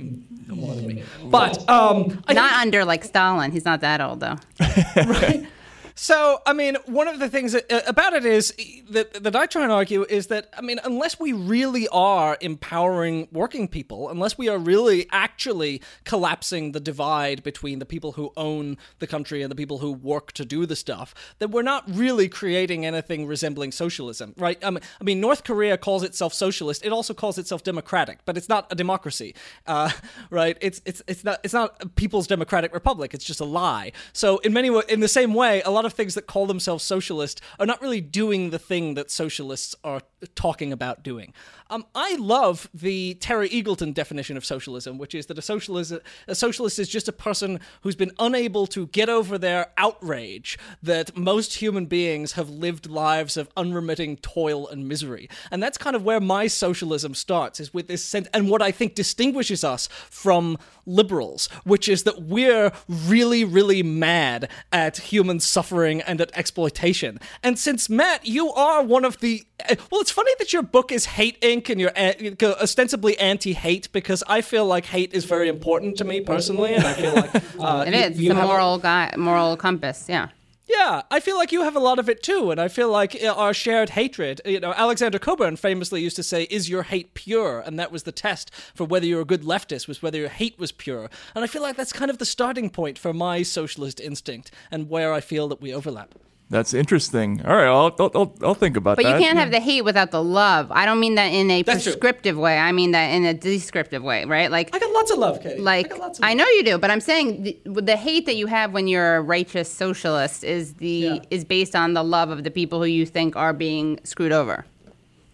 more 0.55 0.74
than 0.74 0.86
me, 0.86 1.03
but 1.24 1.68
um, 1.68 2.22
Not 2.28 2.61
under 2.61 2.84
like 2.84 3.05
Stalin. 3.05 3.53
He's 3.53 3.64
not 3.64 3.80
that 3.80 4.01
old 4.01 4.20
though. 4.20 4.36
So, 6.01 6.40
I 6.46 6.53
mean, 6.53 6.76
one 6.86 7.09
of 7.09 7.18
the 7.18 7.28
things 7.28 7.57
uh, 7.57 7.62
about 7.84 8.12
it 8.12 8.24
is 8.24 8.55
that 8.88 9.20
that 9.24 9.34
I 9.34 9.46
try 9.46 9.64
and 9.64 9.72
argue 9.72 10.05
is 10.09 10.28
that 10.28 10.49
I 10.57 10.61
mean, 10.61 10.78
unless 10.84 11.18
we 11.18 11.32
really 11.32 11.88
are 11.88 12.38
empowering 12.40 13.26
working 13.32 13.66
people, 13.66 14.09
unless 14.09 14.38
we 14.38 14.49
are 14.49 14.59
really 14.59 15.09
actually 15.11 15.82
collapsing 16.05 16.70
the 16.70 16.78
divide 16.78 17.42
between 17.42 17.80
the 17.80 17.84
people 17.84 18.12
who 18.12 18.32
own 18.36 18.76
the 19.01 19.09
country 19.09 19.42
and 19.42 19.51
the 19.51 19.57
people 19.57 19.78
who 19.78 19.90
work 19.90 20.30
to 20.34 20.44
do 20.44 20.66
the 20.66 20.76
stuff, 20.76 21.16
then 21.40 21.51
we're 21.51 21.62
not 21.62 21.82
really 21.92 22.28
creating 22.28 22.86
anything 22.86 23.26
resembling 23.26 23.72
socialism, 23.72 24.34
right? 24.36 24.64
I 24.64 24.70
mean, 24.70 24.84
I 25.01 25.05
mean 25.05 25.20
North 25.20 25.42
Korea 25.42 25.76
calls 25.76 26.05
itself 26.05 26.32
socialist. 26.32 26.86
It 26.86 26.92
also 26.92 27.12
calls 27.12 27.38
itself 27.38 27.64
democratic, 27.64 28.20
but 28.24 28.36
it's 28.36 28.49
not 28.49 28.68
a 28.70 28.76
democracy, 28.76 29.34
uh, 29.66 29.90
right? 30.30 30.57
It's 30.61 30.80
it's 30.86 31.03
it's 31.09 31.24
not 31.24 31.40
it's 31.42 31.55
not 31.55 31.74
a 31.82 31.88
People's 31.88 32.28
Democratic 32.28 32.72
Republic. 32.72 33.14
It's 33.14 33.24
just 33.24 33.40
a 33.40 33.44
lie. 33.44 33.90
So 34.12 34.38
in 34.38 34.53
many 34.53 34.68
in 34.88 35.01
the 35.01 35.09
same 35.09 35.34
way, 35.34 35.61
a 35.62 35.70
lot 35.70 35.88
of 35.88 35.88
things 35.93 36.14
that 36.14 36.26
call 36.26 36.47
themselves 36.47 36.84
socialist 36.84 37.41
are 37.59 37.66
not 37.66 37.80
really 37.82 38.01
doing 38.01 38.51
the 38.51 38.59
thing 38.59 38.95
that 38.95 39.11
socialists 39.11 39.74
are 39.84 40.03
talking 40.34 40.72
about 40.72 41.03
doing. 41.03 41.32
Um, 41.70 41.84
I 41.95 42.16
love 42.16 42.68
the 42.72 43.14
Terry 43.14 43.49
Eagleton 43.51 43.93
definition 43.93 44.36
of 44.36 44.45
socialism, 44.45 44.99
which 44.99 45.14
is 45.14 45.26
that 45.26 45.39
a 45.39 45.43
socialist 45.43 45.93
a 46.26 46.34
socialist 46.34 46.78
is 46.78 46.89
just 46.89 47.09
a 47.09 47.12
person 47.12 47.61
who's 47.82 47.95
been 47.95 48.12
unable 48.18 48.66
to 48.68 48.86
get 48.89 49.09
over 49.09 49.39
their 49.39 49.66
outrage 49.76 50.59
that 50.82 51.16
most 51.16 51.57
human 51.57 51.86
beings 51.86 52.32
have 52.32 52.49
lived 52.49 52.89
lives 52.89 53.36
of 53.36 53.49
unremitting 53.57 54.16
toil 54.16 54.66
and 54.68 54.89
misery. 54.89 55.28
And 55.51 55.62
that's 55.62 55.78
kind 55.78 55.95
of 55.95 56.05
where 56.05 56.20
my 56.20 56.47
socialism 56.47 57.14
starts, 57.14 57.61
is 57.61 57.74
with 57.74 57.86
this 57.86 58.05
sense, 58.05 58.28
and 58.32 58.49
what 58.49 58.62
I 58.62 58.70
think 58.70 58.95
distinguishes 58.95 59.62
us 59.62 59.89
from 60.11 60.59
liberals, 60.89 61.49
which 61.64 61.89
is 61.89 62.03
that 62.05 62.22
we're 62.22 62.72
really, 62.89 63.45
really 63.45 63.82
mad 63.82 64.49
at 64.72 64.97
human 64.99 65.39
suffering 65.39 66.01
and 66.03 66.20
at 66.20 66.30
exploitation. 66.36 67.20
And 67.43 67.59
since 67.59 67.89
Matt, 67.89 68.26
you 68.26 68.51
are 68.53 68.82
one 68.82 69.05
of 69.05 69.20
the 69.20 69.45
well, 69.91 70.01
it's 70.01 70.12
funny 70.12 70.30
that 70.39 70.53
your 70.53 70.62
book 70.62 70.93
is 70.93 71.05
Hate 71.05 71.41
Inc. 71.41 71.68
and 71.68 71.80
you're 71.80 71.91
uh, 71.97 72.55
ostensibly 72.62 73.18
anti-hate 73.18 73.91
because 73.93 74.22
I 74.28 74.41
feel 74.41 74.64
like 74.64 74.86
hate 74.86 75.12
is 75.12 75.24
very 75.24 75.49
important 75.49 75.97
to 75.99 76.05
me 76.05 76.20
personally, 76.20 76.74
and 76.74 76.84
I 76.84 76.93
feel 76.93 77.14
like 77.14 77.34
uh, 77.61 77.84
It 77.86 77.93
you- 78.16 78.22
you 78.26 78.30
It's 78.30 78.39
a 78.39 78.41
have 78.41 78.45
a- 78.45 78.47
moral 78.47 78.78
guy, 78.78 79.12
moral 79.16 79.57
compass. 79.57 80.07
Yeah. 80.09 80.28
Yeah, 80.69 81.03
I 81.11 81.21
feel 81.21 81.39
like 81.39 81.51
you 81.51 81.62
have 81.62 81.77
a 81.77 81.81
lot 81.81 81.99
of 81.99 82.11
it 82.11 82.23
too, 82.23 82.51
and 82.51 82.61
I 82.61 82.69
feel 82.69 82.91
like 82.91 83.16
uh, 83.23 83.29
our 83.29 83.55
shared 83.55 83.91
hatred. 83.91 84.43
You 84.45 84.61
know, 84.61 84.75
Alexander 84.75 85.19
Cockburn 85.19 85.57
famously 85.57 86.03
used 86.03 86.16
to 86.16 86.23
say, 86.23 86.43
"Is 86.51 86.69
your 86.69 86.83
hate 86.83 87.14
pure?" 87.14 87.61
And 87.61 87.79
that 87.79 87.91
was 87.91 88.03
the 88.03 88.12
test 88.12 88.55
for 88.75 88.85
whether 88.85 89.07
you're 89.07 89.23
a 89.23 89.25
good 89.25 89.43
leftist 89.43 89.89
was 89.89 90.03
whether 90.03 90.19
your 90.19 90.29
hate 90.29 90.59
was 90.59 90.71
pure. 90.71 91.09
And 91.35 91.43
I 91.43 91.47
feel 91.47 91.62
like 91.62 91.77
that's 91.77 91.93
kind 91.93 92.11
of 92.11 92.19
the 92.19 92.27
starting 92.27 92.69
point 92.69 92.99
for 92.99 93.14
my 93.14 93.43
socialist 93.43 93.99
instinct 93.99 94.51
and 94.71 94.91
where 94.91 95.14
I 95.14 95.21
feel 95.21 95.49
that 95.49 95.62
we 95.62 95.73
overlap. 95.73 96.14
That's 96.51 96.72
interesting. 96.72 97.44
All 97.44 97.55
right, 97.55 97.66
I'll 97.66 97.94
I'll, 97.99 98.11
I'll, 98.14 98.34
I'll 98.42 98.55
think 98.55 98.78
about 98.78 98.96
But 98.96 99.03
that. 99.03 99.12
But 99.12 99.20
you 99.20 99.26
can't 99.26 99.38
have 99.38 99.51
the 99.51 99.61
hate 99.61 99.82
without 99.82 100.12
the 100.12 100.22
love. 100.22 100.68
I 100.70 100.86
don't 100.86 100.99
mean 100.99 101.16
that 101.16 101.26
in 101.26 101.51
a 101.51 101.62
That's 101.62 101.82
true. 101.82 101.92
prescriptive 101.92 102.38
way. 102.38 102.59
I 102.59 102.72
mean 102.72 102.92
that 102.92 103.09
in 103.09 103.26
a 103.26 103.34
descriptive 103.34 104.03
way, 104.03 104.24
right? 104.24 104.51
Like 104.51 104.74
I 104.74 104.78
got 104.78 104.90
lots 104.92 105.11
of 105.11 105.18
love, 105.18 105.42
Katie. 105.42 105.61
Like 105.61 105.92
I, 106.22 106.32
know 106.32 106.46
you 106.46 106.64
do, 106.64 106.78
but 106.78 106.90
I'm 106.90 107.03
saying 107.03 107.42
the, 107.42 107.59
the 107.82 107.96
hate 107.96 108.24
that 108.24 108.36
you 108.36 108.46
have 108.46 108.72
when 108.72 108.88
you're 108.88 109.16
a 109.16 109.20
righteous 109.20 109.70
socialist 109.70 110.42
is 110.42 110.74
the 110.74 111.20
is 111.30 111.44
based 111.44 111.76
on 111.76 111.92
the 111.92 112.03
love 112.03 112.30
of 112.30 112.44
the 112.44 112.51
people 112.51 112.78
who 112.78 112.86
you 112.86 113.05
think 113.05 113.36
are 113.36 113.53
being 113.53 114.01
screwed 114.05 114.32
over. 114.32 114.64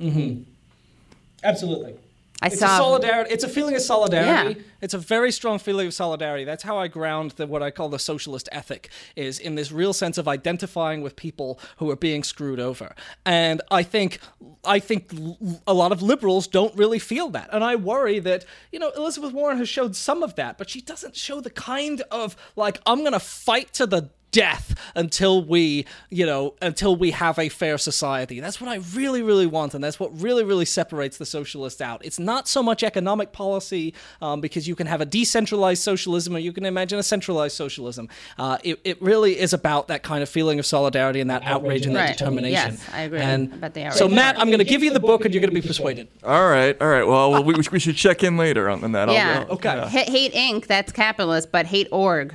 Mm-hmm. 0.01 0.43
Absolutely. 1.45 1.95
I 2.43 2.49
it's 2.49 2.59
saw- 2.59 2.75
a 2.75 2.79
solidarity. 2.79 3.33
It's 3.33 3.45
a 3.45 3.49
feeling 3.49 3.75
of 3.75 3.83
solidarity. 3.83 4.61
Yeah. 4.61 4.67
It's 4.83 4.93
a 4.93 4.99
very 4.99 5.33
strong 5.33 5.59
feeling 5.59 5.87
of 5.87 5.95
solidarity. 5.95 6.45
That's 6.45 6.63
how 6.63 6.77
I 6.77 6.89
ground 6.89 7.33
the, 7.33 7.47
what 7.47 7.63
I 7.63 7.71
call 7.71 7.89
the 7.89 7.99
socialist 7.99 8.49
ethic 8.53 8.91
is 9.17 9.39
in 9.39 9.55
this 9.55 9.73
real 9.73 9.93
sense 9.93 10.19
of 10.19 10.29
identifying 10.29 11.01
with 11.01 11.17
people 11.17 11.59
who 11.79 11.91
are 11.91 11.97
being 11.97 12.23
screwed 12.23 12.61
over. 12.61 12.95
And 13.25 13.63
I 13.71 13.83
think 13.83 14.19
I 14.65 14.79
think 14.79 15.11
a 15.67 15.73
lot 15.75 15.93
of 15.93 16.03
liberals 16.03 16.47
don't 16.47 16.77
really 16.77 16.99
feel 16.99 17.31
that. 17.31 17.49
And 17.53 17.65
I 17.65 17.77
worry 17.77 18.19
that, 18.21 18.45
you 18.73 18.79
know, 18.79 18.91
Elizabeth 18.91 19.33
Warren 19.33 19.59
has 19.59 19.69
showed 19.69 19.97
some 19.97 20.23
of 20.23 20.35
that, 20.35 20.59
but 20.59 20.69
she 20.69 20.81
doesn't 20.81 21.17
show 21.17 21.41
the 21.41 21.51
kind 21.51 22.03
of 22.11 22.37
like 22.57 22.81
I'm 22.85 23.01
going 23.01 23.13
to 23.13 23.21
fight 23.21 23.73
to 23.75 23.87
the 23.87 24.11
death 24.35 24.75
until 24.97 25.43
we, 25.45 25.87
you 26.11 26.27
know, 26.27 26.55
until 26.61 26.97
we 26.97 27.13
have 27.13 27.39
a 27.39 27.49
fair 27.49 27.79
society. 27.79 28.41
That's 28.41 28.61
what 28.61 28.69
I 28.69 28.77
really, 28.95 29.23
really 29.23 29.47
want, 29.47 29.75
and 29.75 29.83
that's 29.83 30.01
what 30.01 30.11
really, 30.21 30.43
really 30.45 30.65
separates 30.65 31.17
the 31.19 31.25
socialists 31.27 31.81
out. 31.81 32.05
It's 32.05 32.19
not 32.19 32.49
so 32.49 32.61
much 32.63 32.83
economic 32.83 33.31
policy, 33.33 33.95
um, 34.21 34.41
because 34.41 34.67
you 34.67 34.75
can 34.75 34.87
have 34.89 35.01
a 35.01 35.05
decentralized 35.07 35.83
socialism 35.83 36.35
or 36.35 36.41
you 36.41 36.53
can 36.53 36.65
imagine 36.65 36.99
a 36.99 37.03
centralized 37.03 37.57
socialism. 37.57 38.09
Uh, 38.37 38.59
it, 38.65 38.81
it 38.85 39.01
really 39.01 39.39
is 39.39 39.53
about 39.53 39.87
that 39.89 40.03
kind 40.03 40.23
of 40.23 40.29
feeling 40.29 40.59
of 40.59 40.67
solidarity 40.67 41.21
and 41.21 41.31
that 41.31 41.43
outrage 41.45 41.87
and 41.87 41.95
that 41.95 42.01
Right. 42.09 42.19
determination. 42.19 42.73
Yes, 42.73 42.89
I 42.93 43.03
agree 43.03 43.21
And 43.21 43.53
about 43.55 43.73
the 43.75 43.91
so. 43.91 44.09
Matt, 44.09 44.39
I'm 44.41 44.49
going 44.49 44.59
to 44.59 44.65
give 44.65 44.83
you 44.83 44.93
the 44.93 45.01
book, 45.01 45.25
and 45.25 45.33
you're 45.33 45.41
going 45.41 45.55
to 45.55 45.61
be 45.61 45.67
persuaded. 45.67 46.09
All 46.25 46.49
right, 46.49 46.77
all 46.83 46.89
right. 46.89 47.07
Well, 47.07 47.31
well 47.31 47.45
we, 47.45 47.55
we 47.71 47.79
should 47.79 47.97
check 47.97 48.25
in 48.25 48.37
later 48.37 48.69
on 48.69 48.93
that. 48.93 49.09
I'll- 49.09 49.15
yeah. 49.15 49.45
I'll- 49.49 49.61
yeah. 49.63 49.89
Ha- 49.89 50.11
hate 50.11 50.33
Inc. 50.35 50.67
That's 50.67 50.91
capitalist, 50.93 51.53
but 51.53 51.67
hate 51.67 51.89
org. 51.93 52.35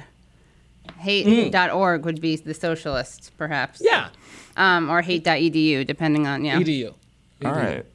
Hate.org 0.98 2.06
would 2.06 2.22
be 2.22 2.36
the 2.36 2.54
socialist, 2.54 3.32
perhaps. 3.38 3.82
Yeah. 3.84 4.10
Um, 4.58 4.90
or 4.90 5.02
hate.edu, 5.02 5.86
depending 5.86 6.28
on 6.28 6.44
yeah. 6.46 6.60
Edu. 6.60 6.94
All 7.46 7.52
right. 7.52 7.86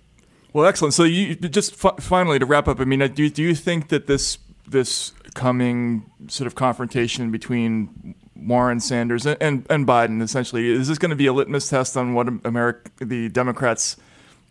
Well, 0.53 0.66
excellent. 0.66 0.95
So 0.95 1.05
you 1.05 1.34
just 1.34 1.74
fi- 1.74 1.97
finally 1.99 2.38
to 2.38 2.47
wrap 2.47 2.68
up. 2.68 2.80
I 2.80 2.84
mean, 2.84 3.03
uh, 3.03 3.09
do 3.09 3.28
do 3.28 3.42
you 3.42 3.55
think 3.55 3.88
that 3.88 4.07
this 4.07 4.38
this 4.66 5.12
coming 5.34 6.11
sort 6.28 6.47
of 6.47 6.55
confrontation 6.55 7.30
between 7.30 8.14
Warren 8.36 8.80
Sanders 8.80 9.26
and 9.26 9.36
and, 9.40 9.66
and 9.68 9.86
Biden 9.86 10.22
essentially 10.22 10.70
is 10.70 10.88
this 10.88 10.99
going 10.99 11.11
to 11.11 11.16
be 11.16 11.26
a 11.26 11.32
litmus 11.32 11.68
test 11.68 11.97
on 11.97 12.14
what 12.14 12.28
America 12.45 12.90
the 13.05 13.28
Democrats 13.28 13.97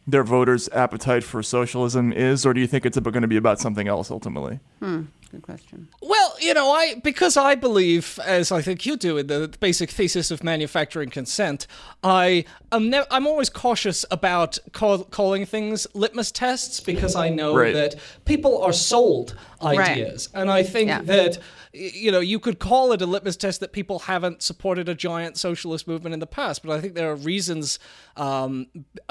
their 0.05 0.23
voters' 0.23 0.67
appetite 0.73 1.23
for 1.23 1.41
socialism 1.41 2.11
is, 2.11 2.45
or 2.45 2.53
do 2.53 2.59
you 2.59 2.67
think 2.67 2.85
it's 2.85 2.99
going 2.99 3.21
to 3.21 3.27
be 3.27 3.37
about 3.37 3.59
something 3.59 3.87
else 3.87 4.11
ultimately? 4.11 4.59
Hmm. 4.79 5.03
Good 5.34 5.41
question. 5.41 5.88
Well, 5.99 6.36
you 6.39 6.53
know, 6.53 6.71
I 6.71 6.93
because 7.03 7.38
I 7.38 7.55
believe, 7.55 8.19
as 8.23 8.51
I 8.51 8.61
think 8.61 8.86
you 8.86 8.95
do, 8.95 9.17
in 9.17 9.25
the 9.25 9.51
basic 9.59 9.89
thesis 9.89 10.29
of 10.29 10.43
manufacturing 10.43 11.09
consent, 11.09 11.65
I 12.03 12.45
am 12.71 12.91
ne- 12.91 13.05
I'm 13.09 13.25
always 13.25 13.49
cautious 13.49 14.05
about 14.11 14.59
call- 14.73 15.05
calling 15.05 15.47
things 15.47 15.88
litmus 15.95 16.31
tests 16.31 16.79
because 16.79 17.15
I 17.15 17.29
know 17.29 17.55
Right. 17.55 17.73
that 17.73 17.95
people 18.25 18.61
are 18.61 18.71
sold 18.73 19.34
Right. 19.59 19.79
ideas, 19.79 20.29
and 20.36 20.51
I 20.51 20.61
think 20.61 20.89
Yeah. 20.89 21.01
that 21.01 21.38
y- 21.38 21.43
you 21.74 22.11
know 22.11 22.19
you 22.19 22.39
could 22.39 22.59
call 22.59 22.91
it 22.91 23.01
a 23.01 23.05
litmus 23.05 23.36
test 23.36 23.59
that 23.59 23.74
people 23.74 23.99
haven't 23.99 24.43
supported 24.43 24.88
a 24.88 24.93
giant 24.93 25.38
socialist 25.38 25.88
movement 25.88 26.13
in 26.13 26.19
the 26.19 26.28
past, 26.28 26.63
but 26.63 26.71
I 26.71 26.80
think 26.80 26.93
there 26.93 27.09
are 27.09 27.15
reasons 27.15 27.80
um, 28.15 28.67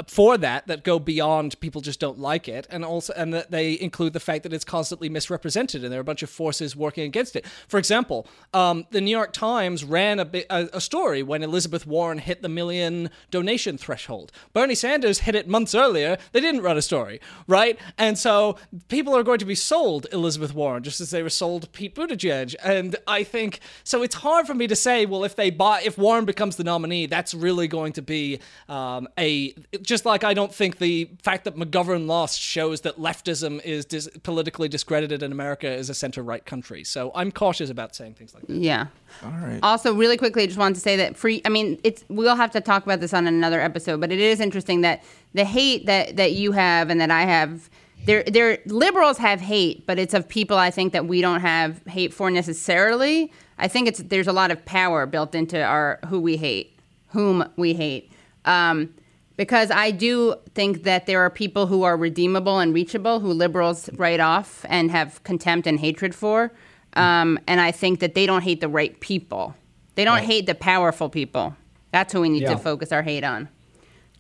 for 0.07 0.39
that 0.39 0.69
that 0.69 0.85
go 0.85 0.99
beyond 0.99 1.59
people 1.61 1.81
just 1.81 1.99
don't 1.99 2.19
like 2.19 2.49
it, 2.49 2.67
and 2.71 2.85
also 2.85 3.13
and 3.17 3.35
that 3.35 3.51
they 3.51 3.79
include 3.81 4.13
the 4.13 4.21
fact 4.21 4.45
that 4.45 4.53
it's 4.53 4.65
constantly 4.65 5.09
misrepresented, 5.09 5.83
and 5.83 5.93
there 5.93 5.99
are 5.99 6.03
a 6.03 6.05
bunch 6.05 6.23
of 6.23 6.31
forces 6.31 6.77
working 6.77 7.05
against 7.05 7.35
it. 7.35 7.47
For 7.67 7.79
example, 7.79 8.29
um, 8.55 8.87
the 8.91 9.01
New 9.01 9.11
York 9.11 9.33
Times 9.33 9.83
ran 9.85 10.21
a, 10.21 10.29
a, 10.49 10.69
a 10.75 10.81
story 10.81 11.23
when 11.23 11.43
Elizabeth 11.43 11.87
Warren 11.87 12.19
hit 12.19 12.43
the 12.43 12.49
million 12.49 13.11
donation 13.31 13.77
threshold. 13.77 14.31
Bernie 14.53 14.77
Sanders 14.77 15.21
hit 15.21 15.35
it 15.35 15.49
months 15.49 15.75
earlier. 15.75 16.17
They 16.31 16.41
didn't 16.41 16.63
run 16.63 16.77
a 16.77 16.83
story, 16.83 17.21
right? 17.49 17.79
And 17.99 18.17
so 18.17 18.57
people 18.89 19.17
are 19.17 19.25
going 19.25 19.41
to 19.41 19.45
be 19.45 19.57
sold 19.57 20.07
Elizabeth 20.13 20.55
Warren 20.55 20.83
just 20.83 21.01
as 21.01 21.11
they 21.11 21.23
were 21.23 21.31
sold 21.31 21.73
Pete 21.73 21.95
Buttigieg. 21.95 22.52
And 22.63 22.97
I 23.07 23.25
think 23.25 23.61
so. 23.85 24.03
It's 24.03 24.15
hard 24.17 24.47
for 24.47 24.55
me 24.55 24.67
to 24.67 24.77
say. 24.77 25.07
Well, 25.07 25.25
if 25.25 25.37
they 25.37 25.51
buy, 25.51 25.83
if 25.83 25.99
Warren 25.99 26.25
becomes 26.25 26.57
the 26.57 26.65
nominee, 26.65 27.07
that's 27.07 27.35
really 27.35 27.69
going 27.69 27.93
to 27.95 28.03
be 28.03 28.41
um, 28.69 29.09
a 29.19 29.55
just 29.81 30.05
like 30.05 30.25
I 30.25 30.35
don't 30.35 30.55
think 30.55 30.79
the 30.79 31.11
fact 31.23 31.45
that 31.45 31.57
McGovern 31.57 32.07
lost 32.07 32.41
shows 32.41 32.83
that 32.83 32.99
leftism 32.99 33.63
is 33.65 33.85
dis- 33.85 34.09
politically 34.23 34.69
discredited 34.69 35.23
in 35.23 35.33
America 35.33 35.69
as 35.69 35.91
a 35.91 35.95
center 35.95 36.23
right 36.23 36.45
country. 36.45 36.85
So 36.85 37.13
I'm 37.15 37.33
cautious 37.33 37.71
about 37.71 37.95
saying 37.95 38.15
things 38.15 38.35
like 38.35 38.47
that. 38.47 38.57
Yeah. 38.57 38.87
All 39.25 39.31
right. 39.31 39.61
Also, 39.63 39.95
really 39.95 40.17
quickly, 40.17 40.45
I 40.45 40.47
just 40.47 40.59
wanted 40.59 40.75
to 40.75 40.81
say 40.81 40.97
that 40.97 41.17
free. 41.17 41.43
I 41.45 41.49
mean, 41.49 41.79
it's 41.85 42.05
we'll 42.09 42.37
have 42.37 42.51
to 42.53 42.61
talk 42.61 42.85
about 42.85 43.01
this 43.01 43.15
on 43.15 43.27
another 43.27 43.61
episode, 43.61 44.01
but 44.01 44.13
it 44.13 44.21
is 44.21 44.41
interesting 44.41 44.83
that 44.83 45.03
the 45.35 45.45
hate 45.45 45.87
that 45.87 46.17
that 46.17 46.33
you 46.33 46.53
have 46.53 46.91
and 46.91 47.01
that 47.01 47.11
I 47.11 47.23
have. 47.23 47.69
There, 48.05 48.23
there, 48.25 48.59
liberals 48.67 49.19
have 49.19 49.41
hate, 49.41 49.87
but 49.87 49.99
it's 49.99 50.15
of 50.15 50.29
people 50.29 50.57
I 50.57 50.71
think 50.71 50.93
that 50.93 51.07
we 51.07 51.21
don't 51.21 51.41
have 51.41 51.83
hate 51.87 52.13
for 52.13 52.31
necessarily. 52.31 53.33
I 53.59 53.69
think 53.69 53.87
it's 53.89 54.01
there's 54.01 54.27
a 54.27 54.33
lot 54.33 54.51
of 54.51 54.65
power 54.65 55.07
built 55.07 55.35
into 55.35 55.63
our 55.63 56.01
who 56.09 56.21
we 56.21 56.37
hate, 56.37 56.77
whom 57.09 57.45
we 57.57 57.75
hate, 57.75 58.11
um, 58.45 58.93
because 59.37 59.71
I 59.71 59.93
do 59.93 60.35
think 60.55 60.83
that 60.83 61.07
there 61.07 61.21
are 61.21 61.31
people 61.31 61.67
who 61.67 61.85
are 61.85 61.97
redeemable 61.97 62.59
and 62.59 62.75
reachable 62.75 63.21
who 63.21 63.33
liberals 63.33 63.89
write 63.95 64.21
off 64.21 64.65
and 64.69 64.91
have 64.91 65.23
contempt 65.23 65.67
and 65.67 65.79
hatred 65.79 66.15
for. 66.15 66.53
Um, 66.95 67.39
and 67.47 67.61
I 67.61 67.71
think 67.73 68.01
that 68.01 68.15
they 68.15 68.27
don't 68.27 68.43
hate 68.43 68.61
the 68.61 68.69
right 68.69 68.99
people. 69.01 69.55
They 69.95 70.05
don't 70.05 70.19
hate 70.25 70.47
the 70.47 70.55
powerful 70.55 71.09
people. 71.09 71.57
That's 71.91 72.13
who 72.13 72.21
we 72.21 72.29
need 72.29 72.43
Yeah. 72.43 72.55
to 72.55 72.59
focus 72.59 72.93
our 72.93 73.03
hate 73.03 73.25
on. 73.25 73.49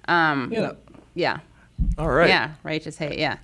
Um, 0.08 0.50
know. 0.50 0.76
Yeah. 1.14 1.38
All 1.98 2.08
right. 2.08 2.28
Yeah. 2.28 2.52
Righteous 2.62 2.96
hate. 2.96 3.18
Yeah. 3.18 3.38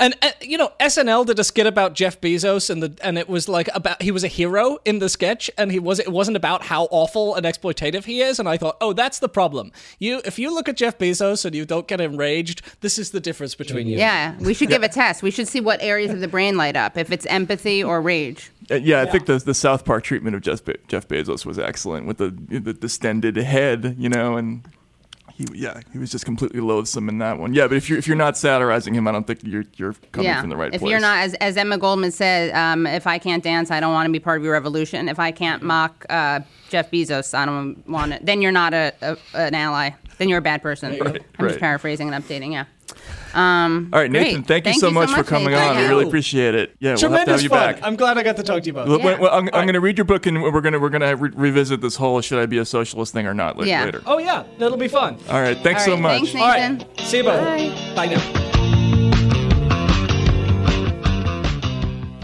And 0.00 0.16
uh, 0.22 0.30
you 0.40 0.56
know, 0.56 0.72
SNL 0.80 1.26
did 1.26 1.38
a 1.38 1.44
skit 1.44 1.66
about 1.66 1.92
Jeff 1.92 2.20
Bezos, 2.20 2.70
and 2.70 2.82
the 2.82 2.98
and 3.04 3.18
it 3.18 3.28
was 3.28 3.48
like 3.48 3.68
about 3.74 4.00
he 4.00 4.10
was 4.10 4.24
a 4.24 4.28
hero 4.28 4.78
in 4.86 4.98
the 4.98 5.10
sketch, 5.10 5.50
and 5.58 5.70
he 5.70 5.78
was 5.78 6.00
it 6.00 6.10
wasn't 6.10 6.38
about 6.38 6.64
how 6.64 6.88
awful 6.90 7.34
and 7.34 7.44
exploitative 7.44 8.04
he 8.04 8.22
is. 8.22 8.38
And 8.38 8.48
I 8.48 8.56
thought, 8.56 8.78
oh, 8.80 8.94
that's 8.94 9.18
the 9.18 9.28
problem. 9.28 9.72
You 9.98 10.22
if 10.24 10.38
you 10.38 10.54
look 10.54 10.70
at 10.70 10.76
Jeff 10.78 10.96
Bezos 10.96 11.44
and 11.44 11.54
you 11.54 11.66
don't 11.66 11.86
get 11.86 12.00
enraged, 12.00 12.62
this 12.80 12.98
is 12.98 13.10
the 13.10 13.20
difference 13.20 13.54
between 13.54 13.86
you. 13.86 13.98
Yeah. 13.98 14.38
We 14.38 14.54
should 14.54 14.70
give 14.70 14.82
a 14.82 14.88
test. 14.88 15.22
We 15.22 15.30
should 15.30 15.48
see 15.48 15.60
what 15.60 15.82
areas 15.82 16.10
of 16.12 16.20
the 16.20 16.28
brain 16.28 16.56
light 16.56 16.76
up, 16.76 16.96
if 16.96 17.12
it's 17.12 17.26
empathy 17.26 17.84
or 17.84 18.00
rage. 18.00 18.50
Uh, 18.70 18.76
yeah, 18.76 19.02
I 19.02 19.06
think 19.06 19.26
the 19.26 19.36
the 19.36 19.54
South 19.54 19.84
Park 19.84 20.02
treatment 20.02 20.34
of 20.34 20.40
Jeff, 20.40 20.64
Be- 20.64 20.76
Jeff 20.88 21.06
Bezos 21.08 21.44
was 21.44 21.58
excellent 21.58 22.06
with 22.06 22.16
the 22.16 22.30
the 22.30 22.72
distended 22.72 23.36
head, 23.36 23.96
you 23.98 24.08
know, 24.08 24.36
and 24.38 24.66
he 25.40 25.46
yeah 25.54 25.80
he 25.92 25.98
was 25.98 26.10
just 26.10 26.24
completely 26.24 26.60
loathsome 26.60 27.08
in 27.08 27.18
that 27.18 27.38
one. 27.38 27.54
Yeah, 27.54 27.66
but 27.66 27.76
if 27.76 27.88
you're 27.88 27.98
if 27.98 28.06
you're 28.06 28.16
not 28.16 28.36
satirizing 28.36 28.94
him, 28.94 29.08
I 29.08 29.12
don't 29.12 29.26
think 29.26 29.40
you're 29.42 29.64
you're 29.76 29.94
coming 30.12 30.26
yeah. 30.26 30.40
from 30.40 30.50
the 30.50 30.56
right 30.56 30.72
if 30.74 30.80
place. 30.80 30.88
If 30.88 30.90
you're 30.90 31.00
not, 31.00 31.18
as, 31.18 31.34
as 31.34 31.56
Emma 31.56 31.78
Goldman 31.78 32.10
said, 32.10 32.54
um, 32.54 32.86
if 32.86 33.06
I 33.06 33.18
can't 33.18 33.42
dance, 33.42 33.70
I 33.70 33.80
don't 33.80 33.92
want 33.92 34.06
to 34.06 34.12
be 34.12 34.20
part 34.20 34.38
of 34.38 34.44
your 34.44 34.52
revolution. 34.52 35.08
If 35.08 35.18
I 35.18 35.30
can't 35.30 35.62
mock 35.62 36.04
uh, 36.10 36.40
Jeff 36.68 36.90
Bezos, 36.90 37.32
I 37.32 37.46
don't 37.46 37.86
want 37.88 38.12
it. 38.12 38.26
Then 38.26 38.42
you're 38.42 38.52
not 38.52 38.74
a, 38.74 38.92
a 39.00 39.16
an 39.34 39.54
ally. 39.54 39.90
Then 40.18 40.28
you're 40.28 40.38
a 40.38 40.42
bad 40.42 40.62
person. 40.62 40.90
Right, 41.00 41.22
I'm 41.38 41.44
right. 41.44 41.48
just 41.48 41.60
paraphrasing 41.60 42.12
and 42.12 42.24
updating. 42.24 42.52
Yeah. 42.52 42.66
Um, 43.34 43.90
All 43.92 44.00
right, 44.00 44.10
Nathan, 44.10 44.42
great. 44.42 44.46
thank 44.46 44.66
you 44.66 44.72
so 44.80 44.90
much 44.90 45.10
for 45.10 45.22
coming 45.22 45.50
Nathan. 45.50 45.68
on. 45.68 45.76
I 45.76 45.88
really 45.88 46.04
appreciate 46.06 46.54
it. 46.54 46.74
Yeah, 46.80 46.90
we'll 46.90 46.90
have 46.90 46.98
to 46.98 47.06
Tremendous 47.06 47.32
have 47.34 47.42
you 47.42 47.48
fun. 47.48 47.74
back. 47.74 47.82
I'm 47.82 47.96
glad 47.96 48.18
I 48.18 48.22
got 48.22 48.36
to 48.36 48.42
talk 48.42 48.62
to 48.62 48.66
you 48.66 48.72
both. 48.72 48.88
Well, 48.88 49.20
well, 49.20 49.30
I'm, 49.32 49.46
I'm 49.52 49.64
going 49.66 49.74
to 49.74 49.80
read 49.80 49.98
your 49.98 50.04
book, 50.04 50.26
and 50.26 50.42
we're 50.42 50.60
going 50.60 50.72
to 50.72 50.78
we're 50.78 50.88
going 50.90 51.02
to 51.02 51.14
re- 51.16 51.30
revisit 51.34 51.80
this 51.80 51.96
whole 51.96 52.20
"should 52.20 52.38
I 52.40 52.46
be 52.46 52.58
a 52.58 52.64
socialist" 52.64 53.12
thing 53.12 53.26
or 53.26 53.34
not 53.34 53.56
la- 53.56 53.64
Yeah. 53.64 53.84
later. 53.84 54.02
Oh 54.06 54.18
yeah, 54.18 54.44
that'll 54.58 54.76
be 54.78 54.88
fun. 54.88 55.16
All 55.28 55.40
right, 55.40 55.56
thanks 55.58 55.82
All 55.82 55.96
so 55.96 56.02
right, 56.02 56.20
much. 56.22 56.32
thanks, 56.32 56.34
All 56.34 56.40
right, 56.48 57.00
see 57.06 57.16
you 57.18 57.22
both. 57.24 57.44
Bye. 57.94 58.06
Bye 58.06 58.14
now. 58.14 58.50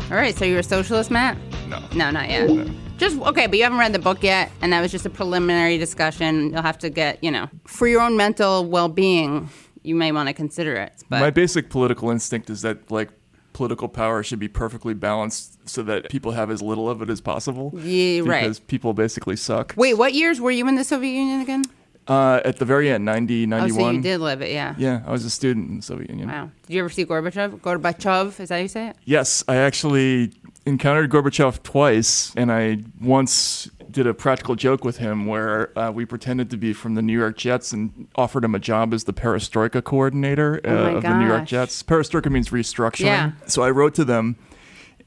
All 0.09 0.17
right, 0.23 0.35
so 0.37 0.45
you're 0.45 0.61
a 0.61 0.63
socialist, 0.63 1.11
Matt? 1.11 1.37
No. 1.69 1.81
No, 1.95 2.11
not 2.13 2.29
yet. 2.29 2.49
Just 2.97 3.21
okay, 3.21 3.47
but 3.49 3.57
you 3.59 3.65
haven't 3.65 3.79
read 3.81 3.93
the 3.93 3.99
book 3.99 4.23
yet, 4.23 4.51
and 4.63 4.73
that 4.73 4.81
was 4.81 4.91
just 4.93 5.05
a 5.05 5.11
preliminary 5.11 5.79
discussion. 5.79 6.53
You'll 6.53 6.63
have 6.63 6.79
to 6.79 6.89
get, 6.91 7.23
you 7.25 7.31
know, 7.31 7.51
for 7.67 7.89
your 7.89 8.01
own 8.01 8.17
mental 8.17 8.65
well-being, 8.65 9.51
you 9.87 9.95
may 9.95 10.13
want 10.13 10.29
to 10.29 10.33
consider 10.35 10.75
it. 10.75 10.93
But 11.09 11.21
My 11.21 11.31
basic 11.31 11.71
political 11.71 12.11
instinct 12.11 12.51
is 12.51 12.63
that 12.63 12.91
like 12.91 13.11
political 13.53 13.89
power 13.89 14.23
should 14.23 14.39
be 14.39 14.49
perfectly 14.49 14.93
balanced 14.93 15.69
so 15.69 15.83
that 15.85 16.11
people 16.11 16.33
have 16.33 16.51
as 16.51 16.61
little 16.61 16.91
of 16.91 17.01
it 17.03 17.09
as 17.09 17.21
possible. 17.21 17.73
Yeah, 17.75 18.21
right. 18.25 18.43
Because 18.43 18.59
people 18.61 18.93
basically 18.93 19.37
suck. 19.37 19.73
wait, 19.77 19.95
what 19.95 20.13
years 20.13 20.41
were 20.41 20.51
you 20.51 20.69
in 20.69 20.75
the 20.75 20.85
Soviet 20.85 21.13
Union 21.13 21.41
again? 21.41 21.63
Uh, 22.09 22.41
at 22.45 22.59
the 22.59 22.65
very 22.65 22.89
end, 22.89 23.05
90, 23.05 23.53
Oh, 23.53 23.69
so 23.69 23.91
you 23.91 24.01
did 24.01 24.21
live 24.21 24.41
it, 24.41 24.53
yeah. 24.53 24.75
Yeah, 24.79 25.03
I 25.07 25.11
was 25.11 25.25
a 25.25 25.31
student 25.31 25.69
in 25.71 25.77
the 25.79 25.83
Soviet 25.83 26.09
Union. 26.09 26.29
Wow. 26.29 26.51
Did 26.67 26.75
you 26.75 26.81
ever 26.81 26.89
see 26.89 27.05
Gorbachev? 27.05 27.59
Gorbachev, 27.61 28.39
is 28.39 28.49
that 28.49 28.55
how 28.55 28.61
you 28.61 28.69
say 28.69 28.89
it? 28.91 28.97
Yes, 29.05 29.43
I 29.49 29.57
actually 29.57 30.31
encountered 30.67 31.11
Gorbachev 31.11 31.65
twice, 31.65 32.33
and 32.37 32.53
I 32.53 32.79
once 33.01 33.69
did 33.97 34.07
a 34.07 34.13
practical 34.13 34.55
joke 34.55 34.85
with 34.85 34.99
him 34.99 35.25
where 35.25 35.77
uh, 35.79 35.91
we 35.91 36.05
pretended 36.05 36.51
to 36.51 36.57
be 36.59 36.75
from 36.75 36.97
the 36.97 37.01
New 37.01 37.19
York 37.19 37.39
Jets 37.39 37.73
and 37.73 38.09
offered 38.15 38.45
him 38.45 38.55
a 38.55 38.59
job 38.59 38.93
as 38.93 39.05
the 39.05 39.15
perestroika 39.15 39.83
coordinator 39.83 40.61
uh, 40.67 40.69
Oh 40.69 40.97
of 40.97 41.03
the 41.03 41.19
New 41.19 41.27
York. 41.27 41.47
Jets. 41.47 41.83
Perestroika 41.83 42.31
means 42.31 42.51
restructuring. 42.51 43.07
Yeah. 43.07 43.33
So 43.47 43.63
I 43.63 43.71
wrote 43.71 43.95
to 43.95 44.05
them. 44.05 44.37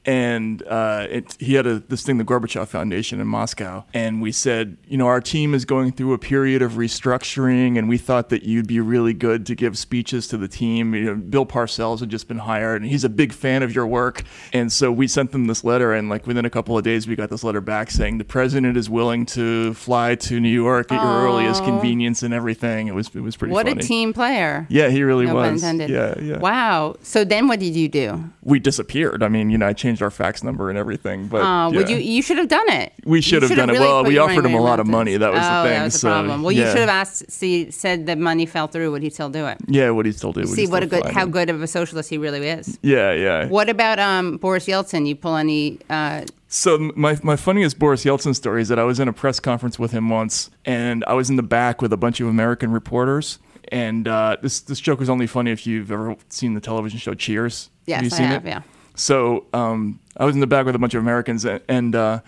And 0.06 0.62
uh, 0.66 1.06
it, 1.10 1.36
he 1.38 1.54
had 1.54 1.66
a, 1.66 1.80
this 1.80 2.02
thing, 2.02 2.16
the 2.16 2.24
Gorbachev 2.24 2.68
Foundation 2.68 3.20
in 3.20 3.26
Moscow. 3.26 3.84
And 3.92 4.22
we 4.22 4.32
said, 4.32 4.78
you 4.88 4.96
know, 4.96 5.06
our 5.06 5.20
team 5.20 5.52
is 5.54 5.64
going 5.64 5.92
through 5.92 6.14
a 6.14 6.18
period 6.18 6.62
of 6.62 6.72
restructuring, 6.72 7.78
and 7.78 7.88
we 7.88 7.98
thought 7.98 8.30
that 8.30 8.42
you'd 8.42 8.66
be 8.66 8.80
really 8.80 9.12
good 9.12 9.44
to 9.46 9.54
give 9.54 9.76
speeches 9.76 10.26
to 10.28 10.38
the 10.38 10.48
team. 10.48 10.94
You 10.94 11.04
know, 11.04 11.14
Bill 11.16 11.44
Parcells 11.44 12.00
had 12.00 12.08
just 12.08 12.28
been 12.28 12.38
hired, 12.38 12.80
and 12.80 12.90
he's 12.90 13.04
a 13.04 13.10
big 13.10 13.32
fan 13.32 13.62
of 13.62 13.74
your 13.74 13.86
work. 13.86 14.22
And 14.52 14.72
so 14.72 14.90
we 14.90 15.06
sent 15.06 15.32
them 15.32 15.46
this 15.48 15.64
letter, 15.64 15.92
and 15.92 16.08
like 16.08 16.26
within 16.26 16.46
a 16.46 16.50
couple 16.50 16.78
of 16.78 16.82
days, 16.82 17.06
we 17.06 17.14
got 17.14 17.28
this 17.28 17.44
letter 17.44 17.60
back 17.60 17.90
saying 17.90 18.16
the 18.16 18.24
president 18.24 18.78
is 18.78 18.88
willing 18.88 19.26
to 19.26 19.74
fly 19.74 20.14
to 20.14 20.40
New 20.40 20.48
York 20.48 20.90
at 20.90 21.02
your 21.02 21.24
earliest 21.26 21.62
convenience 21.62 22.22
and 22.22 22.32
everything. 22.32 22.88
It 22.88 22.94
was 22.94 23.08
it 23.14 23.20
was 23.20 23.36
pretty 23.36 23.52
what 23.52 23.66
funny. 23.66 23.80
a 23.80 23.82
team 23.82 24.12
player. 24.12 24.66
Yeah, 24.70 24.88
he 24.88 25.02
really 25.02 25.26
no 25.26 25.34
pun 25.34 25.52
was. 25.52 25.62
intended. 25.62 25.90
Yeah, 25.90 26.14
yeah. 26.20 26.38
Wow. 26.38 26.96
So 27.02 27.24
then 27.24 27.48
what 27.48 27.60
did 27.60 27.76
you 27.76 27.88
do? 27.88 28.24
We 28.42 28.58
disappeared. 28.58 29.22
I 29.22 29.28
mean, 29.28 29.50
you 29.50 29.58
know, 29.58 29.66
I 29.66 29.72
changed 29.74 29.89
our 30.00 30.10
fax 30.10 30.42
number 30.44 30.68
and 30.70 30.78
everything, 30.78 31.26
but 31.26 31.42
Uh, 31.42 31.70
Would 31.70 31.88
yeah. 31.88 31.96
you? 31.96 32.02
You 32.02 32.22
should 32.22 32.38
have 32.38 32.48
done 32.48 32.68
it. 32.70 32.92
We 33.04 33.20
should 33.20 33.42
have 33.42 33.54
done 33.56 33.70
it. 33.70 33.80
Well, 33.80 34.04
we 34.04 34.18
offered 34.18 34.46
him 34.46 34.54
a 34.54 34.60
lot 34.60 34.78
of 34.78 34.86
money. 34.86 35.16
That 35.16 35.32
was 35.32 35.40
the 35.40 35.60
oh, 35.60 35.62
thing, 35.64 35.72
That 35.78 35.84
was 35.84 35.92
the 35.94 35.98
so, 35.98 36.08
problem. 36.08 36.42
Well, 36.42 36.52
you 36.52 36.62
yeah. 36.62 36.70
should 36.70 36.80
have 36.80 36.88
asked. 37.02 37.30
See, 37.30 37.70
said 37.70 38.06
the 38.06 38.16
money 38.16 38.46
fell 38.46 38.68
through. 38.68 38.90
Would 38.92 39.02
he 39.02 39.10
still 39.10 39.28
do 39.30 39.46
it? 39.46 39.58
Yeah, 39.66 39.90
would 39.90 40.06
he 40.06 40.12
still 40.12 40.32
do? 40.32 40.40
would 40.40 40.48
he 40.50 40.54
See 40.54 40.66
what 40.70 40.82
a 40.82 40.86
good, 40.86 41.04
how 41.06 41.24
him? 41.24 41.30
good 41.32 41.50
of 41.50 41.60
a 41.62 41.66
socialist 41.66 42.10
he 42.10 42.18
really 42.18 42.46
is. 42.48 42.78
Yeah, 42.82 43.12
yeah. 43.12 43.46
What 43.48 43.68
about 43.68 43.98
um, 43.98 44.36
Boris 44.38 44.66
Yeltsin? 44.66 45.06
You 45.06 45.16
pull 45.16 45.36
any? 45.36 45.78
Uh, 45.90 46.22
So 46.52 46.90
my 46.96 47.16
my 47.22 47.36
funniest 47.36 47.78
Boris 47.78 48.04
Yeltsin 48.04 48.34
story 48.34 48.60
is 48.62 48.68
that 48.68 48.78
I 48.78 48.84
was 48.84 48.98
in 48.98 49.06
a 49.08 49.12
press 49.12 49.38
conference 49.40 49.78
with 49.78 49.92
him 49.92 50.08
once, 50.10 50.50
and 50.64 51.04
I 51.06 51.14
was 51.14 51.30
in 51.30 51.36
the 51.36 51.44
back 51.58 51.80
with 51.82 51.92
a 51.92 51.96
bunch 51.96 52.20
of 52.20 52.26
American 52.26 52.72
reporters. 52.72 53.38
And 53.72 54.08
uh, 54.08 54.36
this 54.42 54.58
this 54.60 54.80
joke 54.80 54.98
was 54.98 55.08
only 55.08 55.28
funny 55.28 55.52
if 55.52 55.64
you've 55.64 55.92
ever 55.92 56.16
seen 56.28 56.54
the 56.54 56.60
television 56.60 56.98
show 56.98 57.14
Cheers. 57.14 57.70
Yes, 57.86 58.02
you 58.18 58.24
I 58.24 58.28
have, 58.28 58.44
it? 58.44 58.48
yeah. 58.48 58.62
So 59.00 59.46
um, 59.54 59.98
I 60.16 60.24
was 60.24 60.34
in 60.34 60.40
the 60.40 60.46
back 60.46 60.66
with 60.66 60.74
a 60.74 60.78
bunch 60.78 60.94
of 60.94 61.02
Americans, 61.02 61.44
a- 61.44 61.62
and 61.68 61.94
uh, 61.96 62.20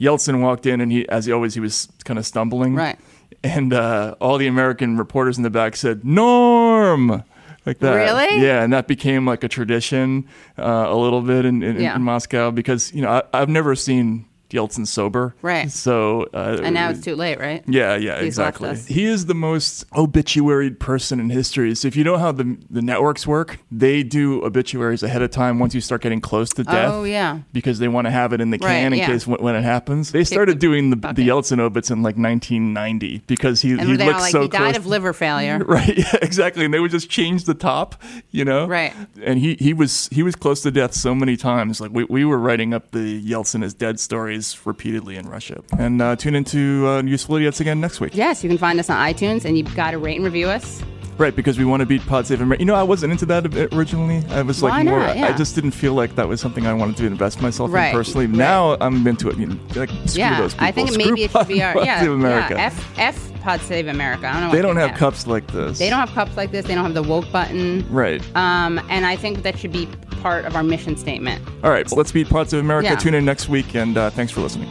Yeltsin 0.00 0.40
walked 0.40 0.64
in, 0.66 0.80
and 0.80 0.90
he, 0.92 1.08
as 1.08 1.26
he 1.26 1.32
always, 1.32 1.54
he 1.54 1.60
was 1.60 1.88
kind 2.04 2.18
of 2.18 2.24
stumbling. 2.26 2.74
Right. 2.76 2.98
And 3.42 3.72
uh, 3.72 4.14
all 4.20 4.38
the 4.38 4.46
American 4.46 4.96
reporters 4.96 5.36
in 5.38 5.42
the 5.42 5.50
back 5.50 5.74
said, 5.76 6.04
"Norm." 6.04 7.24
Like 7.66 7.78
that. 7.80 7.94
Really? 7.94 8.42
Yeah, 8.42 8.62
and 8.62 8.72
that 8.72 8.86
became 8.88 9.26
like 9.26 9.44
a 9.44 9.48
tradition 9.48 10.26
uh, 10.58 10.86
a 10.88 10.96
little 10.96 11.20
bit 11.20 11.44
in, 11.44 11.62
in, 11.62 11.78
Yeah. 11.80 11.94
in 11.94 12.02
Moscow 12.02 12.50
because 12.50 12.90
you 12.94 13.02
know 13.02 13.10
I, 13.10 13.22
I've 13.34 13.50
never 13.50 13.74
seen 13.76 14.24
Yeltsin 14.50 14.86
sober. 14.86 15.34
Right. 15.42 15.70
So 15.70 16.28
uh, 16.34 16.60
and 16.62 16.74
now 16.74 16.90
it's 16.90 17.00
too 17.00 17.16
late, 17.16 17.38
right? 17.38 17.62
yeah, 17.66 17.96
yeah, 17.96 18.16
He's 18.18 18.26
exactly. 18.38 18.76
He 18.76 19.04
is 19.04 19.26
the 19.26 19.34
most 19.34 19.88
obituaried 19.90 20.78
person 20.78 21.20
in 21.20 21.30
history. 21.30 21.74
So 21.74 21.88
if 21.88 21.96
you 21.96 22.04
know 22.04 22.18
how 22.18 22.32
the 22.32 22.56
the 22.68 22.82
networks 22.82 23.26
work, 23.26 23.58
they 23.70 24.02
do 24.02 24.44
obituaries 24.44 25.02
ahead 25.02 25.22
of 25.22 25.30
time 25.30 25.58
once 25.58 25.74
you 25.74 25.80
start 25.80 26.02
getting 26.02 26.20
close 26.20 26.50
to 26.50 26.64
death. 26.64 26.92
Oh, 26.92 27.04
yeah. 27.04 27.40
Because 27.52 27.78
they 27.78 27.88
want 27.88 28.06
to 28.06 28.10
have 28.10 28.32
it 28.32 28.40
in 28.40 28.50
the 28.50 28.58
Right, 28.60 28.72
can 28.82 28.92
in 28.92 28.98
yeah. 28.98 29.06
case 29.06 29.26
when, 29.26 29.40
when 29.42 29.54
it 29.54 29.62
happens. 29.62 30.12
They 30.12 30.24
started 30.24 30.58
doing 30.58 30.90
the, 30.90 30.96
the 30.96 31.26
Yeltsin 31.28 31.58
obits 31.60 31.90
in 31.90 32.02
like 32.02 32.16
1990 32.16 33.22
because 33.26 33.62
he 33.62 33.72
And 33.72 33.82
he 33.82 33.96
looked 33.96 34.20
like, 34.20 34.32
so 34.32 34.42
he 34.42 34.48
close. 34.48 34.60
died 34.60 34.76
of 34.76 34.86
liver 34.86 35.12
failure. 35.12 35.58
Right, 35.70 35.96
yeah, 35.96 36.16
exactly. 36.20 36.64
And 36.64 36.74
they 36.74 36.80
would 36.80 36.90
just 36.90 37.08
change 37.08 37.44
the 37.44 37.54
top, 37.54 37.94
you 38.32 38.44
know? 38.44 38.66
Right. 38.66 38.92
And 39.22 39.38
he, 39.38 39.54
he 39.60 39.72
was 39.72 40.08
he 40.10 40.22
was 40.24 40.34
close 40.34 40.62
to 40.62 40.70
death 40.72 40.94
so 40.94 41.14
many 41.14 41.36
times. 41.36 41.80
Like 41.80 41.92
we, 41.92 42.04
we 42.04 42.24
were 42.24 42.38
writing 42.38 42.74
up 42.74 42.90
the 42.90 43.22
Yeltsin 43.22 43.62
is 43.62 43.72
dead 43.72 44.00
stories 44.00 44.39
repeatedly 44.64 45.16
in 45.16 45.28
Russia. 45.28 45.62
And 45.78 46.00
uh, 46.00 46.16
tune 46.16 46.34
into 46.34 46.86
uh, 46.86 47.02
Useful 47.02 47.36
Idiots 47.36 47.60
again 47.60 47.80
next 47.80 48.00
week. 48.00 48.14
Yes, 48.14 48.42
you 48.42 48.48
can 48.48 48.58
find 48.58 48.78
us 48.80 48.90
on 48.90 48.96
iTunes, 48.96 49.44
and 49.44 49.56
you've 49.56 49.74
got 49.74 49.92
to 49.92 49.98
rate 49.98 50.16
and 50.16 50.24
review 50.24 50.48
us. 50.48 50.82
Right, 51.20 51.36
because 51.36 51.58
we 51.58 51.66
want 51.66 51.80
to 51.80 51.86
beat 51.86 52.00
Pod 52.06 52.26
Save 52.26 52.40
America. 52.40 52.62
You 52.62 52.66
know, 52.66 52.74
I 52.74 52.82
wasn't 52.82 53.12
into 53.12 53.26
that 53.26 53.44
originally. 53.74 54.24
I 54.30 54.40
was 54.40 54.62
like 54.62 54.72
Why 54.72 54.82
more. 54.84 55.00
not? 55.00 55.18
I 55.18 55.32
just 55.36 55.54
didn't 55.54 55.72
feel 55.72 55.92
like 55.92 56.14
that 56.16 56.26
was 56.26 56.40
something 56.40 56.66
I 56.66 56.72
wanted 56.72 56.96
to 56.96 57.06
invest 57.06 57.42
myself 57.42 57.70
Right, 57.70 57.88
in 57.88 57.92
personally. 57.94 58.26
right. 58.26 58.36
Now 58.36 58.78
I'm 58.80 59.06
into 59.06 59.28
it. 59.28 59.36
You 59.36 59.48
know, 59.48 59.56
like 59.76 59.90
screw 60.06 60.18
yeah, 60.20 60.40
those 60.40 60.54
people. 60.54 60.66
I 60.66 60.72
think 60.72 60.92
Screw 60.92 61.04
maybe 61.04 61.24
it 61.24 61.30
should 61.30 61.46
be 61.46 61.62
our 61.62 61.74
Pod 61.74 61.84
yeah, 61.84 62.00
Save 62.00 62.12
America. 62.12 62.54
yeah. 62.54 62.64
F 62.64 62.98
F 62.98 63.42
Pod 63.42 63.60
Save 63.60 63.88
America. 63.88 64.28
I 64.28 64.32
don't 64.32 64.42
know. 64.44 64.52
they 64.52 64.62
don't 64.62 64.76
have 64.78 64.96
cups 64.96 65.26
like 65.26 65.46
this. 65.48 65.78
They 65.78 65.90
don't 65.90 66.00
have 66.00 66.10
cups 66.12 66.38
like 66.38 66.52
this. 66.52 66.64
They 66.64 66.74
don't 66.74 66.84
have 66.84 66.94
the 66.94 67.02
woke 67.02 67.30
button. 67.30 67.86
Right. 67.92 68.22
Um, 68.34 68.78
and 68.88 69.04
I 69.04 69.16
think 69.16 69.42
that 69.42 69.58
should 69.58 69.72
be 69.72 69.86
part 70.22 70.46
of 70.46 70.56
our 70.56 70.62
mission 70.62 70.96
statement. 70.96 71.46
All 71.62 71.70
right. 71.70 71.86
Well, 71.90 71.98
let's 71.98 72.12
beat 72.12 72.30
Pod 72.30 72.48
Save 72.48 72.60
America. 72.60 72.88
Yeah. 72.88 72.96
Tune 72.96 73.12
in 73.12 73.26
next 73.26 73.50
week, 73.50 73.74
and 73.74 73.98
uh, 73.98 74.08
thanks 74.08 74.32
for 74.32 74.40
listening. 74.40 74.70